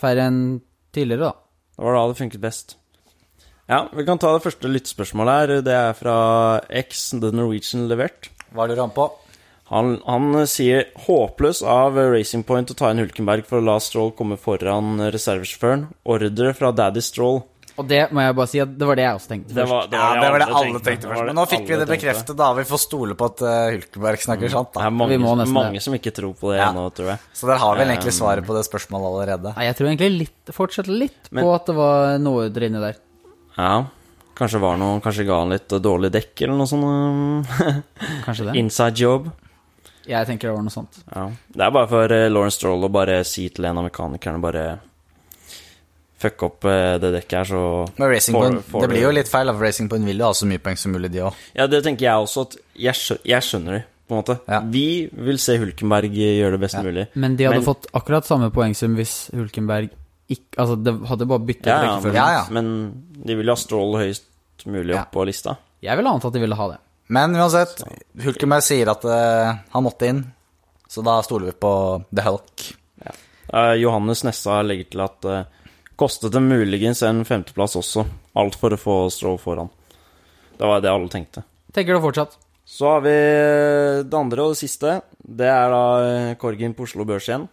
færre 0.00 0.26
enn 0.30 0.40
tidligere, 0.94 1.30
da. 1.30 1.32
Det 1.78 1.84
var 1.88 1.96
da 1.98 2.04
det 2.12 2.18
funket 2.20 2.44
best. 2.44 2.76
Ja, 3.68 3.82
vi 3.92 4.04
kan 4.08 4.18
ta 4.20 4.30
det 4.36 4.44
første 4.44 4.68
lyttespørsmålet 4.72 5.40
her. 5.40 5.54
Det 5.64 5.74
er 5.76 5.96
fra 5.96 6.18
X 6.84 7.10
The 7.20 7.32
Norwegian 7.36 7.88
Levert. 7.90 8.30
Hva 8.52 8.64
er 8.64 8.72
det 8.72 8.78
du 8.78 8.84
han 8.86 8.94
på? 8.96 9.08
Han, 9.68 9.98
han 10.06 10.46
sier 10.48 10.86
håpløs 11.06 11.60
av 11.62 11.96
Racing 11.96 12.42
Point 12.48 12.70
å 12.72 12.76
ta 12.78 12.88
inn 12.90 13.02
Hulkenberg 13.02 13.44
for 13.44 13.60
å 13.60 13.64
la 13.66 13.76
Stroll 13.84 14.14
komme 14.16 14.38
foran 14.40 14.96
reservesjåføren. 15.12 15.88
Ordre 16.08 16.54
fra 16.56 16.70
Daddy 16.72 17.02
Stroll. 17.04 17.42
Og 17.78 17.86
det 17.86 18.08
må 18.10 18.24
jeg 18.24 18.34
bare 18.34 18.50
si 18.50 18.58
at 18.58 18.70
det 18.74 18.86
var 18.88 18.96
det 18.98 19.04
jeg 19.04 19.14
også 19.20 19.28
tenkte 19.30 19.52
Det 19.54 19.60
først. 19.62 19.70
var 19.70 19.84
det, 19.92 19.98
Ja, 20.00 20.06
det 20.18 20.30
var 20.34 20.38
det 20.42 20.46
alle 20.48 20.80
tenkte 20.82 20.88
først. 20.88 21.02
Det 21.04 21.10
var 21.14 21.28
Men 21.28 21.36
nå 21.38 21.44
fikk 21.46 21.68
vi 21.68 21.76
det 21.78 21.86
bekreftet, 21.86 22.36
da. 22.40 22.48
Vi 22.56 22.64
får 22.66 22.80
stole 22.82 23.14
på 23.14 23.28
at 23.28 23.42
Hulkenberg 23.46 24.24
snakker 24.24 24.50
sant, 24.50 24.72
Det 24.74 24.82
er 24.82 24.90
mange, 24.90 25.12
Vi 25.14 25.18
må 25.22 25.34
nesten 25.38 25.54
mange 25.54 25.80
som 25.84 25.94
ikke 25.94 26.10
tror 26.16 26.32
på 26.34 26.50
det 26.50 26.58
Ja. 26.58 26.72
tror 26.72 27.06
jeg. 27.12 27.18
Så 27.38 27.46
der 27.46 27.56
har 27.62 27.76
vi 27.76 27.84
vel 27.84 27.92
egentlig 27.94 28.14
svaret 28.18 28.44
på 28.48 28.56
det 28.56 28.64
spørsmålet 28.66 29.06
allerede. 29.12 29.54
Nei, 29.54 29.64
jeg 29.68 29.76
tror 29.78 29.86
egentlig 29.92 30.18
litt, 30.18 30.54
fortsatt 30.56 30.88
litt 30.90 31.30
Men- 31.30 31.44
på 31.44 31.54
at 31.54 31.66
det 31.66 31.76
var 31.76 32.18
noe 32.18 32.48
der 32.48 32.66
inne 32.66 32.80
der. 32.80 32.96
Ja, 33.56 33.86
kanskje 34.34 34.60
var 34.60 34.76
noe 34.76 35.00
Kanskje 35.00 35.26
ga 35.26 35.38
han 35.38 35.50
litt 35.50 35.68
dårlig 35.68 36.10
dekk 36.10 36.42
eller 36.42 36.56
noe 36.56 36.66
sånt. 36.66 36.82
um, 36.82 37.44
Kanskje 38.24 38.46
det. 38.50 38.56
Inside 38.64 38.96
job. 38.96 39.30
Jeg 40.08 40.26
tenker 40.26 40.48
det 40.48 40.54
var 40.56 40.62
noe 40.64 40.72
sånt. 40.72 40.98
Ja. 41.14 41.26
Det 41.52 41.64
er 41.66 41.70
bare 41.76 41.88
for 41.90 42.12
eh, 42.16 42.28
Lawrence 42.32 42.56
Stroll 42.56 42.84
å 42.86 42.90
bare 42.90 43.20
si 43.28 43.48
til 43.52 43.66
en 43.68 43.78
av 43.78 43.84
mekanikerne 43.90 44.40
bare 44.40 44.78
Fuck 46.18 46.42
opp 46.42 46.64
eh, 46.66 46.96
det 46.98 47.12
dekket 47.14 47.36
her, 47.38 47.44
så 47.46 47.58
Men 47.98 48.08
Racing 48.10 48.34
får- 48.34 48.46
en, 48.48 48.56
får 48.66 48.80
det 48.82 48.88
blir 48.90 49.02
jo 49.04 49.10
litt 49.14 49.28
feil, 49.30 49.48
Av 49.52 49.54
for 49.54 49.62
Racing 49.68 49.88
Point 49.92 50.04
vil 50.08 50.18
jo 50.18 50.24
ha 50.26 50.32
så 50.34 50.48
mye 50.50 50.58
poeng 50.58 50.76
som 50.80 50.90
mulig, 50.96 51.12
de 51.14 51.20
òg. 51.28 51.36
Ja, 51.54 51.68
det 51.70 51.84
tenker 51.86 52.08
jeg 52.08 52.24
også. 52.24 52.42
At 52.48 52.56
jeg, 52.74 52.94
skjø 52.98 53.16
jeg 53.30 53.46
skjønner 53.46 53.76
det, 53.76 53.84
på 54.08 54.16
en 54.16 54.18
måte. 54.24 54.36
Ja. 54.50 54.58
Vi 54.74 54.82
vil 55.28 55.38
se 55.38 55.54
Hulkenberg 55.62 56.10
gjøre 56.18 56.56
det 56.56 56.60
best 56.64 56.74
Ja. 56.74 56.82
mulig. 56.82 57.06
Men 57.14 57.36
de 57.38 57.44
hadde 57.46 57.60
Men- 57.60 57.68
fått 57.68 57.86
akkurat 57.94 58.26
samme 58.26 58.50
poengsum 58.50 58.96
hvis 58.98 59.30
Hulkenberg 59.32 59.90
ikke 60.28 60.58
Altså, 60.58 60.74
det 60.82 60.92
hadde 61.08 61.24
bare 61.26 61.38
byttet 61.40 61.66
Ja, 61.70 61.76
ja, 61.84 61.94
rekkefølge. 61.94 62.12
men, 62.12 62.14
Ja, 62.14 62.28
ja. 62.32 62.44
men 62.50 63.24
de 63.24 63.34
vil 63.36 63.48
ha 63.48 63.54
Stroll 63.56 63.94
høyest 63.96 64.24
mulig 64.66 64.90
Ja. 64.94 65.02
opp 65.02 65.12
på 65.12 65.24
lista. 65.24 65.56
Jeg 65.80 65.96
ville 65.96 66.10
ant 66.10 66.24
at 66.24 66.32
de 66.32 66.40
ville 66.40 66.54
ha 66.56 66.68
det. 66.68 66.78
Men 67.08 67.36
uansett, 67.36 67.80
Hulkenberg 68.20 68.64
sier 68.64 68.90
at 68.92 69.04
uh, 69.08 69.56
han 69.72 69.84
måtte 69.84 70.10
inn, 70.10 70.20
så 70.88 71.04
da 71.04 71.18
stoler 71.24 71.50
vi 71.50 71.60
på 71.60 71.72
The 72.12 72.24
Hulk. 72.26 72.66
Eh, 73.48 73.74
Johannes 73.80 74.26
Nessa 74.28 74.58
legger 74.60 74.90
til 74.92 75.02
at 75.06 75.28
uh, 75.28 75.70
kostet 75.96 76.34
det 76.34 76.42
muligens 76.44 77.00
en 77.06 77.24
femteplass 77.24 77.78
også. 77.80 78.04
Alt 78.36 78.58
for 78.60 78.76
å 78.76 78.80
få 78.80 78.96
Stroll 79.12 79.38
foran. 79.40 79.72
Det 80.58 80.68
var 80.68 80.82
det 80.84 80.92
alle 80.92 81.08
tenkte. 81.12 81.46
Tenker 81.72 81.96
det 81.96 82.04
fortsatt. 82.04 82.36
Så 82.68 82.90
har 82.90 83.00
vi 83.00 83.14
det 84.04 84.18
andre 84.18 84.44
og 84.44 84.52
det 84.52 84.60
siste. 84.60 84.98
Det 85.16 85.48
er 85.48 85.72
da 85.72 85.84
Korgen 86.40 86.74
på 86.76 86.84
Oslo 86.84 87.06
Børs 87.08 87.30
igjen. 87.30 87.46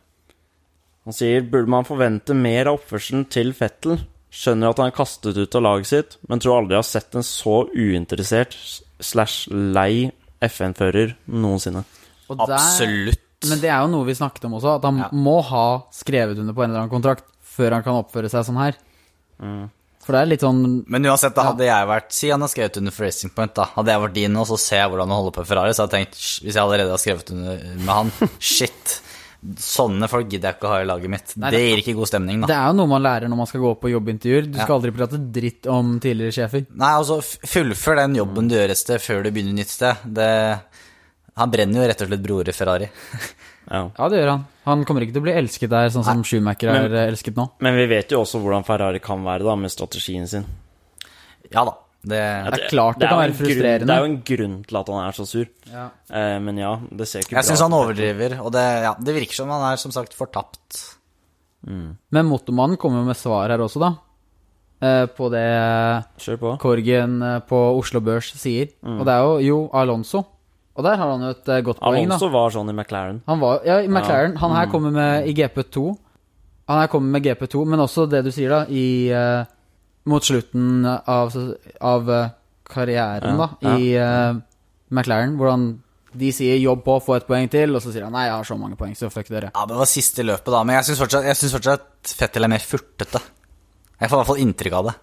Han 1.06 1.16
sier 1.16 1.46
burde 1.48 1.72
man 1.72 1.88
forvente 1.88 2.36
mer 2.36 2.68
av 2.68 2.82
oppførselen 2.82 3.28
til 3.32 3.54
Fettel. 3.56 4.02
Skjønner 4.36 4.74
at 4.74 4.82
han 4.82 4.92
er 4.92 4.98
kastet 4.98 5.38
ut 5.38 5.56
av 5.56 5.64
laget 5.64 5.88
sitt, 5.88 6.18
men 6.28 6.42
tror 6.44 6.58
aldri 6.58 6.76
jeg 6.76 6.82
har 6.82 6.90
sett 6.90 7.16
en 7.16 7.24
så 7.24 7.60
uinteressert 7.72 8.58
slash 9.00 9.48
lei 9.52 10.12
FN-fører 10.42 11.16
noensinne. 11.28 11.84
Og 12.30 12.38
der- 12.38 12.56
Absolutt. 12.56 13.22
Men 13.50 13.60
det 13.62 13.70
er 13.70 13.82
jo 13.84 13.88
noe 13.92 14.06
vi 14.08 14.14
snakket 14.18 14.46
om 14.46 14.54
også, 14.58 14.76
at 14.78 14.84
han 14.88 14.98
Ja. 14.98 15.10
må 15.14 15.42
ha 15.44 15.84
skrevet 15.92 16.40
under 16.40 16.54
på 16.54 16.64
en 16.64 16.70
eller 16.72 16.82
annen 16.88 16.90
kontrakt 16.94 17.24
før 17.44 17.72
han 17.74 17.84
kan 17.84 17.94
oppføre 18.04 18.30
seg 18.30 18.46
sånn 18.46 18.58
her. 18.58 18.76
For 20.06 20.14
det 20.14 20.22
er 20.22 20.26
litt 20.30 20.42
sånn 20.42 20.84
Men 20.88 21.04
uansett, 21.10 21.34
da 21.36 21.44
hadde 21.52 21.66
jeg 21.66 21.88
vært 21.90 22.12
Si 22.14 22.30
han 22.30 22.40
har 22.40 22.48
skrevet 22.48 22.78
under 22.78 22.92
for 22.92 23.04
Racing 23.06 23.32
Point, 23.36 23.56
da. 23.56 23.66
Hadde 23.76 23.88
jeg 23.90 24.02
vært 24.04 24.14
din 24.14 24.36
og 24.38 24.46
så 24.48 24.58
ser 24.60 24.78
jeg 24.84 24.90
hvordan 24.92 25.10
han 25.10 25.18
holder 25.18 25.32
på 25.34 25.42
i 25.42 25.46
Ferrari, 25.50 25.74
så 25.74 25.82
hadde 25.88 25.98
jeg 25.98 26.06
tenkt 26.06 26.20
Hvis 26.46 26.54
jeg 26.54 26.62
allerede 26.64 26.90
har 26.94 27.02
skrevet 27.02 27.32
under 27.32 27.58
med 27.76 27.90
han, 27.96 28.12
shit. 28.40 29.02
Sånne 29.62 30.08
folk 30.10 30.30
gidder 30.32 30.50
jeg 30.50 30.58
ikke 30.58 30.68
å 30.68 30.72
ha 30.74 30.78
i 30.82 30.88
laget 30.90 31.10
mitt. 31.14 31.34
Nei, 31.38 31.52
det 31.54 31.60
gir 31.62 31.82
ikke 31.84 31.94
god 32.00 32.08
stemning, 32.10 32.42
da. 32.42 32.48
Det 32.50 32.56
er 32.58 32.66
jo 32.72 32.78
noe 32.80 32.88
man 32.90 33.04
lærer 33.06 33.30
når 33.30 33.38
man 33.38 33.50
skal 33.52 33.62
gå 33.62 33.74
på 33.84 33.92
jobbintervjuer. 33.94 34.48
Du 34.52 34.58
skal 34.58 34.74
Ja. 34.74 34.78
aldri 34.80 34.92
prate 34.96 35.20
dritt 35.32 35.68
om 35.70 36.00
tidligere 36.00 36.34
sjefer. 36.34 36.66
Nei, 36.74 36.92
altså, 36.98 37.20
fullfør 37.22 37.96
den 38.02 38.16
jobben 38.16 38.48
du 38.50 38.56
gjør 38.56 38.72
et 38.74 38.78
sted 38.78 39.00
før 39.00 39.24
du 39.24 39.30
begynner 39.32 39.54
nytt 39.60 39.70
sted. 39.70 39.96
Det, 40.08 40.30
han 41.38 41.52
brenner 41.52 41.82
jo 41.84 41.88
rett 41.92 42.02
og 42.02 42.08
slett 42.10 42.24
brorer 42.26 42.54
Ferrari. 42.54 42.90
Ja. 43.66 43.80
Ja, 43.98 44.08
det 44.10 44.20
gjør 44.20 44.30
han. 44.30 44.42
Han 44.66 44.84
kommer 44.86 45.02
ikke 45.02 45.14
til 45.16 45.22
å 45.24 45.26
bli 45.26 45.34
elsket 45.34 45.70
der, 45.72 45.88
sånn 45.90 46.04
som 46.06 46.20
Schumacher 46.22 46.70
er 46.70 46.88
Men- 46.88 47.10
elsket 47.10 47.34
nå. 47.34 47.48
Men 47.66 47.74
vi 47.76 47.88
vet 47.88 48.12
jo 48.14 48.20
også 48.22 48.38
hvordan 48.40 48.64
Ferrari 48.64 49.00
kan 49.02 49.24
være 49.26 49.42
da, 49.44 49.56
med 49.56 49.72
strategien 49.74 50.28
sin. 50.30 50.46
Ja 51.52 51.64
da. 51.66 51.74
Det, 52.06 52.22
Det 52.54 52.60
er 52.62 52.70
klart 52.70 53.00
det 53.00 53.06
det 53.06 53.10
kan 53.10 53.22
være 53.24 53.36
frustrerende. 53.40 53.86
grunn-. 53.86 53.88
Det 53.90 53.96
er 53.96 54.04
jo 54.04 54.10
en 54.12 54.22
grunn 54.30 54.56
til 54.70 54.78
at 54.82 54.88
han 54.94 55.02
er 55.08 55.18
så 55.18 55.26
sur. 55.28 55.48
Ja. 55.72 55.86
Eh, 56.12 56.38
men 56.46 56.58
ja, 56.62 56.74
det 56.92 57.08
ser 57.10 57.26
ikke 57.26 57.34
jeg 57.36 57.42
bra 57.42 57.48
syns 57.50 57.64
han 57.66 57.74
overdriver, 57.78 58.38
og 58.46 58.52
det, 58.54 58.66
ja, 58.86 58.94
det 59.00 59.16
virker 59.18 59.34
som 59.42 59.50
han 59.50 59.66
er 59.74 59.82
som 59.82 59.92
sagt 59.96 60.14
fortapt. 60.14 60.82
Men 61.66 62.28
Motormannen 62.30 62.78
kommer 62.78 63.02
jo 63.02 63.08
med 63.10 63.18
svar 63.18 63.50
her 63.50 63.64
også, 63.66 63.82
da. 63.82 63.94
Eh, 64.86 65.06
På 65.18 65.32
det 65.34 65.46
på. 66.40 66.52
Korgen 66.62 67.22
eh, 67.24 67.40
på 67.50 67.60
Oslo 67.80 68.02
Børs 68.06 68.30
sier. 68.38 68.70
Mm. 68.86 69.00
Og 69.00 69.06
det 69.08 69.14
er 69.16 69.24
jo 69.24 69.38
jo 69.48 69.60
Alonso. 69.74 70.26
Og 70.76 70.84
der 70.84 70.98
har 71.00 71.08
han 71.14 71.22
jo 71.24 71.30
et 71.32 71.46
godt 71.64 71.80
Alonso 71.80 71.86
poeng, 71.88 72.10
da. 72.10 72.16
Alonso 72.20 72.30
var 72.34 72.50
sånn 72.54 72.70
i 72.70 72.76
McLaren. 72.76 73.22
Han 73.32 73.40
var, 73.40 73.62
ja, 73.66 73.80
i 73.82 73.88
McLaren. 73.88 74.36
Han 74.38 74.52
Mm. 74.52 74.56
her 74.60 74.68
kommer 74.68 74.92
med 74.92 75.28
i 75.28 75.34
GP2. 75.34 75.98
Han 76.68 76.80
her 76.82 76.88
kommer 76.88 77.10
med 77.16 77.24
GP2, 77.24 77.66
men 77.66 77.80
også 77.80 78.10
det 78.10 78.24
du 78.26 78.32
sier, 78.32 78.50
da, 78.50 78.66
i 78.70 79.10
eh, 79.10 79.46
Mot 80.06 80.24
slutten 80.26 80.86
av, 80.86 81.34
av 81.82 82.12
eh, 82.14 82.30
karrieren, 82.70 83.40
Ja, 83.40 83.50
da, 83.62 83.78
i 83.80 83.94
eh, 83.98 84.38
McLaren, 84.94 85.36
hvordan 85.40 85.66
de 86.16 86.32
sier 86.32 86.56
'jobb 86.62 86.84
på, 86.86 87.00
få 87.04 87.18
et 87.18 87.28
poeng 87.28 87.50
til', 87.52 87.74
og 87.76 87.82
så 87.84 87.92
sier 87.92 88.06
han 88.06 88.14
'nei, 88.16 88.28
jeg 88.28 88.36
har 88.38 88.48
så 88.48 88.58
mange 88.58 88.78
poeng, 88.80 88.94
så 88.96 89.10
fuck 89.12 89.28
dere'. 89.28 89.52
Ja, 89.54 89.66
Det 89.66 89.76
var 89.76 89.86
siste 89.90 90.24
løpet, 90.24 90.52
da, 90.52 90.64
men 90.64 90.76
jeg 90.78 90.86
syns 90.86 91.02
fortsatt, 91.04 91.26
jeg 91.26 91.36
synes 91.36 91.56
fortsatt 91.58 91.82
at 91.82 92.14
Fettel 92.16 92.44
er 92.44 92.52
mer 92.54 92.64
furtete. 92.64 93.22
Jeg 94.00 94.10
får 94.10 94.16
i 94.16 94.20
hvert 94.22 94.28
fall 94.28 94.44
inntrykk 94.44 94.74
av 94.74 94.86
det. 94.86 94.96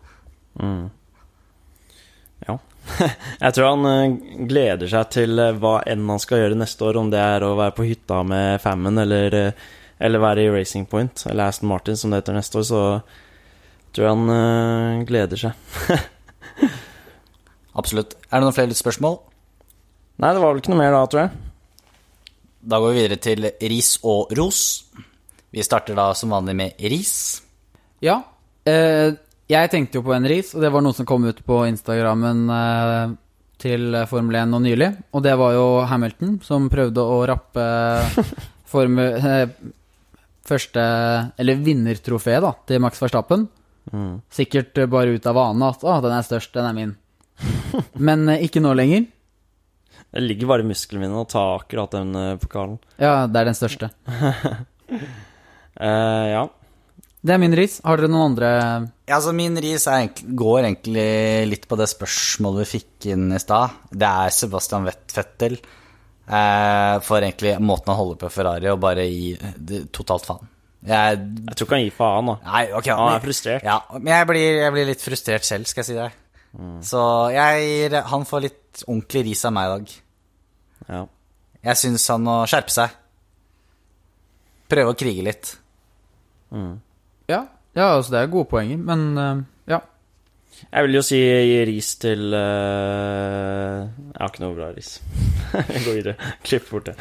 Ja. 2.46 2.59
Jeg 3.40 3.55
tror 3.55 3.68
han 3.68 3.86
eh, 3.86 4.46
gleder 4.50 4.88
seg 4.90 5.11
til 5.14 5.38
hva 5.62 5.82
enn 5.86 6.09
han 6.11 6.18
skal 6.22 6.42
gjøre 6.42 6.59
neste 6.59 6.84
år, 6.84 6.98
om 6.98 7.11
det 7.11 7.20
er 7.22 7.44
å 7.46 7.55
være 7.57 7.74
på 7.76 7.86
hytta 7.86 8.22
med 8.26 8.61
Fammen 8.61 8.98
eller, 8.98 9.55
eller 9.98 10.18
være 10.18 10.42
i 10.42 10.50
Racing 10.50 10.86
Point, 10.90 11.24
eller 11.30 11.48
Aston 11.48 11.70
Martin 11.70 11.96
som 11.96 12.11
det 12.11 12.22
heter 12.22 12.34
neste 12.36 12.59
år, 12.59 12.66
så 12.66 12.82
tror 13.95 14.11
han 14.11 14.32
eh, 14.32 15.05
gleder 15.09 15.40
seg. 15.40 15.93
Absolutt. 17.78 18.16
Er 18.28 18.40
det 18.40 18.47
noen 18.47 18.57
flere 18.57 18.76
spørsmål? 18.76 19.18
Nei, 20.20 20.34
det 20.34 20.43
var 20.43 20.53
vel 20.53 20.61
ikke 20.61 20.72
noe 20.74 20.82
mer 20.82 20.95
da, 20.95 21.07
tror 21.09 21.24
jeg. 21.24 21.32
Da 22.62 22.78
går 22.78 22.93
vi 22.93 23.01
videre 23.01 23.18
til 23.22 23.49
ris 23.72 23.97
og 24.07 24.32
ros. 24.38 24.61
Vi 25.53 25.64
starter 25.64 25.97
da 25.99 26.12
som 26.16 26.32
vanlig 26.32 26.55
med 26.59 26.84
ris. 26.93 27.14
Ja. 28.05 28.20
Eh, 28.68 29.12
jeg 29.51 29.72
tenkte 29.72 29.99
jo 29.99 30.07
på 30.07 30.14
en 30.14 30.28
ris, 30.28 30.53
og 30.55 30.62
det 30.64 30.70
var 30.72 30.84
noe 30.84 30.97
som 30.97 31.09
kom 31.09 31.26
ut 31.26 31.43
på 31.45 31.62
Instagrammen 31.68 32.45
eh, 32.55 33.14
til 33.62 33.97
Formel 34.11 34.38
1 34.45 34.53
nå 34.53 34.62
nylig. 34.64 34.90
Og 35.12 35.24
det 35.26 35.34
var 35.40 35.57
jo 35.57 35.66
Hamilton 35.90 36.38
som 36.47 36.70
prøvde 36.72 37.05
å 37.05 37.22
rappe 37.28 37.66
Formel 38.72 39.18
eh, 39.18 39.47
første 40.43 40.82
Eller 41.38 41.61
vinnertrofeet 41.62 42.43
da, 42.45 42.55
til 42.68 42.80
Max 42.82 43.03
Verstappen. 43.03 43.49
Sikkert 44.33 44.78
eh, 44.78 44.87
bare 44.87 45.16
ut 45.16 45.26
av 45.26 45.35
vane 45.37 45.68
at 45.72 45.83
'Å, 45.83 45.97
den 46.05 46.14
er 46.14 46.22
størst, 46.26 46.53
den 46.55 46.68
er 46.68 46.76
min'. 46.76 46.95
Men 48.07 48.28
eh, 48.28 48.45
ikke 48.47 48.62
nå 48.62 48.74
lenger. 48.78 49.09
Det 50.12 50.20
ligger 50.22 50.51
bare 50.51 50.64
i 50.64 50.68
musklene 50.68 51.07
mine 51.07 51.22
å 51.22 51.28
ta 51.28 51.43
akkurat 51.57 51.91
den 51.97 52.14
eh, 52.14 52.37
pokalen. 52.41 52.78
Ja, 53.01 53.26
det 53.26 53.41
er 53.41 53.49
den 53.49 53.57
største. 53.59 53.91
uh, 55.80 56.26
ja. 56.37 56.43
Det 57.22 57.35
er 57.37 57.39
min 57.39 57.55
ris. 57.55 57.78
Har 57.87 58.01
dere 58.01 58.11
noen 58.11 58.33
andre 58.33 58.49
Ja, 59.07 59.14
altså 59.20 59.33
Min 59.37 59.55
ris 59.62 59.85
er 59.87 60.09
går 60.11 60.64
egentlig 60.66 61.05
litt 61.53 61.68
på 61.70 61.78
det 61.78 61.87
spørsmålet 61.93 62.64
vi 62.64 62.80
fikk 62.80 63.07
inn 63.14 63.28
i 63.30 63.39
stad. 63.39 63.76
Det 63.95 64.09
er 64.09 64.35
Sebastian 64.35 64.89
Vett- 64.89 65.14
Vettel. 65.14 65.55
Eh, 66.26 66.97
for 67.07 67.22
egentlig 67.22 67.55
måten 67.62 67.93
han 67.93 68.01
holder 68.01 68.18
på 68.24 68.30
Ferrari 68.30 68.70
og 68.72 68.80
bare 68.83 69.07
gi 69.07 69.37
totalt 69.95 70.26
faen. 70.26 70.51
Jeg 70.83 71.18
Jeg 71.18 71.57
tror 71.57 71.66
ikke 71.66 71.76
han 71.76 71.85
gir 71.85 71.95
faen, 71.97 72.26
da. 72.26 72.35
Nei, 72.45 72.62
okay, 72.72 72.91
Han 72.97 73.09
er 73.09 73.18
men- 73.18 73.26
frustrert. 73.26 73.62
Ja, 73.62 73.78
men 73.93 74.07
jeg 74.12 74.26
blir, 74.26 74.49
jeg 74.62 74.72
blir 74.72 74.87
litt 74.87 75.01
frustrert 75.05 75.45
selv, 75.47 75.66
skal 75.66 75.83
jeg 75.85 75.87
si 75.87 75.95
deg. 75.95 76.12
Så 76.85 77.03
jeg 77.33 77.62
gir 77.91 78.03
Han 78.03 78.24
får 78.28 78.43
litt 78.43 78.83
ordentlig 78.87 79.22
ris 79.24 79.45
av 79.45 79.53
meg 79.53 79.64
i 79.64 79.72
dag. 79.76 79.93
Ja. 80.89 81.07
Jeg 81.62 81.76
syns 81.76 82.09
han 82.09 82.24
må 82.26 82.35
skjerpe 82.51 82.70
seg. 82.74 82.91
Prøve 84.68 84.93
å 84.93 84.99
krige 84.99 85.22
litt. 85.22 85.57
Ja, 87.28 87.47
ja 87.76 87.87
altså 87.97 88.11
det 88.11 88.20
er 88.22 88.33
gode 88.33 88.49
poenger, 88.51 88.76
men 88.78 89.18
eh. 89.18 89.43
Jeg 90.71 90.87
vil 90.87 90.97
jo 90.97 91.03
si 91.05 91.19
gi 91.19 91.61
ris 91.69 91.89
til 92.01 92.33
uh, 92.33 93.83
Jeg 93.85 94.19
har 94.19 94.31
ikke 94.31 94.45
noe 94.45 94.57
bra 94.57 94.71
ris. 94.73 94.95
Jeg 95.75 95.85
går 95.85 95.97
videre. 95.99 96.33
Klipp 96.47 96.69
bort 96.71 96.91
det. 96.91 96.97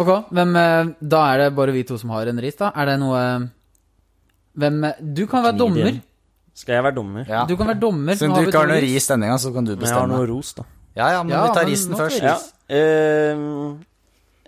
Ok, 0.00 0.10
hvem, 0.34 0.54
eh, 0.58 0.92
da 0.98 1.20
er 1.32 1.44
det 1.44 1.48
bare 1.58 1.74
vi 1.74 1.84
to 1.86 1.98
som 2.00 2.12
har 2.14 2.30
en 2.30 2.40
ris, 2.42 2.56
da. 2.58 2.72
Er 2.74 2.92
det 2.92 2.96
noe 3.02 3.20
Hvem 4.60 4.80
Du 5.14 5.26
kan 5.30 5.44
være 5.46 5.58
dommer. 5.60 6.00
Skal 6.56 6.76
jeg 6.76 6.84
være 6.84 6.96
dommer? 6.96 7.28
Ja. 7.28 7.44
Du 7.46 7.54
kan 7.56 7.70
være 7.70 7.80
dommer. 7.80 8.18
Siden 8.18 8.34
du 8.34 8.48
ikke 8.48 8.58
har 8.58 8.68
noe 8.72 8.82
ris. 8.82 9.06
denne 9.08 9.28
gangen, 9.28 9.42
så 9.42 9.52
kan 9.54 9.68
du 9.68 9.76
bestemme. 9.76 9.86
Men 9.86 10.10
jeg 10.10 10.18
har 10.18 10.26
noe 10.26 10.30
ros, 10.32 10.50
da. 10.58 10.66
Ja, 10.96 11.06
ja, 11.14 11.22
men 11.22 11.32
Ja, 11.32 11.44
vi 11.46 11.54
tar 11.54 11.68
risen 11.68 11.94
først. 11.96 12.22
Ja. 12.22 12.34
ehm, 12.68 13.78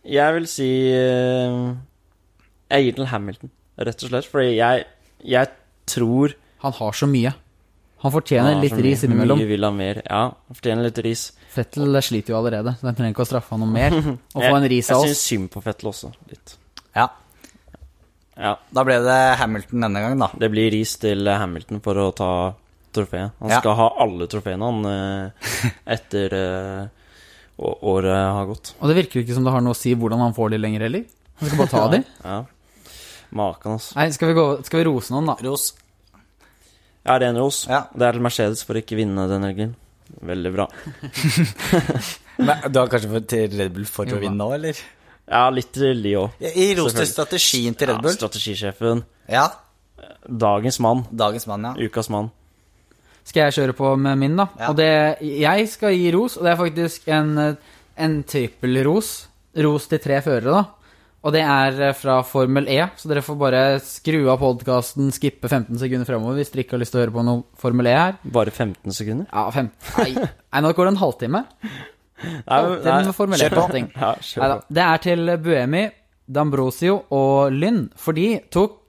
jeg 0.05 0.35
vil 0.35 0.47
si 0.51 0.69
uh, 0.91 1.77
Jeg 2.73 2.89
gir 2.89 2.97
til 2.99 3.07
Hamilton, 3.07 3.53
rett 3.79 4.03
og 4.03 4.11
slett. 4.11 4.27
Fordi 4.27 4.57
jeg, 4.57 4.85
jeg 5.25 5.47
tror 5.87 6.35
Han 6.67 6.73
har 6.73 6.93
så 6.93 7.07
mye. 7.07 7.33
Han 8.03 8.13
fortjener 8.13 8.61
litt 8.61 8.73
ris 8.83 9.05
innimellom. 9.07 9.39
Mye 9.39 9.47
vil 9.47 9.63
han 9.65 9.77
mer. 9.79 10.03
Ja, 10.09 10.23
han 10.35 10.57
fortjener 10.59 10.89
litt 10.89 10.99
ris. 11.07 11.29
Fettel 11.53 11.99
sliter 12.03 12.33
jo 12.35 12.39
allerede, 12.41 12.73
så 12.81 12.89
jeg 12.91 12.97
trenger 12.99 13.15
ikke 13.15 13.23
å 13.27 13.29
straffe 13.29 13.55
han 13.55 13.61
noe 13.63 13.71
mer. 13.71 13.93
Og 14.35 14.41
få 14.43 14.55
en 14.57 14.69
ris 14.73 14.89
av 14.91 14.99
oss. 15.03 15.07
jeg 15.07 15.15
syns 15.15 15.27
synd 15.31 15.51
på 15.55 15.63
Fettel 15.63 15.91
også, 15.93 16.11
litt. 16.33 16.57
Ja, 16.97 17.09
Ja, 18.33 18.55
da 18.73 18.83
ble 18.89 18.95
det 19.05 19.19
Hamilton 19.39 19.85
denne 19.85 20.01
gangen, 20.03 20.23
da. 20.25 20.31
det 20.41 20.49
blir 20.51 20.71
ris 20.73 20.95
til 20.99 21.29
Hamilton 21.29 21.83
for 21.85 21.99
å 22.01 22.07
ta 22.17 22.31
trofeet. 22.97 23.35
Han 23.41 23.51
Ja. 23.53 23.59
skal 23.61 23.75
ha 23.77 23.89
alle 24.01 24.27
trofeene, 24.27 24.65
han, 24.65 24.87
eh, 24.89 25.71
etter 25.87 26.33
eh, 26.33 26.87
å- 27.61 27.77
året 27.93 28.17
har 28.33 28.47
gått. 28.49 28.73
Og 28.81 28.89
det 28.89 28.97
virker 28.97 29.21
jo 29.21 29.25
ikke 29.27 29.35
som 29.37 29.45
det 29.45 29.53
har 29.53 29.61
noe 29.61 29.77
å 29.77 29.77
si 29.77 29.95
hvordan 29.95 30.19
han 30.19 30.33
får 30.35 30.51
de 30.51 30.59
lenger 30.59 30.81
heller. 30.89 31.05
Han 31.41 31.49
skal 31.49 31.59
bare 31.59 31.69
ta 31.77 31.89
de. 31.95 32.03
Ja. 32.25 32.39
Maken, 33.33 33.73
altså. 33.79 33.95
Nei, 33.97 34.09
skal 34.17 34.29
vi, 34.29 34.35
gå, 34.41 34.65
skal 34.65 34.81
vi 34.81 34.85
rose 34.91 35.11
noen, 35.15 35.27
da? 35.27 35.37
Ros. 35.45 35.73
Ja, 37.05 37.17
en 37.19 37.39
ros. 37.41 37.65
Ja. 37.71 37.85
Det 37.95 38.07
er 38.07 38.19
til 38.19 38.23
Mercedes 38.23 38.63
for 38.67 38.79
å 38.79 38.83
ikke 38.83 38.99
vinne 38.99 39.25
den 39.31 39.43
helgen. 39.47 39.73
Veldig 40.23 40.53
bra. 40.55 40.67
Men 42.47 42.63
du 42.73 42.79
har 42.79 42.91
kanskje 42.93 43.11
fått 43.13 43.29
til 43.33 43.57
Red 43.59 43.73
Bull 43.75 43.89
for 43.89 44.07
å 44.09 44.21
vinne 44.23 44.39
nå, 44.39 44.49
eller? 44.57 44.79
Ja, 45.33 45.47
litt 45.55 45.73
til 45.75 46.03
de 46.05 46.15
òg. 46.19 46.39
I 46.43 46.69
ros 46.79 46.95
til 46.97 47.09
strategien 47.09 47.75
til 47.79 47.91
Red 47.91 48.03
Bull. 48.03 48.13
Ja, 48.13 48.19
strategisjefen. 48.21 49.05
Ja, 49.31 49.49
Dagens 50.27 50.79
mann. 50.83 51.05
dagens 51.11 51.47
mann, 51.51 51.65
ja. 51.67 51.73
Ukas 51.87 52.09
mann. 52.11 52.31
Skal 53.27 53.47
jeg 53.49 53.55
kjøre 53.59 53.75
på 53.79 53.93
med 54.03 54.19
min, 54.19 54.37
da? 54.39 54.49
Ja. 54.59 54.71
Og 54.71 54.77
det 54.79 54.89
Jeg 55.23 55.69
skal 55.71 55.95
gi 55.95 56.11
ros, 56.15 56.37
og 56.39 56.47
det 56.47 56.53
er 56.53 56.59
faktisk 56.59 57.09
en, 57.15 57.57
en 57.97 58.17
trippelros. 58.27 59.13
Ros 59.63 59.87
til 59.91 60.01
tre 60.03 60.19
førere, 60.25 60.57
da. 60.63 60.63
Og 61.23 61.35
det 61.35 61.43
er 61.47 61.79
eh, 61.89 61.95
fra 61.95 62.19
Formel 62.27 62.67
E, 62.71 62.81
så 62.99 63.11
dere 63.11 63.23
får 63.23 63.39
bare 63.39 63.63
skru 63.85 64.25
av 64.33 64.41
podkasten, 64.43 65.13
skippe 65.15 65.51
15 65.51 65.79
sekunder 65.83 66.09
fremover 66.09 66.41
hvis 66.41 66.51
dere 66.51 66.67
ikke 66.67 66.77
har 66.77 66.83
lyst 66.83 66.95
til 66.95 67.01
å 67.01 67.05
høre 67.05 67.15
på 67.15 67.25
noe 67.27 67.45
Formel 67.63 67.91
E 67.91 67.97
her. 67.97 68.19
Bare 68.35 68.55
15 68.55 68.97
sekunder? 68.97 69.29
Ja, 69.31 69.47
fem 69.55 69.71
Nei, 69.99 70.27
nei 70.27 70.65
nå 70.65 70.73
går 70.75 70.89
det 70.89 70.95
en 70.97 71.03
halvtime. 71.03 71.45
Nei, 72.23 72.63
Det 72.83 73.15
Formel 73.17 73.43
kjør 73.43 73.59
på. 73.59 73.85
Ja, 73.99 74.13
kjør 74.19 74.57
på. 74.57 74.59
Det 74.79 74.85
er 74.89 75.05
til 75.07 75.37
Buemi, 75.43 75.87
D'Ambrosio 76.33 76.99
og 77.15 77.55
Lynn, 77.55 77.87
for 77.99 78.19
de 78.19 78.29
tok 78.53 78.83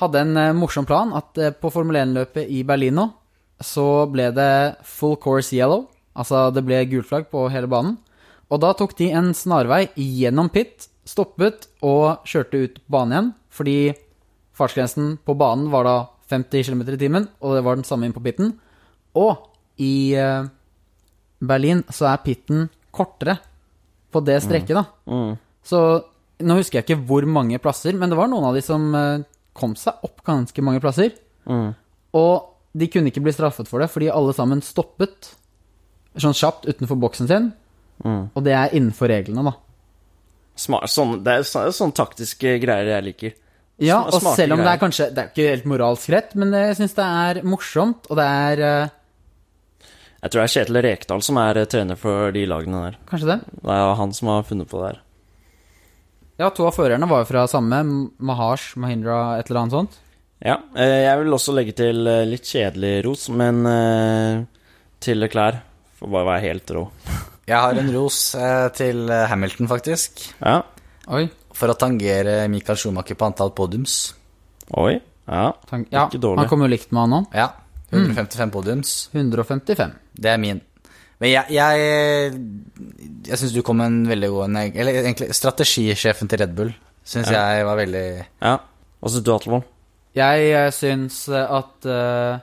Hadde 0.00 0.24
en 0.24 0.36
eh, 0.36 0.54
morsom 0.56 0.86
plan 0.88 1.12
at 1.14 1.38
eh, 1.38 1.52
på 1.54 1.70
Formel 1.70 2.00
1-løpet 2.00 2.50
i 2.50 2.64
Berlino 2.66 3.12
så 3.62 4.04
ble 4.10 4.30
det 4.34 4.82
full 4.90 5.14
course 5.22 5.54
yellow, 5.54 5.86
altså 6.18 6.48
det 6.52 6.64
ble 6.66 6.80
gult 6.90 7.06
flagg 7.08 7.28
på 7.30 7.46
hele 7.52 7.70
banen. 7.70 7.94
Og 8.50 8.60
da 8.60 8.72
tok 8.76 8.96
de 8.98 9.12
en 9.14 9.30
snarvei 9.36 9.86
gjennom 9.94 10.50
pit, 10.52 10.88
stoppet 11.08 11.68
og 11.84 12.24
kjørte 12.28 12.60
ut 12.64 12.80
på 12.80 12.94
banen 12.94 13.14
igjen, 13.14 13.30
fordi 13.54 13.78
fartsgrensen 14.56 15.16
på 15.24 15.36
banen 15.38 15.70
var 15.72 15.86
da 15.88 15.96
50 16.32 16.70
km 16.70 16.84
i 16.94 17.00
timen, 17.00 17.28
og 17.44 17.56
det 17.56 17.64
var 17.66 17.78
den 17.78 17.86
samme 17.86 18.08
inn 18.08 18.14
på 18.16 18.22
pitten. 18.24 18.54
Og 19.18 19.44
i 19.82 20.14
eh, 20.18 20.46
Berlin 21.44 21.84
så 21.92 22.08
er 22.12 22.24
pitten 22.24 22.68
kortere 22.94 23.36
på 24.14 24.22
det 24.24 24.40
strekket, 24.44 24.78
da. 24.78 24.84
Mm. 25.10 25.36
Så 25.66 25.80
nå 26.44 26.58
husker 26.58 26.80
jeg 26.80 26.86
ikke 26.86 27.06
hvor 27.08 27.26
mange 27.30 27.60
plasser, 27.62 27.96
men 27.98 28.10
det 28.10 28.18
var 28.18 28.30
noen 28.30 28.48
av 28.48 28.56
de 28.56 28.62
som 28.64 28.86
eh, 28.98 29.24
kom 29.54 29.74
seg 29.78 30.02
opp 30.06 30.22
ganske 30.26 30.64
mange 30.66 30.82
plasser. 30.82 31.14
Mm. 31.46 31.74
Og 32.18 32.34
de 32.74 32.88
kunne 32.90 33.10
ikke 33.10 33.22
bli 33.22 33.34
straffet 33.34 33.70
for 33.70 33.82
det, 33.82 33.90
fordi 33.92 34.10
alle 34.10 34.34
sammen 34.34 34.62
stoppet 34.64 35.34
sånn 36.18 36.36
kjapt 36.36 36.66
utenfor 36.70 36.98
boksen 37.02 37.30
sin. 37.30 37.52
Mm. 38.02 38.30
Og 38.34 38.40
det 38.46 38.54
er 38.54 38.74
innenfor 38.74 39.10
reglene, 39.10 39.46
da. 39.46 39.54
Smart, 40.54 40.90
sånn, 40.90 41.16
det 41.26 41.32
er 41.32 41.46
sånne, 41.48 41.72
sånne 41.74 41.96
taktiske 41.98 42.58
greier 42.62 42.92
jeg 42.92 43.06
liker. 43.08 43.32
Ja, 43.82 44.04
og 44.04 44.20
smarte 44.20 44.38
selv 44.38 44.54
om 44.54 44.60
det 44.62 44.70
er 44.70 44.78
kanskje 44.78 45.06
Det 45.10 45.18
er 45.18 45.30
ikke 45.32 45.46
helt 45.50 45.64
moralsk 45.66 46.10
rett, 46.14 46.36
men 46.38 46.52
jeg 46.54 46.76
syns 46.78 46.92
det 46.94 47.06
er 47.06 47.40
morsomt, 47.42 48.06
og 48.06 48.20
det 48.20 48.26
er 48.26 48.62
uh... 48.62 48.92
Jeg 50.22 50.30
tror 50.30 50.40
det 50.40 50.44
er 50.44 50.52
Kjetil 50.52 50.80
Rekdal 50.86 51.24
som 51.26 51.40
er 51.42 51.58
eh, 51.60 51.66
trener 51.68 51.98
for 52.00 52.30
de 52.32 52.44
lagene 52.48 52.84
der. 52.86 52.94
Kanskje 53.10 53.32
det? 53.32 53.38
Det 53.58 53.74
er 53.74 53.98
han 53.98 54.14
som 54.16 54.30
har 54.30 54.46
funnet 54.48 54.70
på 54.70 54.78
det 54.80 54.92
her. 54.92 55.02
Ja, 56.40 56.48
to 56.54 56.64
av 56.70 56.78
førerne 56.78 57.10
var 57.10 57.20
jo 57.22 57.28
fra 57.28 57.44
samme. 57.50 57.82
Mahash, 58.24 58.78
Mahindra, 58.80 59.18
et 59.36 59.50
eller 59.50 59.64
annet 59.64 59.76
sånt. 59.76 60.00
Ja, 60.40 60.56
eh, 60.78 61.02
jeg 61.04 61.20
vil 61.20 61.36
også 61.36 61.52
legge 61.58 61.76
til 61.76 62.00
litt 62.30 62.48
kjedelig 62.48 62.94
ros, 63.04 63.28
men 63.36 63.60
til 65.04 65.28
klær. 65.28 65.60
får 65.98 66.16
bare 66.16 66.30
være 66.30 66.44
helt 66.46 66.74
rå. 66.78 66.88
Jeg 67.44 67.60
har 67.60 67.80
en 67.80 67.90
ros 67.92 68.18
eh, 68.38 68.68
til 68.76 69.04
eh, 69.12 69.26
Hamilton, 69.30 69.68
faktisk. 69.70 70.22
Ja. 70.40 70.60
Oi. 71.12 71.26
For 71.54 71.70
å 71.70 71.76
tangere 71.78 72.44
Michael 72.50 72.80
Schumacher 72.80 73.18
på 73.20 73.28
antall 73.28 73.52
podiums. 73.56 73.98
Oi. 74.80 74.96
Ja. 75.28 75.50
Tank, 75.68 75.90
ja, 75.92 76.06
Ikke 76.08 76.20
dårlig. 76.20 76.44
han 76.44 76.50
kom 76.50 76.64
jo 76.64 76.70
likt 76.72 76.92
med 76.92 77.04
han 77.04 77.18
òg. 77.20 77.36
Ja. 77.36 77.50
155 77.94 78.54
podiums. 78.54 78.94
155. 79.12 79.92
Det 80.16 80.32
er 80.32 80.40
min. 80.40 80.62
Men 81.22 81.30
jeg 81.30 81.54
Jeg, 81.54 82.40
jeg 83.28 83.38
syns 83.38 83.52
du 83.54 83.62
kom 83.62 83.80
en 83.84 84.02
veldig 84.08 84.28
god 84.32 84.48
en, 84.48 84.56
Eller 84.74 85.04
egentlig 85.04 85.28
strategisjefen 85.36 86.28
til 86.28 86.42
Red 86.42 86.56
Bull 86.58 86.72
syns 87.04 87.30
jeg 87.32 87.64
var 87.68 87.78
veldig 87.78 88.08
ja. 88.16 88.56
Hva 88.58 89.12
syns 89.12 89.24
du, 89.24 89.30
Atlevold? 89.34 89.70
Jeg 90.14 90.50
uh, 90.54 90.68
syns 90.72 91.24
eh, 91.28 91.56
at 91.58 91.88
uh, 91.90 92.42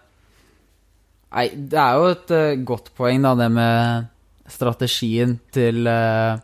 Nei, 1.32 1.46
det 1.72 1.80
er 1.80 1.98
jo 1.98 2.10
et 2.12 2.34
uh, 2.36 2.64
godt 2.68 2.92
poeng, 2.98 3.24
da, 3.24 3.32
det 3.40 3.48
med 3.56 4.11
strategien 4.52 5.38
til 5.54 5.88
eh, 5.90 6.42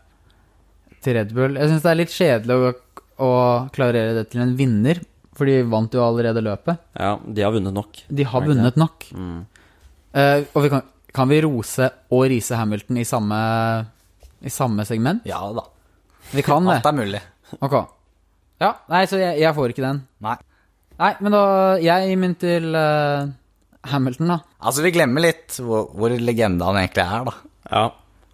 Til 1.04 1.18
Red 1.20 1.34
Bull. 1.36 1.60
Jeg 1.60 1.72
syns 1.72 1.86
det 1.86 1.92
er 1.92 2.00
litt 2.00 2.14
kjedelig 2.14 2.58
å, 2.58 2.72
å 3.24 3.32
klarere 3.76 4.16
det 4.18 4.26
til 4.32 4.42
en 4.44 4.56
vinner, 4.58 5.00
for 5.38 5.50
de 5.50 5.60
vant 5.70 5.94
jo 5.94 6.02
allerede 6.02 6.42
løpet. 6.42 6.82
Ja, 6.98 7.14
de 7.22 7.46
har 7.46 7.54
vunnet 7.54 7.76
nok. 7.76 8.02
De 8.10 8.26
har 8.26 8.48
vunnet 8.48 8.80
nok. 8.80 9.06
Mm. 9.14 9.44
Uh, 10.18 10.40
og 10.56 10.64
vi 10.66 10.72
kan, 10.74 10.88
kan 11.14 11.30
vi 11.30 11.42
rose 11.46 11.92
og 12.10 12.26
rise 12.32 12.58
Hamilton 12.58 12.98
i 12.98 13.06
samme, 13.06 13.40
i 14.42 14.54
samme 14.54 14.86
segment? 14.90 15.28
Ja 15.30 15.44
da. 15.54 15.68
Vi 16.34 16.44
kan 16.44 16.66
det. 16.66 16.80
Alt 16.82 16.90
er 16.90 16.98
mulig. 16.98 17.22
Ok. 17.62 17.78
Ja, 18.64 18.74
nei, 18.90 19.04
så 19.08 19.20
jeg, 19.22 19.38
jeg 19.44 19.54
får 19.56 19.74
ikke 19.76 19.86
den. 19.86 20.02
Nei. 20.26 20.36
Nei, 20.98 21.12
men 21.22 21.36
da 21.36 21.44
Jeg 21.78 22.10
gir 22.10 22.18
min 22.20 22.34
til 22.42 22.74
uh, 22.74 23.30
Hamilton, 23.92 24.34
da. 24.34 24.40
Altså, 24.58 24.84
vi 24.86 24.94
glemmer 24.96 25.24
litt 25.24 25.60
hvor, 25.62 25.92
hvor 25.94 26.14
legende 26.18 26.66
han 26.66 26.80
egentlig 26.82 27.06
er, 27.06 27.30
da. 27.30 27.36
Ja. 27.72 27.88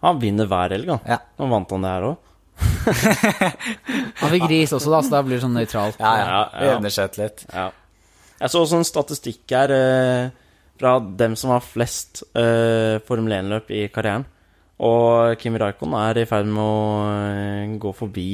Han 0.04 0.20
vinner 0.20 0.50
hver 0.52 0.76
helg, 0.76 0.90
han. 0.92 1.04
Ja. 1.08 1.20
Nå 1.40 1.48
vant 1.52 1.72
han 1.72 1.86
det 1.86 1.92
her 1.94 2.08
òg. 2.12 2.30
Han 4.20 4.30
fikk 4.34 4.46
ris 4.52 4.74
også, 4.76 4.92
da, 4.92 5.00
så 5.02 5.14
da 5.16 5.22
blir 5.26 5.38
det 5.40 5.44
sånn 5.46 5.56
nøytralt. 5.58 5.98
Ja, 6.02 6.12
ja. 6.20 6.42
Ja, 6.68 6.76
Vi 6.84 6.92
ja. 6.92 7.06
ut 7.08 7.18
litt. 7.18 7.46
Ja. 7.50 7.70
Jeg 8.44 8.52
så 8.52 8.62
også 8.64 8.80
en 8.82 8.88
statistikk 8.88 9.54
her 9.56 9.72
eh, 9.74 10.34
fra 10.80 10.98
dem 11.24 11.38
som 11.40 11.54
har 11.54 11.64
flest 11.64 12.26
eh, 12.36 13.00
Formel 13.08 13.38
1-løp 13.40 13.72
i 13.74 13.86
karrieren. 13.94 14.28
Og 14.84 15.40
Kimi 15.40 15.62
Raikon 15.62 15.96
er 15.96 16.20
i 16.20 16.28
ferd 16.28 16.50
med 16.50 16.62
å 16.62 16.78
eh, 17.08 17.74
gå 17.80 17.94
forbi 17.96 18.28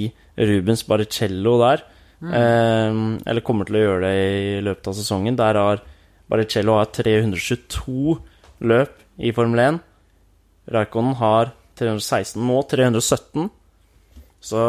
Rubens 0.50 0.86
Barrichello 0.90 1.58
der. 1.62 1.86
Eh, 2.26 3.00
eller 3.30 3.46
kommer 3.46 3.70
til 3.70 3.80
å 3.80 3.86
gjøre 3.86 4.10
det 4.10 4.16
i 4.18 4.64
løpet 4.66 4.90
av 4.92 4.98
sesongen. 4.98 5.38
Der 5.40 5.62
har 5.62 5.84
Barrichello 6.30 6.80
har 6.80 6.90
322 6.94 8.18
løp 8.70 8.98
i 9.22 9.32
Formel 9.36 9.64
1. 9.68 9.80
Raikon 10.70 11.14
har 11.20 11.54
316 11.80 12.44
nå, 12.46 12.62
317. 12.70 13.50
Så 14.40 14.62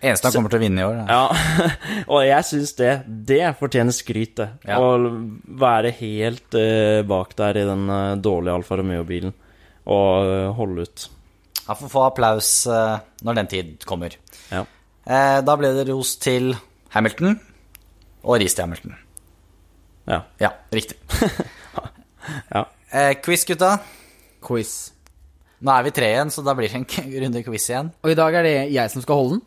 Eneste 0.00 0.30
han 0.30 0.32
kommer 0.32 0.52
til 0.52 0.60
å 0.60 0.62
vinne 0.62 0.80
i 0.80 0.86
år. 0.86 0.98
Ja, 1.10 1.24
og 2.12 2.22
jeg 2.24 2.46
syns 2.48 2.72
det 2.78 2.92
Det 3.28 3.42
fortjener 3.58 3.92
skryt, 3.92 4.32
det. 4.40 4.48
Ja. 4.64 4.78
Å 4.80 4.96
være 5.60 5.92
helt 5.98 6.56
uh, 6.56 7.00
bak 7.08 7.34
der 7.36 7.60
i 7.60 7.66
den 7.68 7.84
uh, 7.90 8.16
dårlige 8.16 8.56
Alfa 8.56 8.80
Romeo-bilen 8.80 9.34
og 9.90 10.30
uh, 10.30 10.48
holde 10.56 10.86
ut. 10.88 11.06
Han 11.66 11.78
får 11.82 11.92
få 11.92 12.02
applaus 12.02 12.48
når 12.66 13.36
den 13.36 13.48
tid 13.50 13.84
kommer. 13.86 14.16
Ja. 14.50 14.64
Da 15.06 15.54
ble 15.58 15.68
det 15.76 15.84
ros 15.86 16.16
til 16.18 16.48
Hamilton 16.90 17.36
og 18.24 18.40
ris 18.42 18.56
til 18.56 18.64
Hamilton. 18.64 18.96
Ja. 20.10 20.18
Ja, 20.42 20.50
riktig. 20.74 20.98
ja. 22.56 22.64
Quiz, 23.22 23.46
gutta. 23.46 23.76
Quiz. 24.44 24.74
Nå 25.60 25.72
er 25.74 25.84
vi 25.84 25.92
tre 25.92 26.08
igjen, 26.14 26.32
så 26.32 26.42
da 26.44 26.54
blir 26.56 26.72
det 26.72 26.80
en 26.80 27.14
runde 27.26 27.42
quiz 27.44 27.68
igjen. 27.68 27.90
Og 28.00 28.12
i 28.12 28.18
dag 28.18 28.36
er 28.40 28.46
det 28.46 28.56
jeg 28.72 28.92
som 28.92 29.04
skal 29.04 29.20
holde 29.20 29.36
den. 29.36 29.42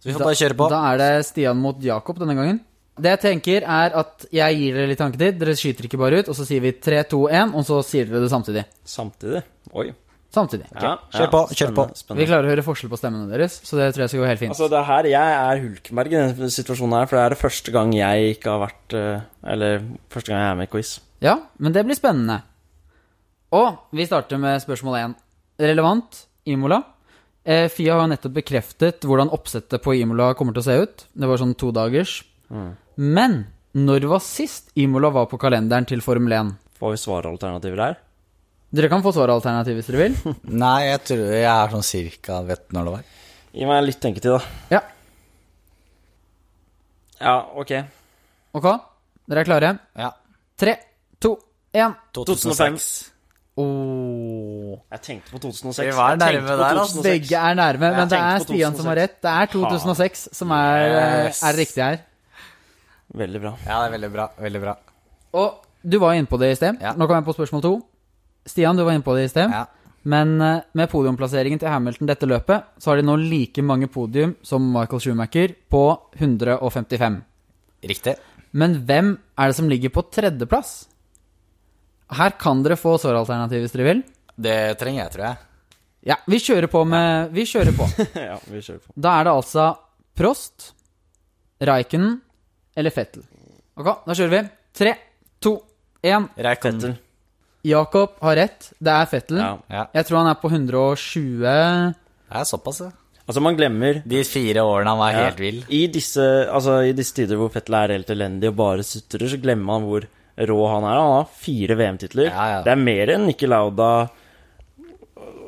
Så 0.00 0.08
vi 0.08 0.14
får 0.16 0.24
bare 0.24 0.38
kjøre 0.40 0.58
på. 0.58 0.68
Da 0.72 0.82
er 0.90 1.00
det 1.02 1.10
Stian 1.28 1.60
mot 1.62 1.82
Jakob 1.84 2.20
denne 2.22 2.36
gangen. 2.38 2.62
Det 3.02 3.12
jeg 3.14 3.20
tenker, 3.22 3.64
er 3.64 3.94
at 3.96 4.26
jeg 4.34 4.56
gir 4.58 4.76
dere 4.76 4.90
litt 4.90 5.00
tanketid. 5.00 5.36
Dere 5.40 5.54
skyter 5.56 5.88
ikke 5.88 6.00
bare 6.00 6.20
ut, 6.20 6.30
og 6.32 6.36
så 6.36 6.44
sier 6.48 6.64
vi 6.64 6.72
3, 6.76 7.04
2, 7.12 7.20
1, 7.42 7.52
og 7.56 7.68
så 7.68 7.78
sier 7.86 8.08
dere 8.08 8.24
det 8.24 8.32
samtidig. 8.32 8.64
Samtidig. 8.88 9.44
Oi. 9.72 9.90
Samtidig. 10.32 10.64
Ja, 10.72 10.94
kjør 11.12 11.28
på, 11.28 11.40
kjør 11.52 11.72
på. 11.76 11.84
spennende, 11.92 12.20
Vi 12.22 12.26
klarer 12.30 12.48
å 12.48 12.52
høre 12.54 12.64
forskjell 12.64 12.88
på 12.88 12.96
stemmene 12.96 13.28
deres, 13.28 13.58
så 13.68 13.76
det 13.76 13.90
tror 13.92 14.06
jeg 14.06 14.12
skal 14.14 14.22
gå 14.22 14.28
helt 14.30 14.40
fint. 14.40 14.54
Altså, 14.54 14.68
det 14.72 14.78
er 14.78 14.86
her 14.88 15.08
jeg 15.10 15.34
er 15.40 15.60
Hulkenberg 15.66 16.14
i 16.14 16.16
denne 16.16 16.48
situasjonen 16.54 16.96
her, 16.96 17.10
for 17.10 17.18
det 17.18 17.24
er 17.24 17.34
det 17.34 17.40
første 17.42 17.74
gang 17.74 17.92
jeg 17.92 18.30
ikke 18.38 18.54
har 18.54 18.62
vært 18.62 18.96
eh, 18.96 19.26
Eller 19.52 19.84
første 20.12 20.32
gang 20.32 20.40
jeg 20.40 20.54
er 20.54 20.56
med 20.62 20.70
i 20.70 20.72
quiz. 20.72 20.94
Ja, 21.20 21.34
men 21.60 21.76
det 21.76 21.84
blir 21.84 22.00
spennende. 22.00 22.38
Og 23.52 23.92
vi 23.92 24.06
starter 24.08 24.40
med 24.40 24.62
spørsmål 24.64 24.98
1. 25.00 25.16
Relevant 25.60 26.22
Imola. 26.48 26.80
Eh, 27.44 27.66
Fia 27.72 27.98
har 28.00 28.08
nettopp 28.08 28.36
bekreftet 28.38 29.04
hvordan 29.04 29.32
oppsettet 29.34 29.82
på 29.84 29.96
Imola 29.98 30.30
kommer 30.38 30.56
til 30.56 30.62
å 30.62 30.68
se 30.68 30.76
ut. 30.84 31.04
Det 31.12 31.28
var 31.28 31.40
sånn 31.40 31.56
to 31.58 31.72
dagers. 31.74 32.22
Men 32.96 33.42
når 33.76 34.08
var 34.08 34.24
sist 34.24 34.72
Imola 34.76 35.10
var 35.12 35.28
på 35.30 35.40
kalenderen 35.40 35.86
til 35.88 36.00
Formel 36.04 36.32
1? 36.38 36.54
Får 36.80 36.94
vi 36.94 37.02
svaralternativer 37.04 37.80
der? 37.80 38.00
Dere 38.72 38.88
kan 38.88 39.04
få 39.04 39.12
svaralternativ 39.12 39.76
hvis 39.76 39.88
dere 39.90 40.00
vil. 40.00 40.16
Nei, 40.64 40.88
jeg 40.88 41.04
tror 41.10 41.26
jeg 41.28 41.44
er 41.44 41.72
sånn 41.74 41.84
cirka 41.84 42.40
vet 42.48 42.70
når 42.72 42.88
det 42.88 42.94
var. 42.96 43.08
Gi 43.52 43.68
meg 43.68 43.84
litt 43.84 44.00
tenketid, 44.00 44.32
da. 44.32 44.68
Ja. 44.72 44.80
Ja, 47.20 47.34
ok. 47.60 47.74
Ok, 48.56 48.68
dere 49.28 49.44
er 49.44 49.48
klare? 49.48 49.74
Ja. 50.00 50.08
Tre, 50.58 50.78
to, 51.20 51.36
én. 51.76 51.92
2006. 52.16 53.11
Oh. 53.60 54.78
Jeg 54.92 55.02
tenkte 55.04 55.34
på 55.34 55.40
2006. 55.42 55.82
Vi 55.84 55.96
var 55.96 56.16
nærme 56.16 56.46
på 56.46 56.54
der, 56.56 56.78
altså. 56.80 57.02
Begge 57.04 57.36
er 57.36 57.58
nærme, 57.58 57.90
men 57.98 58.08
det 58.08 58.18
er 58.18 58.38
Stian 58.46 58.76
som 58.78 58.88
har 58.88 58.96
rett. 59.02 59.18
Det 59.20 59.32
er 59.32 59.50
2006 59.52 60.28
som 60.32 60.54
er, 60.56 60.86
Yes. 61.28 61.42
er 61.42 61.58
riktig 61.58 61.82
her. 61.84 61.98
Veldig 63.12 63.40
bra. 63.42 63.52
Ja, 63.66 63.82
det 63.82 63.90
er 63.90 63.94
veldig 63.98 64.12
bra. 64.14 64.26
Veldig 64.40 64.60
bra. 64.62 64.74
Og 65.36 65.66
du 65.84 65.98
var 65.98 66.14
inne 66.16 66.26
på 66.30 66.38
det 66.40 66.52
i 66.52 66.56
sted. 66.56 66.80
Ja. 66.80 66.94
Nå 66.96 67.06
kommer 67.06 67.20
jeg 67.20 67.28
på 67.28 67.36
spørsmål 67.36 67.62
to. 67.62 67.74
Stian, 68.46 68.76
du 68.76 68.84
var 68.84 68.92
inne 68.96 69.04
på 69.04 69.14
det 69.16 69.26
i 69.26 69.32
sted. 69.32 69.52
Ja. 69.52 69.66
Men 70.04 70.40
eh, 70.40 70.62
med 70.74 70.90
podiumplasseringen 70.90 71.60
til 71.60 71.68
Hamilton 71.68 72.08
dette 72.08 72.26
løpet, 72.26 72.64
så 72.78 72.90
har 72.90 72.96
de 72.96 73.02
nå 73.06 73.14
like 73.20 73.62
mange 73.62 73.86
podium 73.86 74.34
som 74.42 74.64
Michael 74.72 75.00
Schumacher 75.00 75.52
på 75.70 75.84
155. 76.18 77.20
Riktig. 77.84 78.16
Men 78.52 78.80
hvem 78.86 79.12
er 79.38 79.46
det 79.52 79.56
som 79.56 79.68
ligger 79.68 79.92
på 79.94 80.02
tredjeplass? 80.10 80.88
Her 82.18 82.34
kan 82.40 82.62
dere 82.64 82.78
få 82.80 82.96
svaralternativ 83.00 83.64
hvis 83.64 83.74
dere 83.76 83.88
vil. 83.88 84.02
Det 84.42 84.58
trenger 84.80 85.04
jeg, 85.04 85.12
tror 85.14 85.24
jeg. 85.28 85.40
Ja, 86.12 86.16
vi 86.26 86.40
kjører 86.42 86.66
på 86.72 86.82
med 86.88 87.30
Vi 87.36 87.44
kjører 87.46 87.76
på. 87.78 87.86
ja, 88.30 88.38
vi 88.50 88.60
kjører 88.62 88.82
på. 88.82 88.94
Da 88.94 89.14
er 89.20 89.28
det 89.28 89.36
altså 89.36 89.68
Prost, 90.18 90.72
Raikkonen 91.62 92.18
eller 92.76 92.92
Fettel. 92.94 93.24
Ok, 93.78 93.88
da 94.04 94.16
kjører 94.18 94.34
vi. 94.34 94.42
Tre, 94.76 94.92
to, 95.40 95.56
én. 96.04 96.28
Raikkonen. 96.36 96.82
Fettel. 96.82 96.98
Jakob 97.62 98.16
har 98.26 98.36
rett. 98.40 98.72
Det 98.82 98.92
er 98.92 99.10
Fettel. 99.10 99.38
Ja. 99.38 99.52
Ja, 99.70 99.84
Jeg 99.94 100.08
tror 100.08 100.22
han 100.24 100.32
er 100.32 100.40
på 100.42 100.50
120 100.50 101.98
det 102.32 102.40
er 102.40 102.48
såpass, 102.48 102.80
ja. 102.80 102.88
Altså, 103.22 103.42
man 103.44 103.56
glemmer 103.58 104.00
De 104.08 104.22
fire 104.26 104.64
årene 104.64 104.90
han 104.90 104.98
var 104.98 105.12
ja, 105.12 105.24
helt 105.28 105.40
vill. 105.40 105.58
I 105.68 105.84
disse, 105.92 106.24
altså, 106.48 106.78
I 106.88 106.94
disse 106.96 107.14
tider 107.18 107.38
hvor 107.38 107.52
Fettel 107.52 107.76
er 107.78 107.92
helt 107.98 108.10
elendig 108.10 108.48
og 108.50 108.56
bare 108.58 108.86
sutrer, 108.86 109.28
så 109.28 109.38
glemmer 109.40 109.68
man 109.68 109.84
hvor 109.86 110.06
rå 110.38 110.58
han 110.70 110.84
er. 110.84 110.96
Han 111.00 111.12
har 111.18 111.28
fire 111.36 111.74
VM-titler. 111.76 112.30
Ja, 112.30 112.46
ja. 112.56 112.62
Det 112.62 112.72
er 112.72 112.76
mer 112.80 113.06
enn 113.14 113.26
Nikki 113.28 113.46
Lauda 113.46 114.08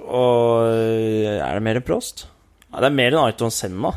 og 0.04 0.68
Er 0.68 1.54
det 1.56 1.62
mer 1.64 1.78
enn 1.80 1.86
Prost? 1.86 2.26
Ja, 2.72 2.80
det 2.82 2.90
er 2.90 2.96
mer 2.96 3.14
enn 3.14 3.22
Aiton 3.24 3.50
Senna. 3.54 3.92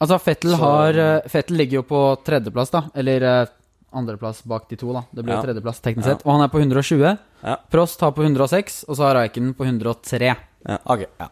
Altså, 0.00 0.16
Fettel, 0.22 0.50
Så- 0.54 0.56
har, 0.62 0.90
eh, 0.96 1.28
Fettel 1.28 1.56
ligger 1.58 1.72
jo 1.80 1.82
på 1.82 2.16
tredjeplass, 2.24 2.70
da. 2.70 2.84
Eller 2.94 3.22
eh, 3.42 3.46
andreplass 3.92 4.42
bak 4.46 4.68
de 4.68 4.76
to, 4.76 4.92
da. 4.92 5.02
Det 5.12 5.24
blir 5.24 5.34
Ja. 5.34 5.42
tredjeplass 5.42 5.80
teknisk 5.82 6.06
Ja. 6.06 6.14
sett. 6.16 6.22
Og 6.26 6.32
han 6.32 6.40
er 6.42 6.48
på 6.48 6.58
120. 6.60 7.18
Ja. 7.44 7.56
Prost 7.70 8.00
har 8.00 8.12
på 8.12 8.22
106, 8.22 8.84
og 8.88 8.96
så 8.96 9.02
har 9.02 9.14
Raikkonen 9.16 9.54
på 9.54 9.64
103. 9.66 10.36
Ok, 10.86 11.06
ja. 11.20 11.28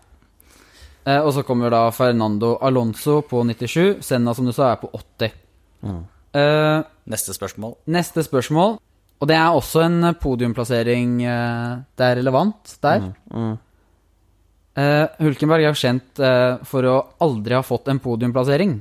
Eh, 1.06 1.20
og 1.24 1.32
så 1.32 1.42
kommer 1.44 1.70
da 1.70 1.90
Fernando 1.90 2.58
Alonso 2.60 3.22
på 3.22 3.42
97. 3.46 4.02
Senna, 4.02 4.34
som 4.34 4.44
du 4.44 4.52
sa, 4.52 4.72
er 4.72 4.76
på 4.76 4.90
80. 4.92 5.32
Mm. 5.82 6.04
Eh, 6.34 6.82
Neste 7.08 7.32
spørsmål. 7.32 7.76
neste 7.86 8.22
spørsmål, 8.22 8.78
og 9.18 9.26
det 9.26 9.34
er 9.34 9.50
også 9.50 9.82
en 9.82 10.12
podiumplassering 10.20 11.16
eh, 11.26 11.80
Det 11.98 12.06
er 12.06 12.20
relevant 12.20 12.76
der. 12.84 13.08
Mm. 13.34 13.56
Eh, 14.78 15.06
Hulkenberg 15.24 15.64
er 15.64 15.72
jo 15.72 15.80
kjent 15.80 16.20
uh, 16.22 16.60
for 16.68 16.86
å 16.86 16.98
aldri 17.24 17.56
ha 17.56 17.64
fått 17.66 17.90
en 17.90 17.98
podiumplassering. 18.02 18.76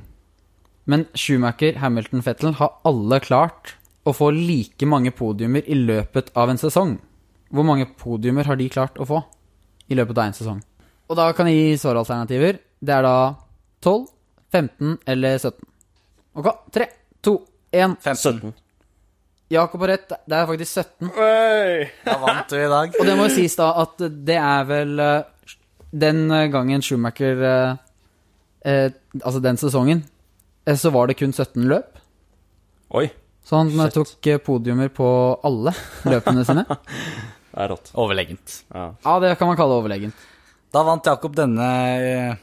Men 0.88 1.04
Schumacher, 1.18 1.80
Hamilton, 1.82 2.22
Fettel 2.22 2.54
har 2.60 2.76
alle 2.86 3.18
klart 3.24 3.74
å 4.06 4.14
få 4.14 4.30
like 4.32 4.86
mange 4.88 5.10
podiumer 5.12 5.66
i 5.66 5.74
løpet 5.74 6.30
av 6.38 6.52
en 6.52 6.60
sesong. 6.60 6.94
Hvor 7.50 7.66
mange 7.66 7.88
podiumer 7.98 8.46
har 8.46 8.60
de 8.60 8.70
klart 8.72 9.00
å 9.00 9.08
få 9.08 9.20
i 9.90 9.98
løpet 9.98 10.20
av 10.20 10.30
en 10.30 10.38
sesong? 10.38 10.62
Og 11.08 11.18
da 11.18 11.26
kan 11.36 11.50
jeg 11.50 11.58
gi 11.58 11.82
svaralternativer. 11.82 12.62
Det 12.78 12.94
er 12.94 13.04
da 13.04 13.16
12, 13.82 14.06
15 14.54 14.96
eller 15.12 15.42
17. 15.42 15.68
Ok, 16.38 16.48
3, 16.78 16.88
2, 17.26 17.36
1. 17.74 17.98
15. 18.06 18.22
17. 18.22 18.67
Jakob 19.50 19.80
har 19.84 19.88
rett. 19.94 20.12
Det 20.28 20.36
er 20.36 20.46
faktisk 20.50 20.82
17. 20.82 21.10
Da 22.04 22.16
vant 22.20 22.50
du 22.52 22.56
i 22.60 22.68
dag. 22.68 22.96
Og 23.00 23.06
det 23.08 23.14
må 23.16 23.28
jo 23.28 23.34
sies 23.38 23.54
da 23.56 23.70
at 23.80 24.02
det 24.28 24.36
er 24.36 24.66
vel 24.68 24.98
eh, 25.00 25.54
den 26.04 26.26
gangen 26.52 26.84
Schumacher 26.84 27.40
eh, 27.48 27.78
eh, 28.68 28.90
Altså 29.22 29.40
den 29.40 29.56
sesongen, 29.56 30.02
eh, 30.68 30.76
så 30.76 30.92
var 30.92 31.08
det 31.08 31.16
kun 31.20 31.32
17 31.32 31.64
løp. 31.70 31.96
Oi, 32.92 33.06
Så 33.44 33.56
han 33.56 33.72
eh, 33.72 33.86
Shit. 33.88 33.96
tok 33.96 34.26
eh, 34.34 34.38
podiumer 34.44 34.92
på 34.92 35.08
alle 35.48 35.72
løpene 36.04 36.44
sine. 36.44 36.66
det 37.52 37.56
er 37.64 37.72
rått. 37.72 37.88
Overlegent. 37.96 38.58
Ja. 38.74 38.90
Ja, 39.04 39.16
det 39.24 39.32
kan 39.40 39.48
man 39.48 39.56
kalle 39.56 39.80
overlegent. 39.80 40.26
Da 40.76 40.82
vant 40.84 41.08
Jakob 41.08 41.32
denne 41.36 41.70
eh, 42.04 42.36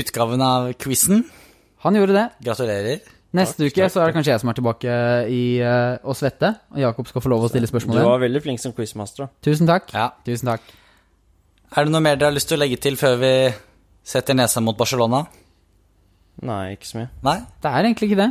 utgaven 0.00 0.42
av 0.42 0.72
quizen. 0.82 1.22
Han 1.86 1.94
gjorde 1.96 2.18
det. 2.18 2.26
Gratulerer. 2.42 2.98
Neste 3.30 3.62
Takk, 3.62 3.70
uke 3.70 3.78
takk, 3.84 3.92
så 3.94 4.00
er 4.02 4.10
det 4.10 4.14
kanskje 4.16 4.32
jeg 4.32 4.42
som 4.42 4.50
er 4.50 4.56
tilbake 4.58 4.94
i 5.30 5.42
eh, 5.62 6.00
å 6.02 6.14
svette, 6.18 6.48
og 6.74 6.80
Jakob 6.82 7.06
skal 7.06 7.22
få 7.22 7.30
lov 7.30 7.44
å 7.46 7.50
stille 7.52 7.68
spørsmål 7.70 8.00
Du 8.00 8.06
var 8.08 8.22
veldig 8.24 8.42
flink 8.42 8.62
som 8.62 8.74
quizmaster. 8.74 9.30
Tusen 9.46 9.70
takk. 9.70 9.92
Ja. 9.94 10.08
Tusen 10.26 10.50
takk. 10.50 10.64
Er 11.70 11.86
det 11.86 11.94
noe 11.94 12.02
mer 12.02 12.18
dere 12.18 12.32
har 12.32 12.34
lyst 12.34 12.50
til 12.50 12.58
å 12.58 12.62
legge 12.64 12.80
til 12.82 12.98
før 12.98 13.14
vi 13.20 13.32
setter 14.10 14.34
nesa 14.34 14.62
mot 14.64 14.74
Barcelona? 14.78 15.22
Nei, 16.42 16.74
ikke 16.74 16.88
så 16.88 16.98
mye. 16.98 17.10
Nei? 17.22 17.36
Det 17.62 17.70
er 17.70 17.86
egentlig 17.86 18.10
ikke 18.10 18.20
det. 18.24 18.30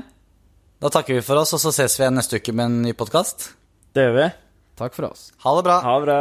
Da 0.83 0.91
takker 0.91 1.15
vi 1.15 1.23
for 1.23 1.39
oss, 1.39 1.55
og 1.55 1.63
så 1.63 1.71
ses 1.75 1.95
vi 1.95 2.03
igjen 2.03 2.19
neste 2.19 2.39
uke 2.39 2.55
med 2.55 2.65
en 2.67 2.77
ny 2.89 2.95
podkast. 2.99 3.53
Det 3.95 4.03
gjør 4.03 4.15
vi. 4.17 4.27
Takk 4.79 4.95
for 4.99 5.09
oss. 5.13 5.29
Ha 5.45 5.55
det 5.55 5.63
bra. 5.67 5.79
Ha 5.85 5.95
det 5.99 6.07
bra. 6.09 6.19